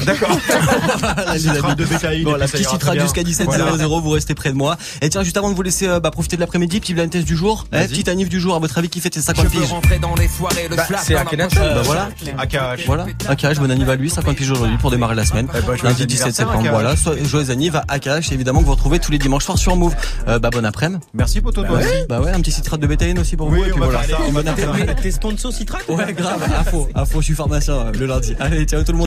D'accord. 0.05 0.29
De 1.77 1.85
bétail, 1.85 2.23
Bon, 2.23 2.37
et 2.37 2.39
la 2.39 2.49
petite 2.49 2.69
citra 2.69 2.97
jusqu'à 2.99 3.23
17h00, 3.23 4.01
vous 4.03 4.11
restez 4.11 4.35
près 4.35 4.51
de 4.51 4.57
moi. 4.57 4.77
Et 5.03 5.09
tiens, 5.09 5.23
juste 5.23 5.37
avant 5.37 5.51
de 5.51 5.55
vous 5.55 5.63
laisser 5.63 5.87
euh, 5.89 6.01
bah, 6.01 6.11
profiter 6.11 6.37
de 6.37 6.41
l'après-midi, 6.41 6.81
petit 6.81 6.95
blind 6.95 7.11
test 7.11 7.27
du 7.27 7.37
jour, 7.37 7.67
eh, 7.73 7.77
Vas-y. 7.77 7.89
petite 7.89 8.09
anniv 8.09 8.29
du 8.29 8.41
jour, 8.41 8.55
à 8.55 8.59
votre 8.59 8.77
avis 8.79 8.89
qui 8.89 9.01
fête 9.01 9.15
ses 9.15 9.21
50 9.21 9.49
piges 9.49 9.61
dans 10.01 10.15
les 10.15 10.29
soirées, 10.29 10.69
le 10.71 10.77
Bah, 10.77 10.85
flash 10.85 11.01
c'est 11.05 11.15
Akhenaton. 11.17 11.57
Bah 11.61 11.83
voilà. 11.85 12.09
AKH. 12.39 12.87
Voilà, 12.87 13.07
AKH, 13.29 13.59
bon 13.59 13.71
anniv 13.71 13.89
à 13.91 13.97
lui, 13.97 14.11
50 14.11 14.37
piges 14.37 14.51
aujourd'hui 14.51 14.77
pour 14.79 14.91
démarrer 14.91 15.15
la 15.15 15.25
semaine. 15.25 15.49
Eh 15.57 15.61
ben, 15.61 15.77
Lundi 15.83 16.07
17 16.07 16.27
anniversaire, 16.27 16.47
septembre, 16.53 16.69
voilà. 16.71 16.95
Joyeux 17.25 17.51
anniv 17.51 17.77
à 17.77 17.85
AKH, 17.89 18.33
évidemment, 18.33 18.61
que 18.61 18.67
vous 18.67 18.73
retrouvez 18.73 18.99
tous 18.99 19.13
les 19.13 19.19
dimanches 19.19 19.45
soirs 19.45 19.59
sur 19.59 19.77
Move. 19.77 19.95
Euh, 20.29 20.39
bah, 20.39 20.51
bon 20.51 20.65
après-midi. 20.65 21.01
Merci 21.15 21.41
Poto, 21.41 21.63
toi 21.65 21.79
aussi. 21.79 21.89
Bah 22.09 22.21
ouais, 22.21 22.31
un 22.33 22.41
petit 22.41 22.53
citrate 22.53 22.81
de 22.81 22.87
bétaïne 22.87 23.19
aussi 23.19 23.37
pour 23.37 23.49
vous. 23.51 23.57
Et 23.57 23.73
on 23.73 23.75
puis 23.75 23.83
voilà. 23.83 24.01
Bon 24.33 24.47
après-midi. 24.47 24.93
T'es 25.03 25.11
sponsor 25.11 25.53
Citrac 25.53 25.89
Ouais, 25.89 26.13
grave, 26.13 26.43
à 26.43 26.65
faux, 26.65 26.89
à 26.95 27.05
faux, 27.05 27.21
je 27.21 27.27
suis 27.27 27.35
pharmacien 27.35 27.93
le 27.93 28.07
lundi. 28.07 28.35
Allez, 28.41 28.65
ciao 28.65 28.83
tout 28.83 28.93
le 28.93 28.99
monde. 28.99 29.05